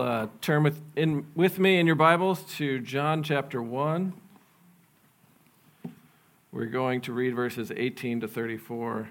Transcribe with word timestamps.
Uh, 0.00 0.28
turn 0.40 0.62
with, 0.62 0.80
in, 0.96 1.26
with 1.34 1.58
me 1.58 1.78
in 1.78 1.86
your 1.86 1.94
Bibles 1.94 2.42
to 2.56 2.80
John 2.80 3.22
chapter 3.22 3.62
1. 3.62 4.12
We're 6.50 6.66
going 6.66 7.00
to 7.02 7.12
read 7.12 7.34
verses 7.34 7.70
18 7.74 8.20
to 8.20 8.28
34. 8.28 9.08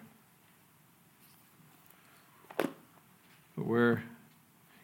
We're 3.56 4.04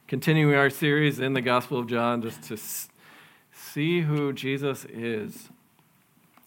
continuing 0.07 0.55
our 0.55 0.69
series 0.69 1.19
in 1.19 1.33
the 1.33 1.41
Gospel 1.41 1.79
of 1.79 1.87
John 1.87 2.21
just 2.21 2.43
to 2.43 2.57
see 3.51 4.01
who 4.01 4.31
Jesus 4.31 4.85
is. 4.85 5.49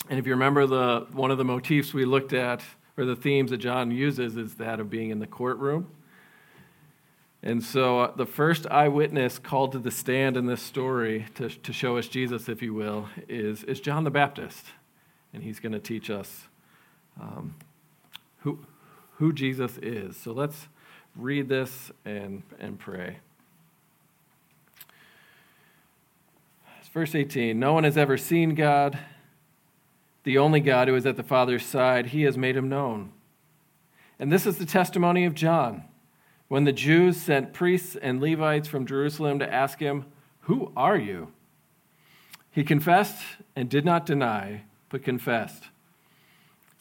And 0.09 0.19
if 0.19 0.27
you 0.27 0.32
remember, 0.32 0.66
the, 0.66 1.07
one 1.12 1.30
of 1.30 1.39
the 1.39 1.45
motifs 1.45 1.93
we 1.93 2.05
looked 2.05 2.32
at, 2.32 2.62
or 2.96 3.05
the 3.05 3.16
themes 3.16 3.50
that 3.50 3.59
John 3.59 3.91
uses, 3.91 4.37
is 4.37 4.55
that 4.55 4.80
of 4.80 4.89
being 4.89 5.11
in 5.11 5.19
the 5.19 5.27
courtroom. 5.27 5.89
And 7.45 7.62
so, 7.62 8.00
uh, 8.00 8.14
the 8.14 8.27
first 8.27 8.68
eyewitness 8.68 9.38
called 9.38 9.72
to 9.72 9.80
the 9.80 9.91
stand 9.91 10.36
in 10.36 10.46
this 10.46 10.62
story 10.62 11.27
to, 11.34 11.48
to 11.48 11.73
show 11.73 11.96
us 11.96 12.06
Jesus, 12.06 12.48
if 12.48 12.62
you 12.62 12.73
will, 12.73 13.09
is, 13.28 13.64
is 13.64 13.80
John 13.80 14.05
the 14.05 14.10
Baptist. 14.10 14.66
And 15.34 15.42
he's 15.42 15.59
going 15.59 15.73
to 15.73 15.80
teach 15.80 16.09
us 16.09 16.47
um, 17.20 17.56
who, 18.41 18.60
who 19.16 19.33
Jesus 19.33 19.77
is. 19.78 20.16
So, 20.16 20.33
let's 20.33 20.69
read 21.16 21.48
this 21.48 21.91
and, 22.05 22.45
and 22.60 22.78
pray. 22.78 23.16
Verse 26.92 27.14
18 27.14 27.59
No 27.59 27.72
one 27.72 27.84
has 27.84 27.97
ever 27.97 28.16
seen 28.16 28.55
God, 28.55 28.98
the 30.24 30.38
only 30.38 30.61
God 30.61 30.88
who 30.88 30.95
is 30.95 31.06
at 31.06 31.16
the 31.16 31.22
Father's 31.22 31.64
side, 31.64 32.09
he 32.09 32.22
has 32.22 32.36
made 32.36 32.56
him 32.56 32.69
known. 32.69 33.12
And 34.19 34.30
this 34.30 34.47
is 34.47 34.59
the 34.59 34.66
testimony 34.66 35.24
of 35.24 35.34
John 35.34 35.84
when 36.52 36.65
the 36.65 36.70
Jews 36.70 37.16
sent 37.16 37.55
priests 37.55 37.97
and 37.97 38.20
Levites 38.20 38.69
from 38.69 38.84
Jerusalem 38.84 39.38
to 39.38 39.51
ask 39.51 39.79
him, 39.79 40.05
Who 40.41 40.70
are 40.77 40.98
you? 40.98 41.33
He 42.51 42.62
confessed 42.62 43.23
and 43.56 43.70
did 43.70 43.86
not 43.86 44.05
deny, 44.05 44.64
but 44.91 45.03
confessed, 45.03 45.69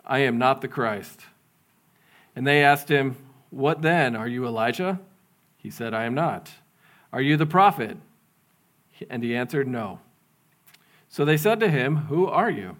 I 0.05 0.19
am 0.19 0.38
not 0.38 0.59
the 0.59 0.67
Christ. 0.67 1.22
And 2.36 2.45
they 2.45 2.61
asked 2.61 2.89
him, 2.89 3.16
What 3.49 3.81
then? 3.81 4.14
Are 4.14 4.27
you 4.27 4.45
Elijah? 4.45 4.99
He 5.55 5.69
said, 5.69 5.94
I 5.94 6.03
am 6.03 6.16
not. 6.16 6.52
Are 7.14 7.22
you 7.22 7.38
the 7.38 7.45
prophet? 7.45 7.95
And 9.09 9.23
he 9.23 9.33
answered, 9.33 9.69
No. 9.69 10.02
So 11.08 11.23
they 11.23 11.38
said 11.38 11.61
to 11.61 11.69
him, 11.69 11.95
Who 11.95 12.27
are 12.27 12.52
you? 12.52 12.75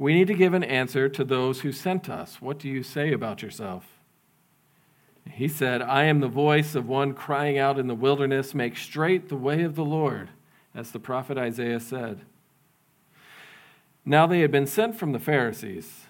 We 0.00 0.12
need 0.12 0.26
to 0.26 0.34
give 0.34 0.54
an 0.54 0.64
answer 0.64 1.08
to 1.10 1.22
those 1.22 1.60
who 1.60 1.70
sent 1.70 2.10
us. 2.10 2.42
What 2.42 2.58
do 2.58 2.68
you 2.68 2.82
say 2.82 3.12
about 3.12 3.42
yourself? 3.42 3.86
He 5.30 5.48
said, 5.48 5.82
I 5.82 6.04
am 6.04 6.20
the 6.20 6.28
voice 6.28 6.74
of 6.74 6.88
one 6.88 7.14
crying 7.14 7.58
out 7.58 7.78
in 7.78 7.86
the 7.86 7.94
wilderness, 7.94 8.54
make 8.54 8.76
straight 8.76 9.28
the 9.28 9.36
way 9.36 9.62
of 9.62 9.74
the 9.74 9.84
Lord, 9.84 10.28
as 10.74 10.90
the 10.90 11.00
prophet 11.00 11.38
Isaiah 11.38 11.80
said. 11.80 12.20
Now 14.04 14.26
they 14.26 14.40
had 14.40 14.52
been 14.52 14.66
sent 14.66 14.96
from 14.96 15.12
the 15.12 15.18
Pharisees. 15.18 16.02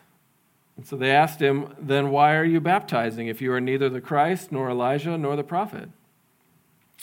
And 0.76 0.84
so 0.84 0.96
they 0.96 1.12
asked 1.12 1.40
him, 1.40 1.74
Then 1.78 2.10
why 2.10 2.34
are 2.34 2.44
you 2.44 2.60
baptizing 2.60 3.28
if 3.28 3.40
you 3.40 3.52
are 3.52 3.60
neither 3.60 3.88
the 3.88 4.00
Christ, 4.00 4.50
nor 4.50 4.68
Elijah, 4.68 5.16
nor 5.16 5.36
the 5.36 5.44
prophet? 5.44 5.88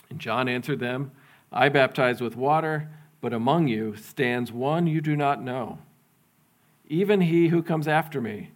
And 0.09 0.19
John 0.19 0.49
answered 0.49 0.79
them, 0.79 1.11
I 1.51 1.69
baptize 1.69 2.19
with 2.19 2.35
water, 2.35 2.89
but 3.21 3.33
among 3.33 3.67
you 3.67 3.95
stands 3.95 4.51
one 4.51 4.87
you 4.87 4.99
do 4.99 5.15
not 5.15 5.41
know, 5.41 5.79
even 6.87 7.21
he 7.21 7.47
who 7.47 7.63
comes 7.63 7.87
after 7.87 8.19
me 8.19 8.51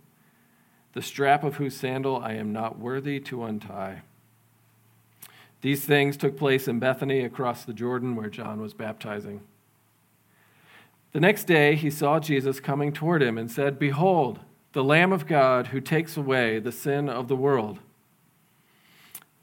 the 0.96 1.02
strap 1.02 1.44
of 1.44 1.58
whose 1.58 1.76
sandal 1.76 2.18
I 2.24 2.34
am 2.34 2.54
not 2.54 2.80
worthy 2.80 3.20
to 3.20 3.44
untie. 3.44 4.02
These 5.62 5.84
things 5.84 6.16
took 6.16 6.38
place 6.38 6.70
in 6.70 6.80
Bethany 6.80 7.20
across 7.20 7.66
the 7.66 7.74
Jordan 7.74 8.16
where 8.16 8.30
John 8.30 8.62
was 8.62 8.74
baptizing. 8.74 9.42
The 11.12 11.20
next 11.20 11.44
day 11.48 11.76
he 11.76 11.90
saw 11.90 12.20
Jesus 12.20 12.62
coming 12.62 12.94
toward 12.94 13.22
him 13.22 13.38
and 13.38 13.52
said, 13.52 13.78
Behold, 13.78 14.40
the 14.72 14.86
Lamb 14.86 15.12
of 15.12 15.28
God 15.28 15.68
who 15.68 15.82
takes 15.82 16.16
away 16.16 16.60
the 16.60 16.72
sin 16.72 17.10
of 17.10 17.28
the 17.28 17.36
world. 17.36 17.80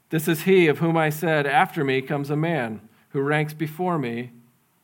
This 0.09 0.27
is 0.27 0.43
he 0.43 0.67
of 0.67 0.79
whom 0.79 0.97
I 0.97 1.11
said, 1.11 1.45
After 1.45 1.83
me 1.83 2.01
comes 2.01 2.31
a 2.31 2.35
man 2.35 2.81
who 3.09 3.21
ranks 3.21 3.53
before 3.53 3.99
me 3.99 4.31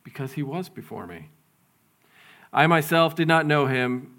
because 0.03 0.33
he 0.33 0.43
was 0.43 0.69
before 0.69 1.07
me. 1.07 1.29
I 2.53 2.67
myself 2.67 3.15
did 3.15 3.27
not 3.27 3.47
know 3.47 3.65
him 3.65 4.18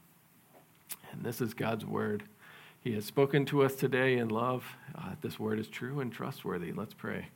And 1.11 1.23
this 1.23 1.41
is 1.41 1.53
God's 1.53 1.85
word. 1.85 2.23
He 2.83 2.93
has 2.93 3.05
spoken 3.05 3.45
to 3.45 3.63
us 3.63 3.75
today 3.75 4.17
in 4.17 4.29
love. 4.29 4.65
Uh, 4.95 5.11
this 5.21 5.39
word 5.39 5.59
is 5.59 5.67
true 5.67 5.99
and 5.99 6.11
trustworthy. 6.11 6.71
Let's 6.71 6.93
pray. 6.93 7.27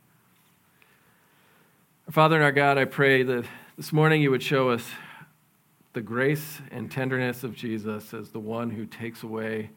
Our 2.06 2.12
Father 2.12 2.36
and 2.36 2.44
our 2.44 2.52
God, 2.52 2.78
I 2.78 2.84
pray 2.84 3.22
that 3.22 3.44
this 3.76 3.92
morning 3.92 4.22
you 4.22 4.30
would 4.30 4.42
show 4.42 4.70
us 4.70 4.88
the 5.92 6.00
grace 6.00 6.60
and 6.70 6.90
tenderness 6.90 7.44
of 7.44 7.54
Jesus 7.54 8.12
as 8.12 8.30
the 8.30 8.40
one 8.40 8.70
who 8.70 8.86
takes 8.86 9.22
away 9.22 9.70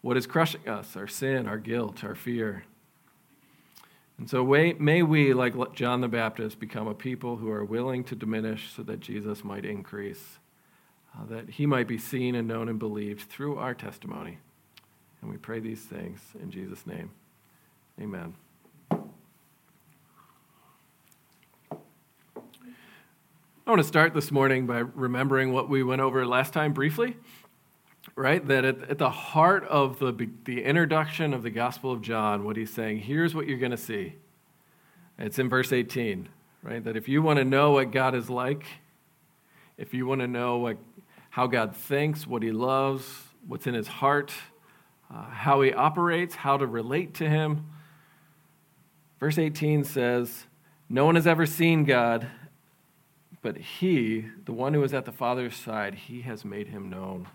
what 0.00 0.16
is 0.16 0.26
crushing 0.26 0.68
us 0.68 0.96
our 0.96 1.08
sin, 1.08 1.46
our 1.46 1.58
guilt, 1.58 2.04
our 2.04 2.14
fear. 2.14 2.64
And 4.18 4.30
so 4.30 4.44
may 4.44 5.02
we, 5.02 5.34
like 5.34 5.74
John 5.74 6.00
the 6.00 6.08
Baptist, 6.08 6.58
become 6.58 6.86
a 6.86 6.94
people 6.94 7.36
who 7.36 7.50
are 7.50 7.64
willing 7.64 8.02
to 8.04 8.14
diminish 8.14 8.72
so 8.74 8.82
that 8.84 9.00
Jesus 9.00 9.44
might 9.44 9.64
increase 9.64 10.38
uh, 11.16 11.24
that 11.26 11.50
he 11.50 11.66
might 11.66 11.88
be 11.88 11.98
seen 11.98 12.34
and 12.34 12.46
known 12.46 12.68
and 12.68 12.78
believed 12.78 13.22
through 13.22 13.56
our 13.56 13.74
testimony. 13.74 14.38
And 15.22 15.30
we 15.30 15.36
pray 15.36 15.60
these 15.60 15.80
things 15.80 16.20
in 16.40 16.50
Jesus' 16.50 16.86
name. 16.86 17.10
Amen. 18.00 18.34
I 23.66 23.70
want 23.70 23.80
to 23.80 23.88
start 23.88 24.14
this 24.14 24.30
morning 24.30 24.66
by 24.66 24.78
remembering 24.78 25.52
what 25.52 25.68
we 25.68 25.82
went 25.82 26.00
over 26.00 26.24
last 26.24 26.52
time 26.52 26.72
briefly, 26.72 27.16
right? 28.14 28.46
That 28.46 28.64
at, 28.64 28.90
at 28.90 28.98
the 28.98 29.10
heart 29.10 29.64
of 29.64 29.98
the, 29.98 30.30
the 30.44 30.62
introduction 30.62 31.34
of 31.34 31.42
the 31.42 31.50
Gospel 31.50 31.90
of 31.90 32.00
John, 32.00 32.44
what 32.44 32.56
he's 32.56 32.72
saying, 32.72 33.00
here's 33.00 33.34
what 33.34 33.48
you're 33.48 33.58
going 33.58 33.72
to 33.72 33.76
see. 33.76 34.14
It's 35.18 35.40
in 35.40 35.48
verse 35.48 35.72
18, 35.72 36.28
right? 36.62 36.84
That 36.84 36.96
if 36.96 37.08
you 37.08 37.22
want 37.22 37.38
to 37.38 37.44
know 37.44 37.72
what 37.72 37.90
God 37.90 38.14
is 38.14 38.30
like, 38.30 38.64
if 39.78 39.92
you 39.92 40.06
want 40.06 40.20
to 40.20 40.28
know 40.28 40.58
what 40.58 40.76
how 41.36 41.46
God 41.46 41.76
thinks, 41.76 42.26
what 42.26 42.42
he 42.42 42.50
loves, 42.50 43.04
what's 43.46 43.66
in 43.66 43.74
his 43.74 43.86
heart, 43.86 44.32
uh, 45.14 45.24
how 45.24 45.60
he 45.60 45.70
operates, 45.70 46.34
how 46.34 46.56
to 46.56 46.66
relate 46.66 47.12
to 47.12 47.28
him. 47.28 47.66
Verse 49.20 49.36
18 49.36 49.84
says, 49.84 50.46
No 50.88 51.04
one 51.04 51.14
has 51.14 51.26
ever 51.26 51.44
seen 51.44 51.84
God, 51.84 52.26
but 53.42 53.58
he, 53.58 54.24
the 54.46 54.54
one 54.54 54.72
who 54.72 54.82
is 54.82 54.94
at 54.94 55.04
the 55.04 55.12
Father's 55.12 55.54
side, 55.54 55.94
he 55.94 56.22
has 56.22 56.42
made 56.42 56.68
him 56.68 56.88
known. 56.88 57.28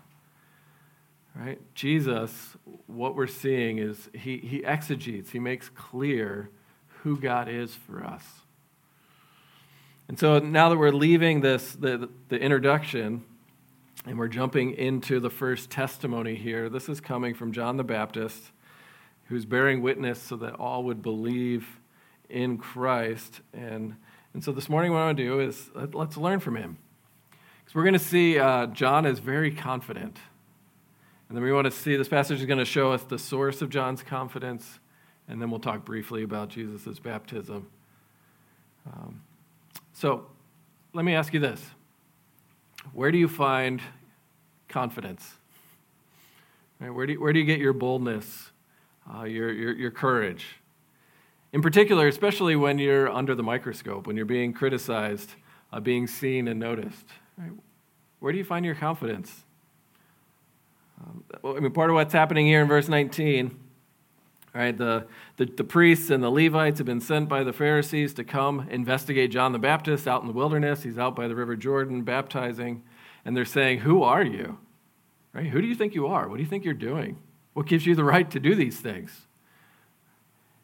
Right? 1.36 1.60
Jesus, 1.76 2.56
what 2.88 3.14
we're 3.14 3.28
seeing 3.28 3.78
is 3.78 4.10
he, 4.12 4.38
he 4.38 4.64
exegetes, 4.64 5.30
he 5.30 5.38
makes 5.38 5.68
clear 5.68 6.50
who 7.04 7.16
God 7.16 7.48
is 7.48 7.76
for 7.76 8.02
us. 8.02 8.24
And 10.08 10.18
so 10.18 10.40
now 10.40 10.70
that 10.70 10.76
we're 10.76 10.90
leaving 10.90 11.40
this, 11.40 11.70
the, 11.76 12.08
the 12.28 12.40
introduction, 12.40 13.26
and 14.04 14.18
we're 14.18 14.28
jumping 14.28 14.72
into 14.72 15.20
the 15.20 15.30
first 15.30 15.70
testimony 15.70 16.34
here. 16.34 16.68
This 16.68 16.88
is 16.88 17.00
coming 17.00 17.34
from 17.34 17.52
John 17.52 17.76
the 17.76 17.84
Baptist, 17.84 18.50
who's 19.26 19.44
bearing 19.44 19.80
witness 19.80 20.20
so 20.20 20.36
that 20.36 20.54
all 20.54 20.84
would 20.84 21.02
believe 21.02 21.78
in 22.28 22.58
Christ. 22.58 23.40
And, 23.52 23.94
and 24.34 24.42
so 24.42 24.50
this 24.50 24.68
morning, 24.68 24.92
what 24.92 24.98
I 24.98 25.06
want 25.06 25.18
to 25.18 25.24
do 25.24 25.40
is 25.40 25.70
let's 25.92 26.16
learn 26.16 26.40
from 26.40 26.56
him. 26.56 26.78
Because 27.60 27.74
we're 27.74 27.84
going 27.84 27.92
to 27.92 27.98
see 28.00 28.38
uh, 28.38 28.66
John 28.66 29.06
is 29.06 29.20
very 29.20 29.52
confident. 29.52 30.18
And 31.28 31.36
then 31.36 31.44
we 31.44 31.52
want 31.52 31.66
to 31.66 31.70
see 31.70 31.96
this 31.96 32.08
passage 32.08 32.40
is 32.40 32.46
going 32.46 32.58
to 32.58 32.64
show 32.64 32.92
us 32.92 33.04
the 33.04 33.18
source 33.18 33.62
of 33.62 33.70
John's 33.70 34.02
confidence. 34.02 34.80
And 35.28 35.40
then 35.40 35.50
we'll 35.50 35.60
talk 35.60 35.84
briefly 35.84 36.24
about 36.24 36.48
Jesus' 36.48 36.98
baptism. 36.98 37.68
Um, 38.86 39.22
so 39.92 40.26
let 40.92 41.04
me 41.04 41.14
ask 41.14 41.32
you 41.32 41.38
this 41.38 41.62
where 42.92 43.10
do 43.12 43.18
you 43.18 43.28
find 43.28 43.80
confidence? 44.68 45.34
Where, 46.78 47.06
do 47.06 47.12
you, 47.12 47.20
where 47.20 47.32
do 47.32 47.38
you 47.38 47.44
get 47.44 47.60
your 47.60 47.72
boldness, 47.72 48.50
uh, 49.14 49.22
your, 49.22 49.52
your, 49.52 49.72
your 49.72 49.90
courage? 49.90 50.56
In 51.52 51.62
particular, 51.62 52.08
especially 52.08 52.56
when 52.56 52.78
you're 52.78 53.08
under 53.08 53.34
the 53.34 53.42
microscope, 53.42 54.06
when 54.06 54.16
you're 54.16 54.24
being 54.24 54.52
criticized, 54.52 55.30
uh, 55.72 55.80
being 55.80 56.06
seen 56.06 56.48
and 56.48 56.58
noticed. 56.58 57.06
Right? 57.36 57.52
Where 58.20 58.32
do 58.32 58.38
you 58.38 58.44
find 58.44 58.64
your 58.64 58.74
confidence? 58.74 59.44
Um, 61.00 61.24
I 61.44 61.60
mean, 61.60 61.72
part 61.72 61.90
of 61.90 61.94
what's 61.94 62.12
happening 62.12 62.46
here 62.46 62.62
in 62.62 62.68
verse 62.68 62.88
19, 62.88 63.56
right? 64.54 64.76
The, 64.76 65.06
the, 65.36 65.46
the 65.46 65.64
priests 65.64 66.10
and 66.10 66.22
the 66.22 66.30
Levites 66.30 66.78
have 66.78 66.86
been 66.86 67.00
sent 67.00 67.28
by 67.28 67.42
the 67.42 67.52
Pharisees 67.52 68.12
to 68.14 68.24
come 68.24 68.68
investigate 68.70 69.30
John 69.30 69.52
the 69.52 69.58
Baptist 69.58 70.06
out 70.06 70.20
in 70.20 70.26
the 70.26 70.34
wilderness. 70.34 70.82
He's 70.82 70.98
out 70.98 71.16
by 71.16 71.28
the 71.28 71.34
River 71.34 71.56
Jordan 71.56 72.02
baptizing, 72.02 72.82
and 73.24 73.36
they're 73.36 73.44
saying, 73.44 73.80
Who 73.80 74.02
are 74.02 74.22
you? 74.22 74.58
Right? 75.32 75.46
Who 75.46 75.62
do 75.62 75.66
you 75.66 75.74
think 75.74 75.94
you 75.94 76.06
are? 76.06 76.28
What 76.28 76.36
do 76.36 76.42
you 76.42 76.48
think 76.48 76.64
you're 76.64 76.74
doing? 76.74 77.18
What 77.54 77.66
gives 77.66 77.86
you 77.86 77.94
the 77.94 78.04
right 78.04 78.30
to 78.30 78.40
do 78.40 78.54
these 78.54 78.78
things? 78.78 79.26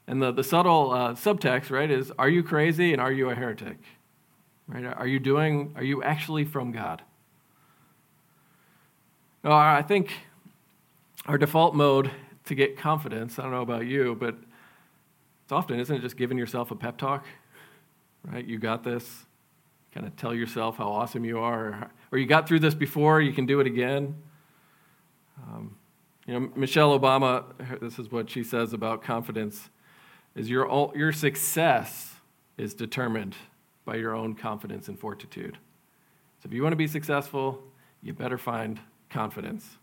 And 0.06 0.22
the, 0.22 0.32
the 0.32 0.44
subtle 0.44 0.90
uh, 0.90 1.14
subtext, 1.14 1.70
right, 1.70 1.90
is 1.90 2.12
are 2.18 2.28
you 2.28 2.42
crazy 2.42 2.92
and 2.92 3.00
are 3.00 3.12
you 3.12 3.30
a 3.30 3.34
heretic? 3.34 3.78
Right? 4.66 4.84
Are 4.84 5.06
you 5.06 5.18
doing, 5.18 5.72
are 5.76 5.82
you 5.82 6.02
actually 6.02 6.44
from 6.44 6.72
God? 6.72 7.02
No, 9.44 9.52
I 9.52 9.82
think 9.82 10.12
our 11.26 11.38
default 11.38 11.74
mode 11.74 12.10
to 12.48 12.54
get 12.54 12.76
confidence, 12.76 13.38
I 13.38 13.42
don't 13.42 13.52
know 13.52 13.62
about 13.62 13.86
you, 13.86 14.16
but 14.18 14.36
it's 15.44 15.52
often, 15.52 15.80
isn't 15.80 15.96
it 15.96 16.00
just 16.00 16.16
giving 16.16 16.36
yourself 16.36 16.70
a 16.70 16.76
pep 16.76 16.98
talk? 16.98 17.24
Right? 18.24 18.44
You 18.44 18.58
got 18.58 18.84
this. 18.84 19.24
Kind 19.94 20.06
of 20.06 20.14
tell 20.16 20.34
yourself 20.34 20.76
how 20.76 20.88
awesome 20.88 21.24
you 21.24 21.38
are, 21.38 21.90
or, 22.12 22.18
you 22.18 22.26
got 22.26 22.46
through 22.46 22.60
this 22.60 22.74
before, 22.74 23.22
you 23.22 23.32
can 23.32 23.46
do 23.46 23.58
it 23.60 23.66
again. 23.66 24.14
Um, 25.42 25.76
you 26.26 26.34
know, 26.34 26.50
Michelle 26.54 26.98
Obama, 26.98 27.44
this 27.80 27.98
is 27.98 28.12
what 28.12 28.28
she 28.28 28.44
says 28.44 28.74
about 28.74 29.02
confidence 29.02 29.70
is 30.36 30.50
your, 30.50 30.92
your 30.94 31.10
success 31.10 32.16
is 32.58 32.74
determined 32.74 33.34
by 33.86 33.96
your 33.96 34.14
own 34.14 34.34
confidence 34.34 34.88
and 34.88 34.98
fortitude. 35.00 35.56
So 36.42 36.48
if 36.48 36.52
you 36.52 36.62
want 36.62 36.72
to 36.72 36.76
be 36.76 36.86
successful, 36.86 37.64
you 38.02 38.12
better 38.12 38.36
find 38.36 38.78
confidence. 39.08 39.78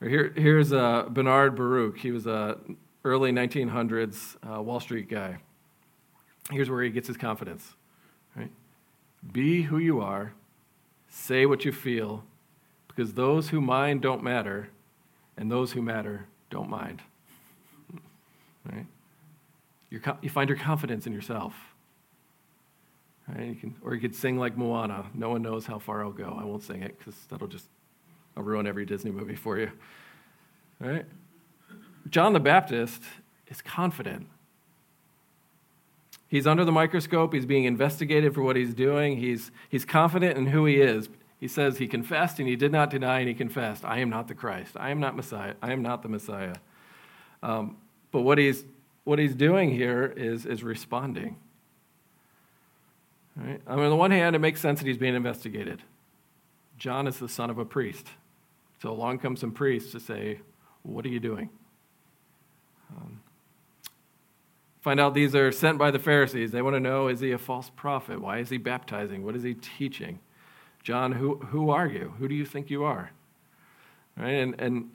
Here, 0.00 0.32
here's 0.36 0.72
uh, 0.72 1.06
Bernard 1.10 1.56
Baruch. 1.56 1.98
He 1.98 2.12
was 2.12 2.26
a 2.26 2.58
early 3.04 3.32
1900s 3.32 4.36
uh, 4.48 4.62
Wall 4.62 4.80
Street 4.80 5.08
guy. 5.08 5.38
Here's 6.50 6.70
where 6.70 6.82
he 6.82 6.90
gets 6.90 7.08
his 7.08 7.16
confidence. 7.16 7.74
Right? 8.36 8.50
Be 9.32 9.62
who 9.62 9.78
you 9.78 10.00
are. 10.00 10.34
Say 11.08 11.46
what 11.46 11.64
you 11.64 11.72
feel, 11.72 12.24
because 12.86 13.14
those 13.14 13.48
who 13.48 13.60
mind 13.60 14.02
don't 14.02 14.22
matter, 14.22 14.68
and 15.36 15.50
those 15.50 15.72
who 15.72 15.82
matter 15.82 16.26
don't 16.50 16.68
mind. 16.68 17.02
Right? 18.70 18.86
you 19.90 20.00
you 20.20 20.28
find 20.28 20.48
your 20.48 20.58
confidence 20.58 21.06
in 21.06 21.12
yourself. 21.12 21.54
Right? 23.26 23.48
You 23.48 23.54
can, 23.54 23.76
or 23.82 23.94
you 23.94 24.00
could 24.00 24.14
sing 24.14 24.38
like 24.38 24.56
Moana. 24.56 25.06
No 25.14 25.30
one 25.30 25.42
knows 25.42 25.66
how 25.66 25.78
far 25.78 26.04
I'll 26.04 26.12
go. 26.12 26.36
I 26.38 26.44
won't 26.44 26.62
sing 26.62 26.82
it 26.82 26.98
because 26.98 27.14
that'll 27.30 27.48
just 27.48 27.68
I'll 28.38 28.44
ruin 28.44 28.68
every 28.68 28.86
Disney 28.86 29.10
movie 29.10 29.34
for 29.34 29.58
you. 29.58 29.72
Right? 30.78 31.04
John 32.08 32.34
the 32.34 32.40
Baptist 32.40 33.02
is 33.48 33.60
confident. 33.60 34.28
He's 36.28 36.46
under 36.46 36.64
the 36.64 36.70
microscope. 36.70 37.34
He's 37.34 37.46
being 37.46 37.64
investigated 37.64 38.34
for 38.34 38.42
what 38.42 38.54
he's 38.54 38.74
doing. 38.74 39.16
He's, 39.16 39.50
he's 39.68 39.84
confident 39.84 40.38
in 40.38 40.46
who 40.46 40.66
he 40.66 40.80
is. 40.80 41.08
He 41.40 41.48
says 41.48 41.78
he 41.78 41.88
confessed 41.88 42.38
and 42.38 42.48
he 42.48 42.54
did 42.54 42.70
not 42.70 42.90
deny 42.90 43.18
and 43.18 43.28
he 43.28 43.34
confessed, 43.34 43.84
I 43.84 43.98
am 43.98 44.08
not 44.08 44.28
the 44.28 44.34
Christ. 44.34 44.76
I 44.76 44.90
am 44.90 45.00
not 45.00 45.16
Messiah. 45.16 45.54
I 45.60 45.72
am 45.72 45.82
not 45.82 46.02
the 46.02 46.08
Messiah. 46.08 46.54
Um, 47.42 47.76
but 48.12 48.20
what 48.20 48.38
he's, 48.38 48.64
what 49.02 49.18
he's 49.18 49.34
doing 49.34 49.70
here 49.70 50.14
is, 50.16 50.46
is 50.46 50.62
responding. 50.62 51.36
Right? 53.34 53.60
I 53.66 53.74
mean, 53.74 53.84
on 53.84 53.90
the 53.90 53.96
one 53.96 54.12
hand, 54.12 54.36
it 54.36 54.40
makes 54.40 54.60
sense 54.60 54.78
that 54.78 54.86
he's 54.86 54.98
being 54.98 55.16
investigated. 55.16 55.82
John 56.76 57.08
is 57.08 57.18
the 57.18 57.28
son 57.28 57.50
of 57.50 57.58
a 57.58 57.64
priest. 57.64 58.06
So 58.80 58.90
along 58.90 59.18
comes 59.18 59.40
some 59.40 59.52
priests 59.52 59.92
to 59.92 60.00
say, 60.00 60.40
What 60.82 61.04
are 61.04 61.08
you 61.08 61.20
doing? 61.20 61.50
Um, 62.96 63.20
find 64.80 65.00
out 65.00 65.14
these 65.14 65.34
are 65.34 65.52
sent 65.52 65.78
by 65.78 65.90
the 65.90 65.98
Pharisees. 65.98 66.52
They 66.52 66.62
want 66.62 66.76
to 66.76 66.80
know 66.80 67.08
is 67.08 67.20
he 67.20 67.32
a 67.32 67.38
false 67.38 67.70
prophet? 67.74 68.20
Why 68.20 68.38
is 68.38 68.50
he 68.50 68.56
baptizing? 68.56 69.24
What 69.24 69.36
is 69.36 69.42
he 69.42 69.54
teaching? 69.54 70.20
John, 70.82 71.12
who, 71.12 71.36
who 71.36 71.70
are 71.70 71.86
you? 71.86 72.14
Who 72.18 72.28
do 72.28 72.34
you 72.34 72.46
think 72.46 72.70
you 72.70 72.84
are? 72.84 73.10
Right? 74.16 74.30
And, 74.30 74.54
and 74.58 74.90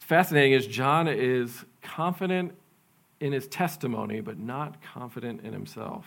fascinating 0.00 0.52
is 0.52 0.66
John 0.66 1.08
is 1.08 1.64
confident 1.82 2.52
in 3.20 3.32
his 3.32 3.46
testimony, 3.46 4.20
but 4.20 4.38
not 4.38 4.82
confident 4.82 5.40
in 5.42 5.52
himself. 5.52 6.04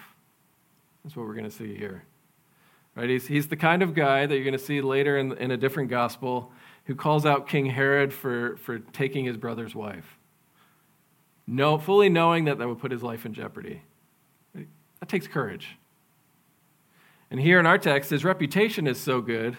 That's 1.03 1.15
what 1.15 1.25
we're 1.25 1.33
going 1.33 1.45
to 1.45 1.51
see 1.51 1.75
here. 1.75 2.03
Right? 3.00 3.12
He's, 3.12 3.28
he's 3.28 3.48
the 3.48 3.56
kind 3.56 3.81
of 3.81 3.94
guy 3.94 4.25
that 4.25 4.36
you're 4.36 4.44
going 4.44 4.51
to 4.51 4.60
see 4.60 4.81
later 4.81 5.18
in, 5.18 5.31
in 5.38 5.51
a 5.51 5.57
different 5.57 5.90
gospel 5.90 6.51
who 6.84 6.96
calls 6.96 7.25
out 7.25 7.48
King 7.48 7.68
Herod 7.68 8.13
for, 8.13 8.57
for 8.57 8.80
taking 8.80 9.24
his 9.24 9.38
brother's 9.38 9.74
wife. 9.74 10.18
No, 11.48 11.78
fully 11.78 12.10
knowing 12.10 12.44
that 12.44 12.57
that 12.57 12.68
would 12.68 12.80
put 12.80 12.92
his 12.92 13.01
life 13.01 13.25
in 13.25 13.34
jeopardy. 13.34 13.84
That 14.54 15.07
takes 15.07 15.28
courage. 15.28 15.78
And 17.31 17.40
here 17.40 17.57
in 17.57 17.66
our 17.66 17.78
text, 17.78 18.10
his 18.10 18.25
reputation 18.25 18.86
is 18.86 19.00
so 19.00 19.22
good, 19.22 19.57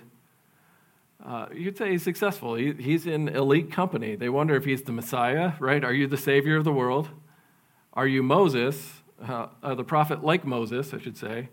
uh, 1.24 1.46
you'd 1.54 1.78
say 1.78 1.92
he's 1.92 2.02
successful. 2.02 2.56
He, 2.56 2.74
he's 2.74 3.06
in 3.06 3.28
elite 3.28 3.72
company. 3.72 4.16
They 4.16 4.28
wonder 4.28 4.54
if 4.54 4.66
he's 4.66 4.82
the 4.82 4.92
Messiah, 4.92 5.52
right? 5.58 5.82
Are 5.82 5.94
you 5.94 6.06
the 6.06 6.18
Savior 6.18 6.56
of 6.56 6.64
the 6.64 6.72
world? 6.72 7.08
Are 7.94 8.06
you 8.06 8.22
Moses, 8.22 9.00
uh, 9.26 9.46
uh, 9.62 9.74
the 9.74 9.84
prophet 9.84 10.22
like 10.22 10.44
Moses, 10.44 10.92
I 10.92 10.98
should 10.98 11.16
say? 11.16 11.48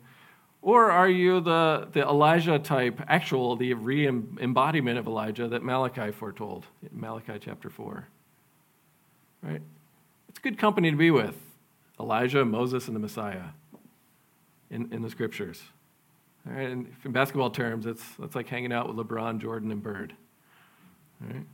Or 0.61 0.91
are 0.91 1.09
you 1.09 1.39
the, 1.39 1.87
the 1.91 2.01
Elijah 2.01 2.59
type, 2.59 3.01
actual, 3.07 3.55
the 3.55 3.73
re 3.73 4.07
embodiment 4.07 4.97
of 4.97 5.07
Elijah 5.07 5.47
that 5.47 5.63
Malachi 5.63 6.11
foretold 6.11 6.65
in 6.81 6.99
Malachi 6.99 7.33
chapter 7.39 7.69
4? 7.69 8.07
Right? 9.43 9.61
It's 10.27 10.39
good 10.39 10.57
company 10.57 10.91
to 10.91 10.97
be 10.97 11.11
with 11.11 11.35
Elijah, 11.99 12.43
Moses, 12.43 12.87
and 12.87 12.95
the 12.95 12.99
Messiah 12.99 13.49
in, 14.69 14.91
in 14.91 15.01
the 15.01 15.09
scriptures. 15.09 15.61
All 16.47 16.53
right? 16.53 16.69
And 16.69 16.93
in 17.05 17.11
basketball 17.11 17.51
terms, 17.51 17.85
it's, 17.85 18.03
it's 18.21 18.35
like 18.35 18.47
hanging 18.47 18.73
out 18.73 18.93
with 18.93 18.97
LeBron, 18.97 19.39
Jordan, 19.39 19.71
and 19.71 19.81
Bird. 19.81 20.13
All 21.21 21.33
right? 21.33 21.45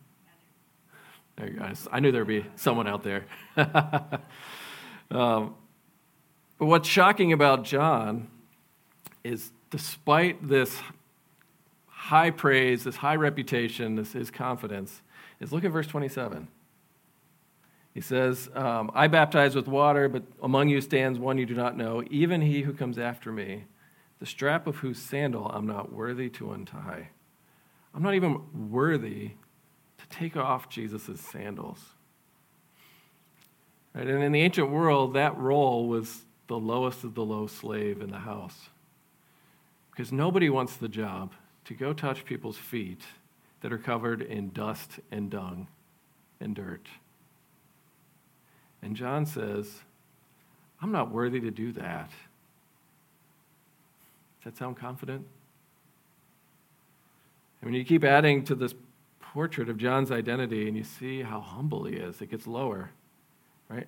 There 1.35 1.49
you 1.49 1.57
guys. 1.57 1.87
I 1.91 1.99
knew 1.99 2.11
there'd 2.11 2.27
be 2.27 2.45
someone 2.55 2.87
out 2.87 3.03
there. 3.03 3.25
um, 5.11 5.55
but 6.59 6.65
what's 6.65 6.87
shocking 6.87 7.33
about 7.33 7.63
John 7.63 8.27
is 9.23 9.51
despite 9.69 10.47
this 10.47 10.79
high 11.87 12.31
praise, 12.31 12.83
this 12.83 12.97
high 12.97 13.15
reputation, 13.15 13.95
this 13.95 14.13
his 14.13 14.29
confidence, 14.29 15.01
is 15.39 15.51
look 15.51 15.63
at 15.63 15.71
verse 15.71 15.87
27. 15.87 16.47
He 17.93 18.01
says, 18.01 18.49
um, 18.55 18.91
I 18.93 19.07
baptize 19.07 19.55
with 19.55 19.67
water, 19.67 20.09
but 20.09 20.23
among 20.41 20.69
you 20.69 20.81
stands 20.81 21.19
one 21.19 21.37
you 21.37 21.45
do 21.45 21.53
not 21.53 21.77
know, 21.77 22.03
even 22.09 22.41
he 22.41 22.61
who 22.63 22.73
comes 22.73 22.97
after 22.97 23.31
me, 23.31 23.65
the 24.19 24.25
strap 24.25 24.67
of 24.67 24.77
whose 24.77 24.97
sandal 24.97 25.47
I'm 25.53 25.67
not 25.67 25.93
worthy 25.93 26.29
to 26.31 26.51
untie. 26.51 27.09
I'm 27.93 28.01
not 28.01 28.15
even 28.15 28.41
worthy 28.71 29.31
to 29.99 30.07
take 30.09 30.35
off 30.35 30.69
Jesus' 30.69 31.21
sandals. 31.21 31.79
Right? 33.93 34.07
And 34.07 34.23
in 34.23 34.31
the 34.31 34.41
ancient 34.41 34.71
world, 34.71 35.13
that 35.13 35.37
role 35.37 35.87
was 35.87 36.25
the 36.47 36.57
lowest 36.57 37.03
of 37.03 37.13
the 37.13 37.23
low 37.23 37.47
slave 37.47 38.01
in 38.01 38.09
the 38.09 38.19
house. 38.19 38.69
Because 39.93 40.11
nobody 40.11 40.49
wants 40.49 40.75
the 40.75 40.87
job 40.87 41.33
to 41.65 41.75
go 41.75 41.93
touch 41.93 42.25
people's 42.25 42.57
feet 42.57 43.01
that 43.61 43.71
are 43.71 43.77
covered 43.77 44.21
in 44.21 44.49
dust 44.49 44.99
and 45.11 45.29
dung 45.29 45.67
and 46.39 46.55
dirt. 46.55 46.87
And 48.81 48.95
John 48.95 49.25
says, 49.25 49.81
I'm 50.81 50.91
not 50.91 51.11
worthy 51.11 51.39
to 51.39 51.51
do 51.51 51.71
that. 51.73 52.09
Does 54.39 54.53
that 54.53 54.57
sound 54.57 54.77
confident? 54.77 55.25
I 57.61 57.65
mean, 57.65 57.75
you 57.75 57.85
keep 57.85 58.03
adding 58.03 58.43
to 58.45 58.55
this 58.55 58.73
portrait 59.21 59.69
of 59.69 59.77
John's 59.77 60.11
identity 60.11 60.67
and 60.67 60.75
you 60.75 60.83
see 60.83 61.21
how 61.21 61.39
humble 61.39 61.85
he 61.85 61.95
is. 61.95 62.21
It 62.21 62.29
gets 62.29 62.45
lower, 62.45 62.91
right? 63.69 63.87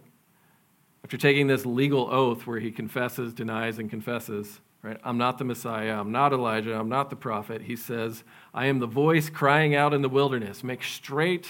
After 1.04 1.18
taking 1.18 1.48
this 1.48 1.66
legal 1.66 2.10
oath 2.10 2.48
where 2.48 2.60
he 2.60 2.72
confesses, 2.72 3.34
denies, 3.34 3.78
and 3.80 3.90
confesses, 3.90 4.62
right? 4.86 5.00
I'm 5.04 5.18
not 5.18 5.40
the 5.40 5.44
Messiah. 5.44 6.00
I'm 6.00 6.12
not 6.12 6.32
Elijah. 6.32 6.78
I'm 6.78 6.90
not 6.90 7.10
the 7.10 7.16
prophet. 7.16 7.64
He 7.64 7.76
says, 7.76 8.24
I 8.54 8.68
am 8.68 8.78
the 8.78 8.86
voice 8.86 9.30
crying 9.30 9.74
out 9.74 9.96
in 9.96 10.04
the 10.04 10.10
wilderness, 10.10 10.64
make 10.64 10.84
straight 10.84 11.48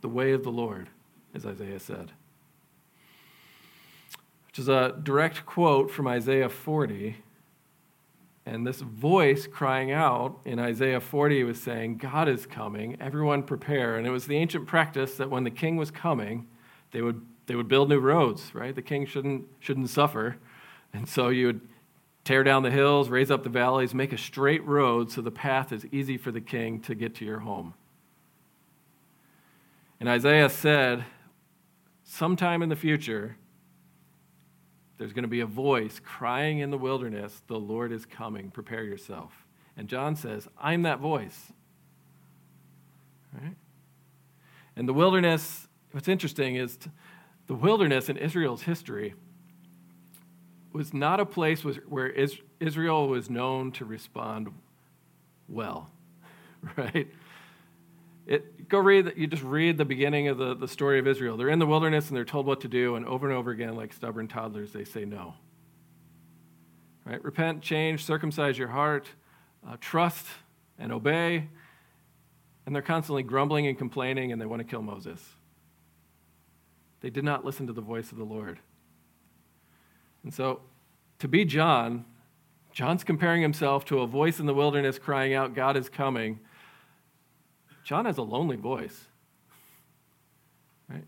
the 0.00 0.08
way 0.08 0.30
of 0.32 0.44
the 0.44 0.52
Lord, 0.52 0.88
as 1.34 1.44
Isaiah 1.44 1.80
said. 1.80 2.12
Which 4.46 4.60
is 4.60 4.68
a 4.68 4.96
direct 5.02 5.44
quote 5.44 5.90
from 5.90 6.06
Isaiah 6.06 6.48
40. 6.48 7.16
And 8.46 8.64
this 8.64 8.80
voice 8.80 9.48
crying 9.48 9.90
out 9.90 10.38
in 10.44 10.60
Isaiah 10.60 11.00
40 11.00 11.44
was 11.44 11.60
saying, 11.60 11.96
God 11.96 12.28
is 12.28 12.46
coming, 12.46 12.96
everyone 13.00 13.42
prepare. 13.42 13.96
And 13.96 14.06
it 14.06 14.10
was 14.10 14.26
the 14.26 14.36
ancient 14.36 14.66
practice 14.66 15.16
that 15.16 15.28
when 15.28 15.42
the 15.42 15.50
king 15.50 15.76
was 15.76 15.90
coming, 15.90 16.46
they 16.92 17.02
would 17.02 17.26
they 17.46 17.54
would 17.54 17.66
build 17.66 17.88
new 17.88 17.98
roads, 17.98 18.54
right? 18.54 18.74
The 18.74 18.82
king 18.82 19.06
shouldn't, 19.06 19.46
shouldn't 19.58 19.88
suffer. 19.88 20.36
And 20.92 21.08
so 21.08 21.28
you 21.28 21.46
would 21.46 21.60
tear 22.28 22.44
down 22.44 22.62
the 22.62 22.70
hills, 22.70 23.08
raise 23.08 23.30
up 23.30 23.42
the 23.42 23.48
valleys, 23.48 23.94
make 23.94 24.12
a 24.12 24.18
straight 24.18 24.62
road 24.66 25.10
so 25.10 25.22
the 25.22 25.30
path 25.30 25.72
is 25.72 25.86
easy 25.86 26.18
for 26.18 26.30
the 26.30 26.42
king 26.42 26.78
to 26.78 26.94
get 26.94 27.14
to 27.14 27.24
your 27.24 27.38
home. 27.38 27.72
And 29.98 30.10
Isaiah 30.10 30.50
said, 30.50 31.06
sometime 32.04 32.60
in 32.60 32.68
the 32.68 32.76
future, 32.76 33.38
there's 34.98 35.14
going 35.14 35.22
to 35.22 35.28
be 35.28 35.40
a 35.40 35.46
voice 35.46 36.02
crying 36.04 36.58
in 36.58 36.70
the 36.70 36.76
wilderness, 36.76 37.40
The 37.46 37.58
Lord 37.58 37.92
is 37.92 38.04
coming, 38.04 38.50
prepare 38.50 38.84
yourself. 38.84 39.32
And 39.74 39.88
John 39.88 40.14
says, 40.14 40.46
I'm 40.60 40.82
that 40.82 40.98
voice. 40.98 41.50
Right? 43.32 43.56
And 44.76 44.86
the 44.86 44.92
wilderness, 44.92 45.66
what's 45.92 46.08
interesting 46.08 46.56
is 46.56 46.78
the 47.46 47.54
wilderness 47.54 48.10
in 48.10 48.18
Israel's 48.18 48.64
history 48.64 49.14
was 50.78 50.94
not 50.94 51.18
a 51.18 51.26
place 51.26 51.62
where 51.62 52.08
Israel 52.60 53.08
was 53.08 53.28
known 53.28 53.72
to 53.72 53.84
respond 53.84 54.48
well, 55.48 55.90
right? 56.76 57.12
It, 58.26 58.68
go 58.68 58.78
read, 58.78 59.14
you 59.16 59.26
just 59.26 59.42
read 59.42 59.76
the 59.76 59.84
beginning 59.84 60.28
of 60.28 60.38
the, 60.38 60.54
the 60.54 60.68
story 60.68 61.00
of 61.00 61.08
Israel. 61.08 61.36
They're 61.36 61.48
in 61.48 61.58
the 61.58 61.66
wilderness 61.66 62.08
and 62.08 62.16
they're 62.16 62.24
told 62.24 62.46
what 62.46 62.60
to 62.60 62.68
do, 62.68 62.94
and 62.94 63.04
over 63.06 63.28
and 63.28 63.36
over 63.36 63.50
again, 63.50 63.74
like 63.74 63.92
stubborn 63.92 64.28
toddlers, 64.28 64.72
they 64.72 64.84
say 64.84 65.04
no. 65.04 65.34
Right? 67.04 67.22
Repent, 67.24 67.60
change, 67.60 68.04
circumcise 68.04 68.56
your 68.56 68.68
heart, 68.68 69.08
uh, 69.68 69.78
trust, 69.80 70.26
and 70.78 70.92
obey. 70.92 71.48
And 72.66 72.74
they're 72.74 72.82
constantly 72.82 73.24
grumbling 73.24 73.66
and 73.66 73.76
complaining, 73.76 74.30
and 74.30 74.40
they 74.40 74.46
want 74.46 74.60
to 74.60 74.64
kill 74.64 74.82
Moses. 74.82 75.26
They 77.00 77.10
did 77.10 77.24
not 77.24 77.44
listen 77.44 77.66
to 77.66 77.72
the 77.72 77.80
voice 77.80 78.12
of 78.12 78.18
the 78.18 78.24
Lord. 78.24 78.60
And 80.28 80.34
so, 80.34 80.60
to 81.20 81.26
be 81.26 81.46
John, 81.46 82.04
John's 82.70 83.02
comparing 83.02 83.40
himself 83.40 83.86
to 83.86 84.00
a 84.00 84.06
voice 84.06 84.38
in 84.38 84.44
the 84.44 84.52
wilderness 84.52 84.98
crying 84.98 85.32
out, 85.32 85.54
God 85.54 85.74
is 85.74 85.88
coming. 85.88 86.40
John 87.82 88.04
has 88.04 88.18
a 88.18 88.22
lonely 88.22 88.56
voice. 88.56 89.06
Right? 90.86 91.06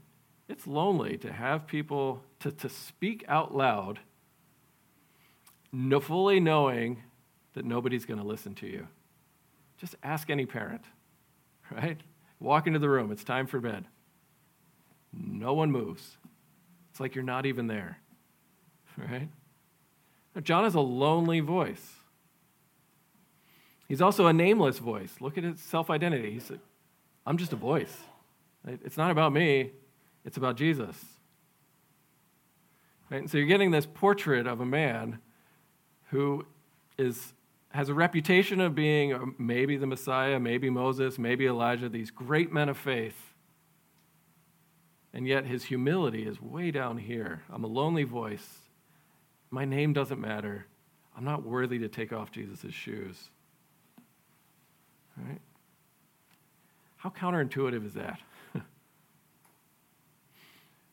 It's 0.48 0.66
lonely 0.66 1.18
to 1.18 1.30
have 1.30 1.66
people 1.66 2.22
to, 2.38 2.50
to 2.50 2.70
speak 2.70 3.22
out 3.28 3.54
loud, 3.54 3.98
no, 5.70 6.00
fully 6.00 6.40
knowing 6.40 7.02
that 7.52 7.66
nobody's 7.66 8.06
going 8.06 8.20
to 8.20 8.26
listen 8.26 8.54
to 8.54 8.66
you. 8.66 8.88
Just 9.76 9.96
ask 10.02 10.30
any 10.30 10.46
parent, 10.46 10.86
right? 11.70 12.00
Walk 12.38 12.66
into 12.66 12.78
the 12.78 12.88
room, 12.88 13.12
it's 13.12 13.22
time 13.22 13.46
for 13.46 13.60
bed. 13.60 13.84
No 15.12 15.52
one 15.52 15.70
moves. 15.70 16.16
It's 16.90 17.00
like 17.00 17.14
you're 17.14 17.22
not 17.22 17.44
even 17.44 17.66
there, 17.66 17.98
right? 18.96 19.28
John 20.42 20.64
is 20.64 20.74
a 20.74 20.80
lonely 20.80 21.40
voice. 21.40 21.94
He's 23.88 24.00
also 24.00 24.26
a 24.26 24.32
nameless 24.32 24.78
voice. 24.78 25.16
Look 25.20 25.36
at 25.36 25.44
his 25.44 25.60
self 25.60 25.90
identity. 25.90 26.32
He's 26.32 26.52
I'm 27.26 27.36
just 27.36 27.52
a 27.52 27.56
voice. 27.56 27.96
It's 28.66 28.96
not 28.96 29.10
about 29.10 29.32
me, 29.32 29.70
it's 30.24 30.36
about 30.36 30.56
Jesus. 30.56 30.96
Right? 33.10 33.18
And 33.18 33.30
so 33.30 33.38
you're 33.38 33.46
getting 33.46 33.70
this 33.70 33.86
portrait 33.86 34.46
of 34.46 34.60
a 34.60 34.66
man 34.66 35.18
who 36.10 36.46
is, 36.98 37.32
has 37.70 37.88
a 37.88 37.94
reputation 37.94 38.60
of 38.60 38.74
being 38.74 39.12
uh, 39.12 39.26
maybe 39.38 39.76
the 39.76 39.86
Messiah, 39.86 40.38
maybe 40.38 40.70
Moses, 40.70 41.18
maybe 41.18 41.46
Elijah, 41.46 41.88
these 41.88 42.10
great 42.10 42.52
men 42.52 42.68
of 42.68 42.76
faith. 42.76 43.34
And 45.12 45.26
yet 45.26 45.46
his 45.46 45.64
humility 45.64 46.24
is 46.26 46.40
way 46.40 46.70
down 46.70 46.98
here. 46.98 47.42
I'm 47.50 47.64
a 47.64 47.68
lonely 47.68 48.04
voice. 48.04 48.59
My 49.50 49.64
name 49.64 49.92
doesn't 49.92 50.20
matter. 50.20 50.66
I'm 51.16 51.24
not 51.24 51.44
worthy 51.44 51.78
to 51.80 51.88
take 51.88 52.12
off 52.12 52.30
Jesus' 52.30 52.72
shoes. 52.72 53.30
Right? 55.16 55.40
How 56.96 57.10
counterintuitive 57.10 57.84
is 57.84 57.94
that? 57.94 58.20
I 58.54 58.60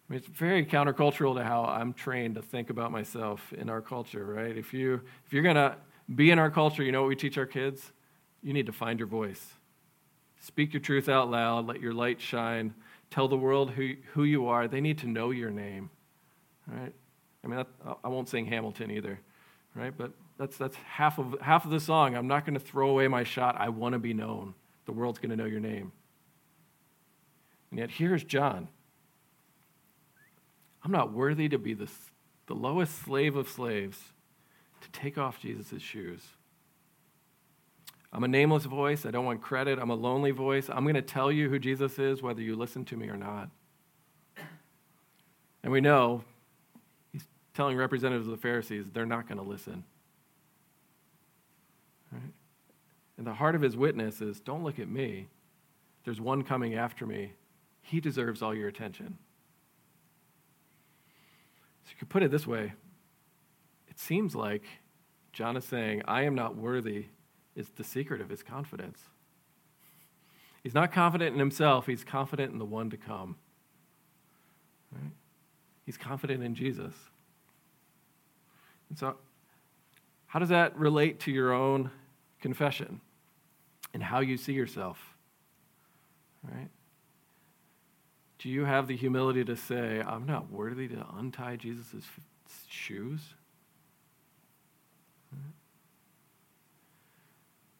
mean, 0.10 0.18
it's 0.18 0.28
very 0.28 0.66
countercultural 0.66 1.36
to 1.36 1.44
how 1.44 1.66
I'm 1.66 1.94
trained 1.94 2.36
to 2.36 2.42
think 2.42 2.70
about 2.70 2.92
myself 2.92 3.54
in 3.54 3.70
our 3.70 3.82
culture, 3.82 4.26
right? 4.26 4.58
If, 4.58 4.74
you, 4.74 5.02
if 5.26 5.34
you're 5.34 5.44
going 5.44 5.56
to 5.56 5.76
be 6.16 6.32
in 6.32 6.40
our 6.40 6.50
culture, 6.50 6.82
you 6.84 6.92
know 6.92 7.02
what 7.02 7.10
we 7.10 7.16
teach 7.16 7.38
our 7.38 7.46
kids? 7.46 7.92
You 8.42 8.54
need 8.54 8.66
to 8.66 8.72
find 8.72 9.00
your 9.00 9.08
voice. 9.08 9.54
Speak 10.40 10.74
your 10.74 10.82
truth 10.82 11.10
out 11.10 11.30
loud, 11.30 11.68
let 11.68 11.82
your 11.82 11.94
light 11.94 12.22
shine, 12.22 12.74
tell 13.12 13.28
the 13.28 13.38
world 13.38 13.72
who, 13.72 13.96
who 14.14 14.24
you 14.24 14.48
are. 14.48 14.68
They 14.68 14.82
need 14.82 14.98
to 15.00 15.08
know 15.08 15.32
your 15.32 15.52
name, 15.52 15.90
right? 16.68 16.94
I 17.44 17.48
mean, 17.48 17.66
I 18.04 18.08
won't 18.08 18.28
sing 18.28 18.46
Hamilton 18.46 18.92
either, 18.92 19.20
right? 19.76 19.94
But 19.96 20.12
that's, 20.38 20.58
that's 20.58 20.76
half, 20.76 21.18
of, 21.18 21.36
half 21.42 21.66
of 21.66 21.72
the 21.72 21.80
song. 21.80 22.16
I'm 22.16 22.28
not 22.28 22.46
going 22.46 22.56
to 22.56 22.60
throw 22.60 22.90
away 22.90 23.08
my 23.08 23.24
shot. 23.24 23.56
I 23.58 23.70
want 23.70 23.94
to 23.94 24.00
be 24.00 24.14
known. 24.14 24.54
The 24.86 24.92
world's 24.92 25.20
going 25.20 25.32
to 25.32 25.36
know 25.36 25.46
your 25.46 25.60
name. 25.60 25.92
And 27.72 27.80
yet, 27.80 27.92
here's 27.92 28.24
John. 28.24 28.68
I'm 30.84 30.92
not 30.92 31.12
worthy 31.12 31.50
to 31.50 31.58
be 31.58 31.74
the, 31.74 31.90
the 32.48 32.54
lowest 32.54 32.98
slave 33.04 33.36
of 33.36 33.50
slaves 33.50 34.00
to 34.82 34.92
take 34.92 35.18
off 35.18 35.42
Jesus' 35.42 35.82
shoes. 35.82 36.22
I'm 38.14 38.24
a 38.24 38.28
nameless 38.28 38.64
voice. 38.64 39.06
I 39.06 39.12
don't 39.12 39.26
want 39.26 39.42
credit. 39.42 39.80
I'm 39.80 39.90
a 39.90 39.96
lonely 39.96 40.32
voice. 40.32 40.70
I'm 40.70 40.84
going 40.84 40.96
to 40.96 41.02
tell 41.02 41.32
you 41.32 41.50
who 41.50 41.60
Jesus 41.60 42.00
is, 42.00 42.22
whether 42.22 42.42
you 42.42 42.56
listen 42.56 42.86
to 42.86 42.96
me 42.96 43.10
or 43.10 43.18
not. 43.18 43.50
And 45.62 45.72
we 45.72 45.82
know 45.82 46.24
telling 47.58 47.76
representatives 47.76 48.28
of 48.28 48.32
the 48.32 48.42
Pharisees 48.42 48.86
they're 48.94 49.06
not 49.06 49.28
going 49.28 49.40
to 49.40 49.44
listen. 49.44 49.84
Right? 52.12 52.32
And 53.18 53.26
the 53.26 53.34
heart 53.34 53.56
of 53.56 53.62
his 53.62 53.76
witness 53.76 54.22
is 54.22 54.40
don't 54.40 54.64
look 54.64 54.78
at 54.80 54.88
me. 54.88 55.28
There's 56.06 56.22
one 56.22 56.44
coming 56.44 56.76
after 56.76 57.06
me 57.06 57.34
he 57.82 58.00
deserves 58.00 58.42
all 58.42 58.54
your 58.54 58.68
attention. 58.68 59.18
So 61.86 61.92
you 61.92 61.98
could 61.98 62.10
put 62.10 62.22
it 62.22 62.32
this 62.32 62.46
way 62.46 62.74
it 63.88 64.00
seems 64.00 64.36
like 64.36 64.64
John 65.34 65.58
is 65.58 65.66
saying, 65.66 66.04
I 66.06 66.24
am 66.24 66.36
not 66.36 66.56
worthy, 66.56 67.06
is 67.56 67.70
the 67.70 67.84
secret 67.84 68.22
of 68.22 68.30
his 68.30 68.44
confidence. 68.44 69.00
He's 70.62 70.74
not 70.76 70.92
confident 70.92 71.34
in 71.34 71.40
himself, 71.40 71.88
he's 71.88 72.04
confident 72.04 72.52
in 72.52 72.60
the 72.60 72.66
one 72.66 72.92
to 72.92 72.98
come. 72.98 73.38
Right? 74.92 75.12
He's 75.86 75.98
confident 75.98 76.44
in 76.44 76.54
Jesus. 76.54 76.94
And 78.90 78.98
so, 78.98 79.16
how 80.28 80.40
does 80.40 80.50
that 80.50 80.78
relate 80.78 81.20
to 81.22 81.32
your 81.32 81.54
own 81.54 81.92
confession 82.42 83.02
and 83.94 84.04
how 84.04 84.20
you 84.20 84.38
see 84.38 84.54
yourself? 84.54 85.16
Right? 86.44 86.70
Do 88.40 88.50
you 88.50 88.66
have 88.66 88.88
the 88.88 88.96
humility 88.96 89.44
to 89.46 89.56
say, 89.56 90.02
I'm 90.06 90.26
not 90.26 90.52
worthy 90.52 90.88
to 90.90 91.06
untie 91.18 91.56
Jesus' 91.56 92.06
shoes? 92.70 93.22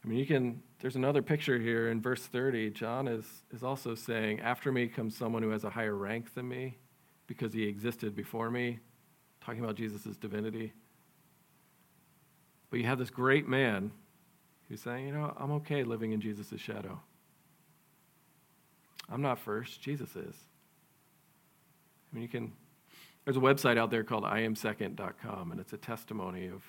I 0.08 0.10
mean, 0.10 0.20
you 0.20 0.26
can, 0.26 0.64
there's 0.80 0.96
another 0.96 1.22
picture 1.22 1.60
here 1.60 1.90
in 1.90 2.02
verse 2.02 2.22
30. 2.22 2.70
John 2.72 3.10
is, 3.10 3.26
is 3.54 3.62
also 3.62 3.94
saying, 3.94 4.40
After 4.40 4.72
me 4.72 4.88
comes 4.88 5.18
someone 5.18 5.44
who 5.44 5.50
has 5.50 5.66
a 5.66 5.70
higher 5.70 5.96
rank 5.96 6.34
than 6.34 6.48
me 6.48 6.78
because 7.28 7.52
he 7.52 7.64
existed 7.64 8.16
before 8.16 8.50
me, 8.50 8.80
talking 9.42 9.62
about 9.62 9.76
Jesus' 9.76 10.16
divinity. 10.16 10.72
But 12.70 12.80
you 12.80 12.86
have 12.86 13.00
this 13.00 13.10
great 13.10 13.48
man 13.48 13.92
who's 14.68 14.82
saying, 14.82 15.08
You 15.08 15.14
know, 15.14 15.34
I'm 15.38 15.52
okay 15.54 15.84
living 15.84 16.12
in 16.12 16.22
Jesus' 16.22 16.60
shadow. 16.60 17.00
I'm 19.10 19.22
not 19.22 19.40
first, 19.40 19.82
Jesus 19.82 20.16
is. 20.16 20.36
I 22.12 22.16
mean, 22.16 22.24
you 22.24 22.28
can, 22.28 22.54
there's 23.24 23.38
a 23.38 23.42
website 23.42 23.78
out 23.78 23.90
there 23.90 24.04
called 24.04 24.24
iamsecond.com, 24.24 25.52
and 25.52 25.60
it's 25.60 25.74
a 25.74 25.78
testimony 25.78 26.48
of 26.48 26.64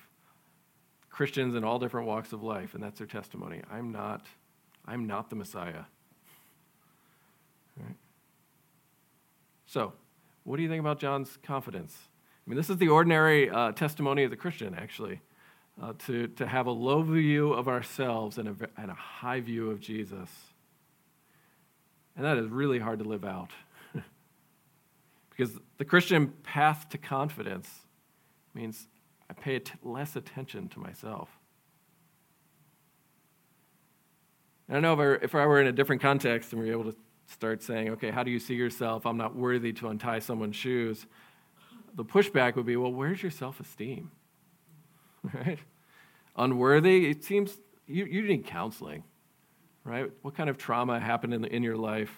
Christians 1.10 1.54
in 1.56 1.64
all 1.64 1.78
different 1.78 2.06
walks 2.06 2.32
of 2.32 2.42
life, 2.42 2.74
and 2.74 2.82
that's 2.82 2.98
their 2.98 3.06
testimony. 3.06 3.60
I'm 3.70 3.90
not, 3.90 4.26
I'm 4.86 5.06
not 5.06 5.30
the 5.30 5.36
Messiah. 5.36 5.84
Right? 7.76 7.96
So, 9.66 9.92
what 10.44 10.56
do 10.56 10.62
you 10.62 10.68
think 10.68 10.80
about 10.80 11.00
John's 11.00 11.38
confidence? 11.42 11.96
I 12.46 12.50
mean, 12.50 12.56
this 12.56 12.70
is 12.70 12.76
the 12.76 12.88
ordinary 12.88 13.50
uh, 13.50 13.72
testimony 13.72 14.24
of 14.24 14.30
the 14.30 14.36
Christian, 14.36 14.74
actually, 14.74 15.20
uh, 15.80 15.92
to, 16.06 16.26
to 16.28 16.46
have 16.46 16.66
a 16.66 16.70
low 16.70 17.02
view 17.02 17.52
of 17.52 17.68
ourselves 17.68 18.38
and 18.38 18.48
a, 18.48 18.56
and 18.76 18.90
a 18.90 18.94
high 18.94 19.40
view 19.40 19.70
of 19.70 19.80
Jesus. 19.80 20.30
And 22.16 22.24
that 22.24 22.36
is 22.36 22.48
really 22.48 22.78
hard 22.78 22.98
to 22.98 23.04
live 23.04 23.24
out. 23.24 23.50
Because 25.30 25.56
the 25.76 25.84
Christian 25.84 26.32
path 26.42 26.88
to 26.88 26.98
confidence 26.98 27.70
means 28.54 28.88
I 29.30 29.34
pay 29.34 29.60
less 29.84 30.16
attention 30.16 30.68
to 30.70 30.80
myself. 30.80 31.28
And 34.66 34.76
I 34.76 34.80
know 34.80 34.94
if 34.94 34.98
I, 34.98 35.24
if 35.24 35.34
I 35.36 35.46
were 35.46 35.60
in 35.60 35.68
a 35.68 35.72
different 35.72 36.02
context 36.02 36.52
and 36.52 36.60
we 36.60 36.66
were 36.66 36.72
able 36.72 36.90
to 36.90 36.98
start 37.28 37.62
saying, 37.62 37.90
okay, 37.90 38.10
how 38.10 38.24
do 38.24 38.32
you 38.32 38.40
see 38.40 38.54
yourself? 38.54 39.06
I'm 39.06 39.16
not 39.16 39.36
worthy 39.36 39.72
to 39.74 39.88
untie 39.88 40.18
someone's 40.18 40.56
shoes. 40.56 41.06
The 41.94 42.04
pushback 42.04 42.56
would 42.56 42.66
be, 42.66 42.76
well, 42.76 42.92
where's 42.92 43.22
your 43.22 43.30
self 43.30 43.60
esteem? 43.60 44.10
Right? 45.34 45.58
Unworthy, 46.36 47.10
it 47.10 47.24
seems 47.24 47.58
you, 47.88 48.04
you 48.04 48.22
need 48.22 48.46
counseling, 48.46 49.02
right? 49.82 50.10
What 50.22 50.36
kind 50.36 50.48
of 50.48 50.56
trauma 50.56 51.00
happened 51.00 51.34
in, 51.34 51.42
the, 51.42 51.52
in 51.52 51.64
your 51.64 51.76
life? 51.76 52.12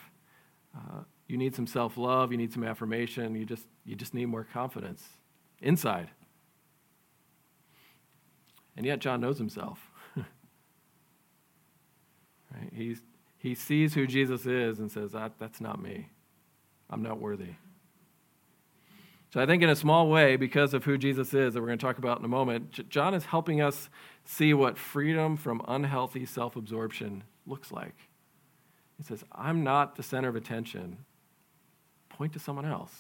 Uh, 0.77 1.05
you 1.27 1.39
need 1.39 1.55
some 1.55 1.67
self 1.67 1.97
love, 1.97 2.31
you 2.33 2.37
need 2.39 2.53
some 2.53 2.65
affirmation, 2.65 3.35
you 3.35 3.47
just, 3.47 3.67
you 3.85 3.97
just 3.97 4.13
need 4.13 4.27
more 4.27 4.45
confidence 4.45 5.03
inside. 5.63 6.11
And 8.77 8.85
yet, 8.85 8.99
John 8.99 9.21
knows 9.21 9.39
himself. 9.39 9.79
right? 10.17 10.27
He's, 12.75 13.01
he 13.39 13.55
sees 13.55 13.95
who 13.95 14.07
Jesus 14.07 14.47
is 14.47 14.79
and 14.81 14.91
says, 14.91 15.13
that, 15.13 15.33
That's 15.39 15.61
not 15.61 15.81
me. 15.81 16.09
I'm 16.89 17.03
not 17.03 17.21
worthy. 17.21 17.55
So 19.33 19.41
I 19.41 19.47
think, 19.47 19.63
in 19.63 19.69
a 19.69 19.77
small 19.77 20.09
way, 20.09 20.37
because 20.37 20.75
of 20.75 20.85
who 20.85 20.99
Jesus 20.99 21.33
is, 21.35 21.55
that 21.55 21.61
we're 21.61 21.69
going 21.69 21.79
to 21.79 21.85
talk 21.85 21.99
about 21.99 22.19
in 22.19 22.25
a 22.25 22.29
moment, 22.29 22.89
John 22.91 23.15
is 23.15 23.27
helping 23.27 23.61
us 23.61 23.89
see 24.25 24.53
what 24.53 24.77
freedom 24.77 25.37
from 25.37 25.63
unhealthy 25.69 26.27
self 26.27 26.57
absorption 26.57 27.23
looks 27.47 27.71
like. 27.71 27.95
He 28.97 29.05
says, 29.05 29.25
I'm 29.33 29.63
not 29.63 29.95
the 29.95 30.03
center 30.03 30.29
of 30.29 30.37
attention. 30.37 30.99
Point 32.09 32.33
to 32.33 32.41
someone 32.41 32.67
else. 32.67 32.93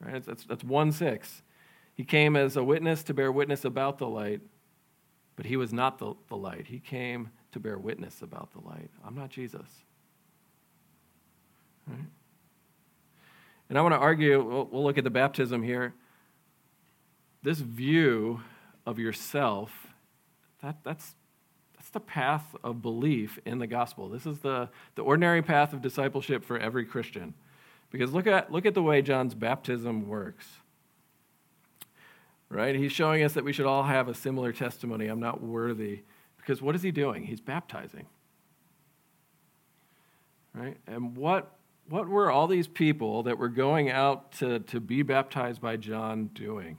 Right? 0.00 0.24
That's, 0.24 0.44
that's 0.44 0.64
1 0.64 0.92
6. 0.92 1.42
He 1.94 2.04
came 2.04 2.34
as 2.34 2.56
a 2.56 2.64
witness 2.64 3.02
to 3.04 3.14
bear 3.14 3.30
witness 3.30 3.64
about 3.64 3.98
the 3.98 4.08
light, 4.08 4.40
but 5.36 5.46
he 5.46 5.56
was 5.56 5.72
not 5.72 5.98
the, 5.98 6.14
the 6.28 6.36
light. 6.36 6.66
He 6.66 6.80
came 6.80 7.30
to 7.52 7.60
bear 7.60 7.78
witness 7.78 8.22
about 8.22 8.50
the 8.52 8.66
light. 8.66 8.90
I'm 9.06 9.14
not 9.14 9.28
Jesus. 9.28 9.68
Right? 11.86 11.98
And 13.68 13.78
I 13.78 13.82
want 13.82 13.94
to 13.94 13.98
argue, 13.98 14.42
we'll, 14.42 14.82
look 14.82 14.98
at 14.98 15.04
the 15.04 15.10
baptism 15.10 15.62
here. 15.62 15.94
This 17.42 17.58
view 17.58 18.40
of 18.86 18.98
yourself, 18.98 19.88
that, 20.62 20.76
that's, 20.84 21.14
that's 21.76 21.90
the 21.90 22.00
path 22.00 22.54
of 22.62 22.82
belief 22.82 23.38
in 23.44 23.58
the 23.58 23.66
gospel. 23.66 24.08
This 24.08 24.26
is 24.26 24.40
the, 24.40 24.68
the 24.94 25.02
ordinary 25.02 25.42
path 25.42 25.72
of 25.72 25.80
discipleship 25.82 26.44
for 26.44 26.58
every 26.58 26.84
Christian. 26.84 27.34
Because 27.90 28.12
look 28.12 28.26
at, 28.26 28.52
look 28.52 28.66
at 28.66 28.74
the 28.74 28.82
way 28.82 29.02
John's 29.02 29.34
baptism 29.34 30.08
works. 30.08 30.46
Right? 32.48 32.76
He's 32.76 32.92
showing 32.92 33.22
us 33.22 33.32
that 33.32 33.44
we 33.44 33.52
should 33.52 33.66
all 33.66 33.84
have 33.84 34.08
a 34.08 34.14
similar 34.14 34.52
testimony. 34.52 35.06
I'm 35.06 35.20
not 35.20 35.42
worthy. 35.42 36.02
Because 36.36 36.60
what 36.60 36.74
is 36.74 36.82
he 36.82 36.90
doing? 36.90 37.24
He's 37.24 37.40
baptizing. 37.40 38.06
Right? 40.52 40.76
And 40.86 41.16
what 41.16 41.56
what 41.88 42.08
were 42.08 42.30
all 42.30 42.46
these 42.46 42.66
people 42.66 43.24
that 43.24 43.38
were 43.38 43.48
going 43.48 43.90
out 43.90 44.32
to, 44.32 44.60
to 44.60 44.80
be 44.80 45.02
baptized 45.02 45.60
by 45.60 45.76
John 45.76 46.30
doing? 46.34 46.78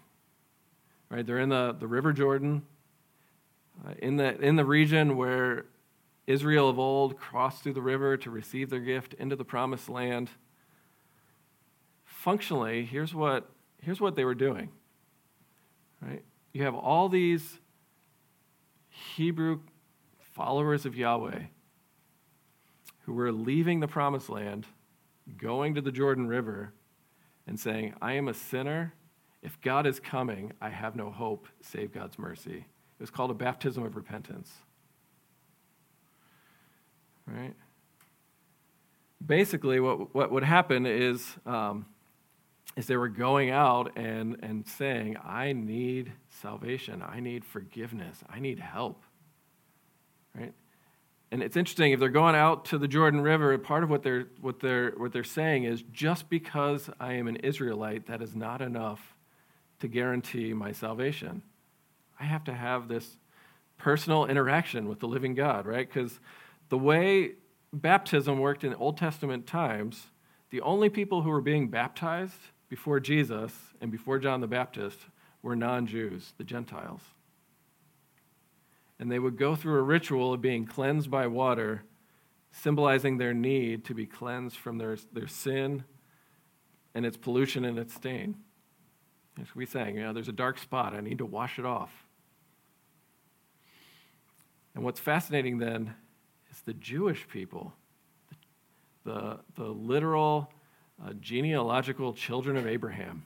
Right? 1.10 1.26
They're 1.26 1.40
in 1.40 1.50
the, 1.50 1.76
the 1.78 1.88
River 1.88 2.12
Jordan, 2.12 2.64
uh, 3.86 3.92
in, 4.00 4.18
the, 4.18 4.40
in 4.40 4.56
the 4.56 4.66
region 4.66 5.18
where 5.18 5.66
Israel 6.26 6.70
of 6.70 6.80
old 6.80 7.18
crossed 7.20 7.62
through 7.62 7.74
the 7.74 7.82
river 7.82 8.18
to 8.18 8.32
receive 8.32 8.70
their 8.70 8.80
gift 8.80 9.14
into 9.16 9.36
the 9.36 9.46
promised 9.46 9.90
land. 9.90 10.30
Functionally, 12.04 12.84
here's 12.84 13.14
what, 13.14 13.48
here's 13.82 14.02
what 14.02 14.16
they 14.16 14.26
were 14.26 14.34
doing. 14.34 14.70
Right? 16.02 16.24
You 16.52 16.64
have 16.64 16.74
all 16.74 17.10
these 17.10 17.60
Hebrew 18.90 19.60
followers 20.34 20.86
of 20.86 20.96
Yahweh 20.96 21.44
who 23.02 23.14
were 23.14 23.32
leaving 23.32 23.82
the 23.82 23.88
promised 23.88 24.30
land 24.30 24.66
going 25.38 25.76
to 25.76 25.82
the 25.82 25.92
Jordan 25.92 26.28
River 26.28 26.74
and 27.48 27.60
saying, 27.60 27.94
I 28.02 28.14
am 28.14 28.28
a 28.28 28.34
sinner. 28.34 28.94
If 29.42 29.60
God 29.62 29.86
is 29.86 30.00
coming, 30.00 30.54
I 30.62 30.70
have 30.70 30.96
no 30.96 31.12
hope 31.12 31.48
save 31.62 31.94
God's 31.94 32.18
mercy. 32.18 32.58
It 32.58 33.04
was 33.04 33.10
called 33.10 33.32
a 33.32 33.36
baptism 33.36 33.84
of 33.84 33.96
repentance. 33.96 34.52
Right? 37.28 37.54
Basically, 39.26 39.80
what, 39.80 40.14
what 40.14 40.32
would 40.32 40.44
happen 40.44 40.86
is, 40.86 41.26
um, 41.46 41.86
is 42.76 42.88
they 42.88 42.98
were 42.98 43.10
going 43.10 43.50
out 43.50 43.98
and, 43.98 44.38
and 44.42 44.68
saying, 44.68 45.18
I 45.24 45.54
need 45.54 46.12
salvation. 46.30 47.04
I 47.08 47.20
need 47.20 47.46
forgiveness. 47.46 48.24
I 48.30 48.40
need 48.40 48.60
help. 48.60 49.04
And 51.36 51.44
it's 51.44 51.58
interesting, 51.58 51.92
if 51.92 52.00
they're 52.00 52.08
going 52.08 52.34
out 52.34 52.64
to 52.68 52.78
the 52.78 52.88
Jordan 52.88 53.20
River, 53.20 53.58
part 53.58 53.84
of 53.84 53.90
what 53.90 54.04
they're, 54.04 54.28
what, 54.40 54.62
they're, 54.62 54.92
what 54.92 55.12
they're 55.12 55.26
saying 55.26 55.66
is 55.66 55.84
just 55.92 56.30
because 56.30 56.90
I 56.98 57.16
am 57.16 57.28
an 57.28 57.36
Israelite, 57.36 58.06
that 58.06 58.22
is 58.22 58.38
not 58.38 58.62
enough 58.62 59.18
to 59.82 59.90
guarantee 59.90 60.54
my 60.54 60.72
salvation. 60.72 61.42
I 62.18 62.24
have 62.24 62.46
to 62.46 62.54
have 62.54 62.88
this 62.88 63.18
personal 63.78 64.28
interaction 64.28 64.88
with 64.88 65.02
the 65.02 65.10
living 65.10 65.36
God, 65.36 65.66
right? 65.66 65.86
Because 65.86 66.22
the 66.70 66.78
way 66.78 67.32
baptism 67.74 68.40
worked 68.40 68.64
in 68.64 68.74
Old 68.74 68.96
Testament 68.96 69.46
times, 69.46 70.08
the 70.52 70.62
only 70.62 70.88
people 70.88 71.24
who 71.24 71.32
were 71.32 71.42
being 71.42 71.68
baptized 71.68 72.40
before 72.70 73.02
Jesus 73.02 73.52
and 73.82 73.92
before 73.92 74.20
John 74.20 74.40
the 74.40 74.48
Baptist 74.48 75.00
were 75.42 75.58
non 75.58 75.86
Jews, 75.86 76.32
the 76.38 76.46
Gentiles 76.46 77.02
and 79.00 79.12
they 79.12 79.20
would 79.20 79.38
go 79.38 79.56
through 79.56 79.78
a 79.80 79.84
ritual 79.84 80.34
of 80.34 80.42
being 80.42 80.66
cleansed 80.66 81.12
by 81.12 81.28
water, 81.28 81.84
symbolizing 82.52 83.18
their 83.18 83.34
need 83.34 83.84
to 83.86 83.94
be 83.94 84.06
cleansed 84.06 84.58
from 84.58 84.78
their, 84.78 84.98
their 85.12 85.28
sin 85.28 85.84
and 86.94 87.06
its 87.06 87.18
pollution 87.18 87.66
and 87.66 87.78
its 87.78 87.94
stain. 87.94 88.36
As 89.42 89.54
we 89.54 89.66
sang, 89.66 89.96
you 89.96 90.04
know, 90.04 90.14
there's 90.14 90.30
a 90.30 90.34
dark 90.34 90.58
spot, 90.58 90.94
I 90.94 91.02
need 91.02 91.18
to 91.18 91.26
wash 91.26 91.60
it 91.60 91.66
off. 91.66 91.92
And 94.74 94.84
what's 94.84 95.00
fascinating 95.00 95.58
then 95.58 95.94
is 96.50 96.62
the 96.62 96.74
Jewish 96.74 97.28
people, 97.28 97.74
the, 99.04 99.40
the 99.56 99.66
literal 99.66 100.52
uh, 101.06 101.12
genealogical 101.20 102.14
children 102.14 102.56
of 102.56 102.66
Abraham, 102.66 103.26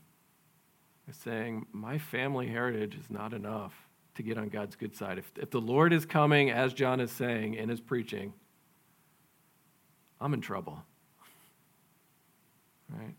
are 1.08 1.14
saying, 1.14 1.68
My 1.72 2.00
family 2.00 2.48
heritage 2.48 2.96
is 2.96 3.12
not 3.12 3.34
enough 3.34 3.89
to 4.20 4.24
get 4.24 4.38
on 4.38 4.50
God's 4.50 4.76
good 4.76 4.94
side. 4.94 5.18
If, 5.18 5.32
if 5.38 5.50
the 5.50 5.62
Lord 5.62 5.94
is 5.94 6.06
coming, 6.06 6.52
as 6.52 6.74
John 6.74 7.00
is 7.00 7.10
saying 7.10 7.54
in 7.54 7.70
his 7.70 7.80
preaching, 7.80 8.34
I'm 10.22 10.34
in 10.34 10.42
trouble. 10.42 10.84
Right? 12.92 13.14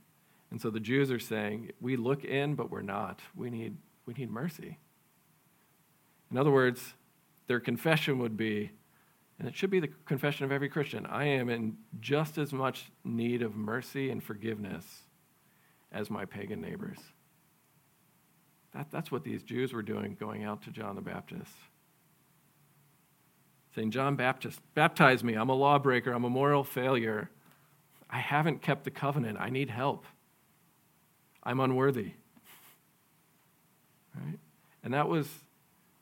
And 0.50 0.60
so 0.60 0.68
the 0.68 0.80
Jews 0.80 1.12
are 1.12 1.20
saying, 1.20 1.70
we 1.80 1.96
look 1.96 2.24
in, 2.24 2.56
but 2.56 2.72
we're 2.72 2.82
not. 2.82 3.20
We 3.36 3.50
need, 3.50 3.76
we 4.04 4.14
need 4.14 4.28
mercy. 4.28 4.78
In 6.28 6.36
other 6.36 6.50
words, 6.50 6.94
their 7.46 7.60
confession 7.60 8.18
would 8.18 8.36
be, 8.36 8.72
and 9.38 9.46
it 9.46 9.54
should 9.54 9.70
be 9.70 9.78
the 9.78 9.90
confession 10.06 10.44
of 10.44 10.50
every 10.50 10.68
Christian 10.68 11.06
I 11.06 11.26
am 11.26 11.48
in 11.48 11.76
just 12.00 12.36
as 12.36 12.52
much 12.52 12.90
need 13.04 13.42
of 13.42 13.54
mercy 13.54 14.10
and 14.10 14.20
forgiveness 14.20 15.02
as 15.92 16.10
my 16.10 16.24
pagan 16.24 16.60
neighbors. 16.60 16.98
That, 18.74 18.90
that's 18.90 19.10
what 19.10 19.24
these 19.24 19.42
Jews 19.42 19.72
were 19.72 19.82
doing 19.82 20.16
going 20.18 20.44
out 20.44 20.62
to 20.62 20.70
John 20.70 20.94
the 20.94 21.00
Baptist. 21.00 21.52
Saying, 23.74 23.90
John 23.90 24.16
Baptist, 24.16 24.60
baptize 24.74 25.22
me. 25.22 25.34
I'm 25.34 25.48
a 25.48 25.54
lawbreaker. 25.54 26.12
I'm 26.12 26.24
a 26.24 26.30
moral 26.30 26.64
failure. 26.64 27.30
I 28.08 28.18
haven't 28.18 28.62
kept 28.62 28.84
the 28.84 28.90
covenant. 28.90 29.38
I 29.40 29.50
need 29.50 29.70
help. 29.70 30.04
I'm 31.42 31.60
unworthy. 31.60 32.12
Right? 34.14 34.38
And 34.82 34.94
that 34.94 35.08
was 35.08 35.28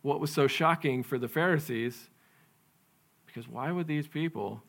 what 0.02 0.20
was 0.20 0.32
so 0.32 0.46
shocking 0.46 1.02
for 1.02 1.18
the 1.18 1.28
Pharisees 1.28 2.08
because 3.26 3.46
why 3.46 3.70
would 3.70 3.86
these 3.86 4.08
people 4.08 4.62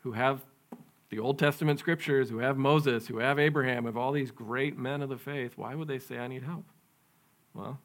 who 0.00 0.12
have 0.12 0.40
the 1.08 1.18
Old 1.20 1.38
Testament 1.38 1.78
scriptures, 1.78 2.28
who 2.28 2.38
have 2.38 2.58
Moses, 2.58 3.06
who 3.06 3.18
have 3.18 3.38
Abraham, 3.38 3.84
have 3.84 3.96
all 3.96 4.12
these 4.12 4.30
great 4.30 4.76
men 4.76 5.02
of 5.02 5.08
the 5.08 5.16
faith, 5.16 5.52
why 5.56 5.74
would 5.74 5.86
they 5.86 6.00
say, 6.00 6.18
I 6.18 6.26
need 6.26 6.42
help? 6.42 6.64
Well, 7.56 7.78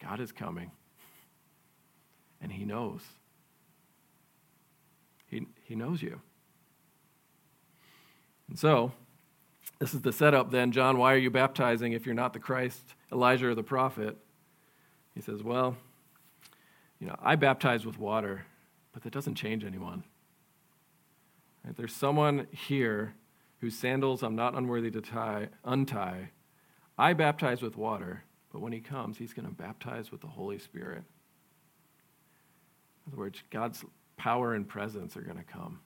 God 0.00 0.20
is 0.20 0.30
coming, 0.30 0.70
and 2.40 2.52
He 2.52 2.64
knows. 2.64 3.00
He, 5.26 5.46
he 5.64 5.74
knows 5.74 6.02
you. 6.02 6.20
And 8.48 8.58
so, 8.58 8.92
this 9.78 9.94
is 9.94 10.02
the 10.02 10.12
setup 10.12 10.50
then. 10.50 10.70
John, 10.70 10.98
why 10.98 11.14
are 11.14 11.18
you 11.18 11.30
baptizing 11.30 11.92
if 11.92 12.04
you're 12.04 12.14
not 12.14 12.34
the 12.34 12.38
Christ, 12.38 12.94
Elijah, 13.10 13.48
or 13.48 13.54
the 13.54 13.62
prophet? 13.62 14.18
He 15.14 15.22
says, 15.22 15.42
Well, 15.42 15.76
you 17.00 17.06
know, 17.06 17.16
I 17.20 17.36
baptize 17.36 17.86
with 17.86 17.98
water, 17.98 18.44
but 18.92 19.02
that 19.04 19.12
doesn't 19.12 19.36
change 19.36 19.64
anyone. 19.64 20.04
Right? 21.64 21.74
There's 21.76 21.94
someone 21.94 22.46
here 22.50 23.14
whose 23.60 23.76
sandals 23.76 24.22
I'm 24.22 24.36
not 24.36 24.54
unworthy 24.54 24.90
to 24.90 25.00
tie, 25.00 25.48
untie. 25.64 26.30
I 26.98 27.14
baptize 27.14 27.62
with 27.62 27.76
water, 27.76 28.24
but 28.52 28.60
when 28.60 28.72
he 28.72 28.80
comes, 28.80 29.16
he's 29.16 29.32
going 29.32 29.48
to 29.48 29.54
baptize 29.54 30.12
with 30.12 30.20
the 30.20 30.26
Holy 30.26 30.58
Spirit. 30.58 31.04
In 33.06 33.12
other 33.12 33.18
words, 33.18 33.42
God's 33.50 33.84
power 34.16 34.54
and 34.54 34.68
presence 34.68 35.16
are 35.16 35.22
going 35.22 35.38
to 35.38 35.44
come 35.44 35.80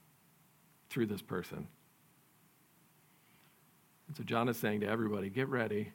through 0.90 1.06
this 1.06 1.22
person. 1.22 1.68
And 4.08 4.16
so 4.16 4.24
John 4.24 4.48
is 4.48 4.56
saying 4.56 4.80
to 4.80 4.88
everybody 4.88 5.30
get 5.30 5.48
ready, 5.48 5.92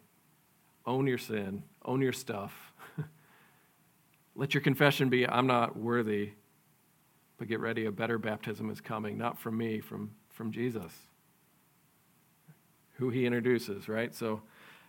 own 0.85 1.07
your 1.07 1.17
sin, 1.17 1.63
own 1.85 2.01
your 2.01 2.13
stuff. 2.13 2.73
Let 4.35 4.53
your 4.53 4.61
confession 4.61 5.09
be 5.09 5.27
I'm 5.27 5.47
not 5.47 5.77
worthy, 5.77 6.31
but 7.37 7.47
get 7.47 7.59
ready, 7.59 7.85
a 7.85 7.91
better 7.91 8.17
baptism 8.17 8.69
is 8.69 8.81
coming, 8.81 9.17
not 9.17 9.37
from 9.37 9.57
me, 9.57 9.79
from, 9.79 10.11
from 10.29 10.51
Jesus, 10.51 10.91
who 12.93 13.09
he 13.09 13.25
introduces, 13.25 13.89
right? 13.89 14.13
So, 14.15 14.41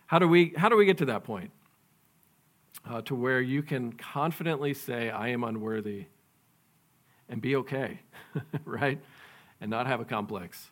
how 0.07 0.19
do 0.19 0.27
we, 0.27 0.53
how 0.57 0.69
do 0.69 0.75
we 0.75 0.85
get 0.85 0.97
to 0.99 1.05
that 1.05 1.23
point? 1.23 1.51
Uh, 2.85 3.01
to 3.01 3.15
where 3.15 3.39
you 3.39 3.63
can 3.63 3.93
confidently 3.93 4.73
say, 4.73 5.09
I 5.09 5.29
am 5.29 5.43
unworthy, 5.43 6.07
and 7.29 7.41
be 7.41 7.55
okay, 7.55 8.01
right? 8.65 8.99
And 9.61 9.71
not 9.71 9.87
have 9.87 10.01
a 10.01 10.05
complex. 10.05 10.69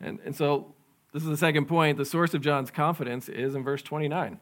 And, 0.00 0.20
and 0.24 0.36
so, 0.36 0.74
this 1.12 1.22
is 1.22 1.28
the 1.28 1.36
second 1.36 1.66
point. 1.66 1.98
The 1.98 2.04
source 2.04 2.32
of 2.32 2.42
John's 2.42 2.70
confidence 2.70 3.28
is 3.28 3.54
in 3.54 3.64
verse 3.64 3.82
29. 3.82 4.38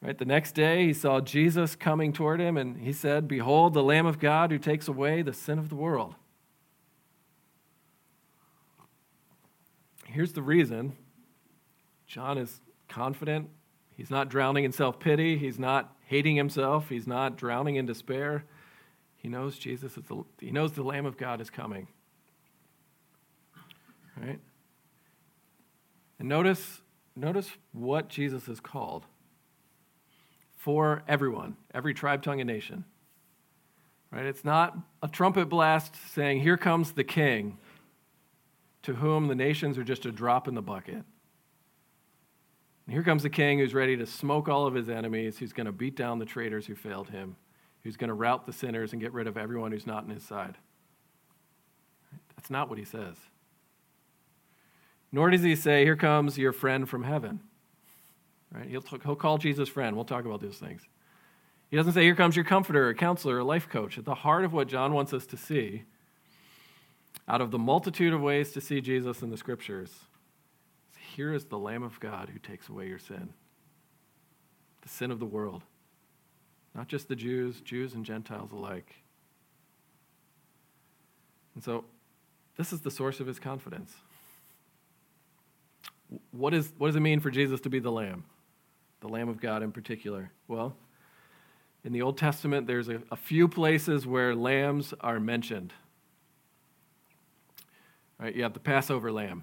Right, 0.00 0.16
the 0.16 0.24
next 0.24 0.52
day 0.52 0.86
he 0.86 0.92
saw 0.92 1.20
Jesus 1.20 1.74
coming 1.74 2.12
toward 2.12 2.40
him, 2.40 2.56
and 2.56 2.80
he 2.80 2.92
said, 2.92 3.26
Behold, 3.26 3.74
the 3.74 3.82
Lamb 3.82 4.06
of 4.06 4.20
God 4.20 4.52
who 4.52 4.58
takes 4.58 4.86
away 4.86 5.22
the 5.22 5.32
sin 5.32 5.58
of 5.58 5.70
the 5.70 5.74
world. 5.74 6.14
Here's 10.04 10.32
the 10.32 10.42
reason 10.42 10.96
John 12.06 12.38
is 12.38 12.60
confident. 12.88 13.50
He's 13.98 14.10
not 14.10 14.28
drowning 14.28 14.62
in 14.62 14.70
self 14.70 15.00
pity. 15.00 15.36
He's 15.36 15.58
not 15.58 15.92
hating 16.06 16.36
himself. 16.36 16.88
He's 16.88 17.08
not 17.08 17.36
drowning 17.36 17.74
in 17.74 17.84
despair. 17.84 18.44
He 19.16 19.28
knows 19.28 19.58
Jesus 19.58 19.98
is 19.98 20.04
the, 20.04 20.22
he 20.38 20.52
knows 20.52 20.72
the 20.72 20.84
Lamb 20.84 21.04
of 21.04 21.16
God 21.16 21.40
is 21.40 21.50
coming. 21.50 21.88
Right? 24.16 24.38
And 26.20 26.28
notice, 26.28 26.80
notice 27.16 27.50
what 27.72 28.08
Jesus 28.08 28.46
is 28.46 28.60
called 28.60 29.04
for 30.56 31.02
everyone, 31.08 31.56
every 31.74 31.92
tribe, 31.92 32.22
tongue, 32.22 32.40
and 32.40 32.46
nation. 32.46 32.84
Right? 34.12 34.26
It's 34.26 34.44
not 34.44 34.78
a 35.02 35.08
trumpet 35.08 35.46
blast 35.46 35.96
saying, 36.14 36.42
Here 36.42 36.56
comes 36.56 36.92
the 36.92 37.02
king, 37.02 37.58
to 38.82 38.94
whom 38.94 39.26
the 39.26 39.34
nations 39.34 39.76
are 39.76 39.84
just 39.84 40.06
a 40.06 40.12
drop 40.12 40.46
in 40.46 40.54
the 40.54 40.62
bucket. 40.62 41.02
And 42.88 42.94
here 42.94 43.02
comes 43.02 43.22
the 43.22 43.28
king 43.28 43.58
who's 43.58 43.74
ready 43.74 43.98
to 43.98 44.06
smoke 44.06 44.48
all 44.48 44.66
of 44.66 44.72
his 44.72 44.88
enemies, 44.88 45.36
who's 45.36 45.52
going 45.52 45.66
to 45.66 45.72
beat 45.72 45.94
down 45.94 46.18
the 46.18 46.24
traitors 46.24 46.66
who 46.66 46.74
failed 46.74 47.10
him, 47.10 47.36
who's 47.82 47.98
going 47.98 48.08
to 48.08 48.14
rout 48.14 48.46
the 48.46 48.52
sinners 48.52 48.92
and 48.92 49.02
get 49.02 49.12
rid 49.12 49.26
of 49.26 49.36
everyone 49.36 49.72
who's 49.72 49.86
not 49.86 50.04
on 50.04 50.08
his 50.08 50.22
side. 50.22 50.56
That's 52.34 52.48
not 52.48 52.70
what 52.70 52.78
he 52.78 52.86
says. 52.86 53.16
Nor 55.12 55.28
does 55.28 55.42
he 55.42 55.54
say, 55.54 55.84
Here 55.84 55.96
comes 55.96 56.38
your 56.38 56.54
friend 56.54 56.88
from 56.88 57.04
heaven. 57.04 57.40
Right? 58.50 58.70
He'll, 58.70 58.84
he'll 59.04 59.16
call 59.16 59.36
Jesus 59.36 59.68
friend. 59.68 59.94
We'll 59.94 60.06
talk 60.06 60.24
about 60.24 60.40
those 60.40 60.56
things. 60.56 60.80
He 61.70 61.76
doesn't 61.76 61.92
say, 61.92 62.04
Here 62.04 62.14
comes 62.14 62.36
your 62.36 62.46
comforter, 62.46 62.88
a 62.88 62.94
counselor, 62.94 63.40
a 63.40 63.44
life 63.44 63.68
coach. 63.68 63.98
At 63.98 64.06
the 64.06 64.14
heart 64.14 64.46
of 64.46 64.54
what 64.54 64.66
John 64.66 64.94
wants 64.94 65.12
us 65.12 65.26
to 65.26 65.36
see, 65.36 65.82
out 67.28 67.42
of 67.42 67.50
the 67.50 67.58
multitude 67.58 68.14
of 68.14 68.22
ways 68.22 68.52
to 68.52 68.62
see 68.62 68.80
Jesus 68.80 69.20
in 69.20 69.28
the 69.28 69.36
scriptures, 69.36 70.06
here 71.18 71.32
is 71.32 71.46
the 71.46 71.58
Lamb 71.58 71.82
of 71.82 71.98
God 71.98 72.30
who 72.32 72.38
takes 72.38 72.68
away 72.68 72.86
your 72.86 73.00
sin, 73.00 73.30
the 74.82 74.88
sin 74.88 75.10
of 75.10 75.18
the 75.18 75.26
world. 75.26 75.64
Not 76.76 76.86
just 76.86 77.08
the 77.08 77.16
Jews, 77.16 77.60
Jews 77.60 77.94
and 77.94 78.04
Gentiles 78.04 78.52
alike. 78.52 78.94
And 81.56 81.64
so, 81.64 81.84
this 82.56 82.72
is 82.72 82.82
the 82.82 82.90
source 82.92 83.18
of 83.18 83.26
his 83.26 83.40
confidence. 83.40 83.92
What, 86.30 86.54
is, 86.54 86.72
what 86.78 86.86
does 86.86 86.94
it 86.94 87.00
mean 87.00 87.18
for 87.18 87.32
Jesus 87.32 87.60
to 87.62 87.68
be 87.68 87.80
the 87.80 87.90
Lamb? 87.90 88.22
the 89.00 89.08
Lamb 89.08 89.28
of 89.28 89.40
God 89.40 89.64
in 89.64 89.72
particular? 89.72 90.30
Well, 90.46 90.76
in 91.82 91.92
the 91.92 92.00
Old 92.00 92.16
Testament, 92.16 92.68
there's 92.68 92.88
a, 92.88 93.02
a 93.10 93.16
few 93.16 93.48
places 93.48 94.06
where 94.06 94.36
lambs 94.36 94.94
are 95.00 95.18
mentioned. 95.18 95.72
Right, 98.20 98.36
you 98.36 98.44
have 98.44 98.54
the 98.54 98.60
Passover 98.60 99.10
lamb. 99.10 99.42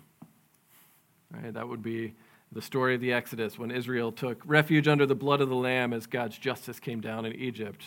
Right, 1.31 1.53
that 1.53 1.67
would 1.67 1.81
be 1.81 2.13
the 2.51 2.61
story 2.61 2.95
of 2.95 3.01
the 3.01 3.11
Exodus 3.11 3.57
when 3.57 3.71
Israel 3.71 4.11
took 4.11 4.41
refuge 4.45 4.87
under 4.87 5.05
the 5.05 5.15
blood 5.15 5.41
of 5.41 5.49
the 5.49 5.55
lamb 5.55 5.91
as 5.91 6.07
God's 6.07 6.37
justice 6.37 6.79
came 6.79 7.01
down 7.01 7.25
in 7.25 7.33
Egypt. 7.33 7.83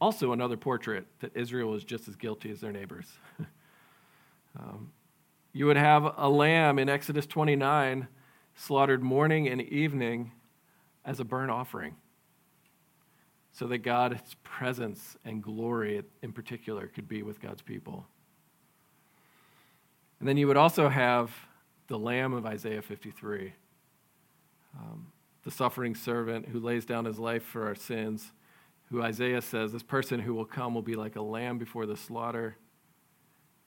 Also, 0.00 0.32
another 0.32 0.56
portrait 0.56 1.06
that 1.20 1.36
Israel 1.36 1.70
was 1.70 1.84
just 1.84 2.08
as 2.08 2.16
guilty 2.16 2.50
as 2.50 2.60
their 2.60 2.72
neighbors. 2.72 3.06
um, 4.58 4.90
you 5.52 5.66
would 5.66 5.76
have 5.76 6.14
a 6.16 6.28
lamb 6.28 6.78
in 6.78 6.88
Exodus 6.88 7.26
29 7.26 8.08
slaughtered 8.56 9.02
morning 9.02 9.48
and 9.48 9.60
evening 9.62 10.32
as 11.04 11.20
a 11.20 11.24
burnt 11.24 11.50
offering 11.50 11.94
so 13.52 13.68
that 13.68 13.78
God's 13.78 14.34
presence 14.42 15.16
and 15.24 15.40
glory 15.42 16.02
in 16.22 16.32
particular 16.32 16.88
could 16.88 17.06
be 17.06 17.22
with 17.22 17.40
God's 17.40 17.62
people. 17.62 18.04
And 20.18 20.28
then 20.28 20.36
you 20.36 20.48
would 20.48 20.56
also 20.56 20.88
have 20.88 21.30
the 21.88 21.98
Lamb 21.98 22.32
of 22.32 22.46
Isaiah 22.46 22.82
53, 22.82 23.52
um, 24.78 25.06
the 25.42 25.50
suffering 25.50 25.94
servant 25.94 26.48
who 26.48 26.60
lays 26.60 26.84
down 26.84 27.04
his 27.04 27.18
life 27.18 27.42
for 27.42 27.66
our 27.66 27.74
sins, 27.74 28.32
who 28.90 29.02
Isaiah 29.02 29.42
says, 29.42 29.72
this 29.72 29.82
person 29.82 30.20
who 30.20 30.34
will 30.34 30.44
come 30.44 30.74
will 30.74 30.82
be 30.82 30.96
like 30.96 31.16
a 31.16 31.22
lamb 31.22 31.58
before 31.58 31.86
the 31.86 31.96
slaughter, 31.96 32.56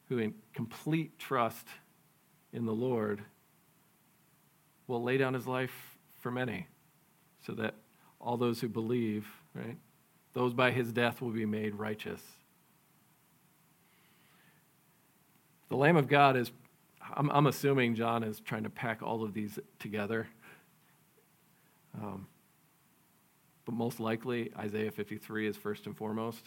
who 0.10 0.18
in 0.18 0.34
complete 0.54 1.20
trust 1.20 1.68
in 2.54 2.66
the 2.66 2.74
Lord 2.74 3.22
will 4.88 5.04
lay 5.04 5.18
down 5.18 5.34
his 5.34 5.46
life 5.46 5.98
for 6.20 6.32
many 6.32 6.68
so 7.46 7.54
that 7.54 7.76
all 8.20 8.38
those 8.38 8.60
who 8.60 8.68
believe, 8.68 9.28
right, 9.54 9.78
those 10.34 10.54
by 10.54 10.72
his 10.72 10.92
death 10.92 11.22
will 11.22 11.32
be 11.32 11.46
made 11.46 11.76
righteous. 11.76 12.22
The 15.70 15.76
Lamb 15.76 15.98
of 15.98 16.08
God 16.08 16.38
is, 16.38 16.52
I'm, 17.16 17.30
I'm 17.32 17.48
assuming 17.48 17.96
John 17.96 18.24
is 18.24 18.40
trying 18.40 18.64
to 18.64 18.70
pack 18.70 19.02
all 19.02 19.24
of 19.24 19.34
these 19.34 19.60
together. 19.80 20.28
Um, 22.02 22.28
but 23.66 23.74
most 23.74 24.00
likely, 24.00 24.52
Isaiah 24.58 24.92
53 24.92 25.48
is 25.48 25.58
first 25.58 25.86
and 25.86 25.96
foremost. 25.96 26.44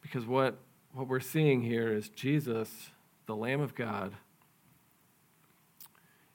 Because 0.00 0.24
what, 0.26 0.58
what 0.92 1.08
we're 1.08 1.20
seeing 1.20 1.62
here 1.62 1.92
is 1.92 2.08
Jesus, 2.08 2.70
the 3.26 3.36
Lamb 3.36 3.60
of 3.60 3.74
God, 3.74 4.14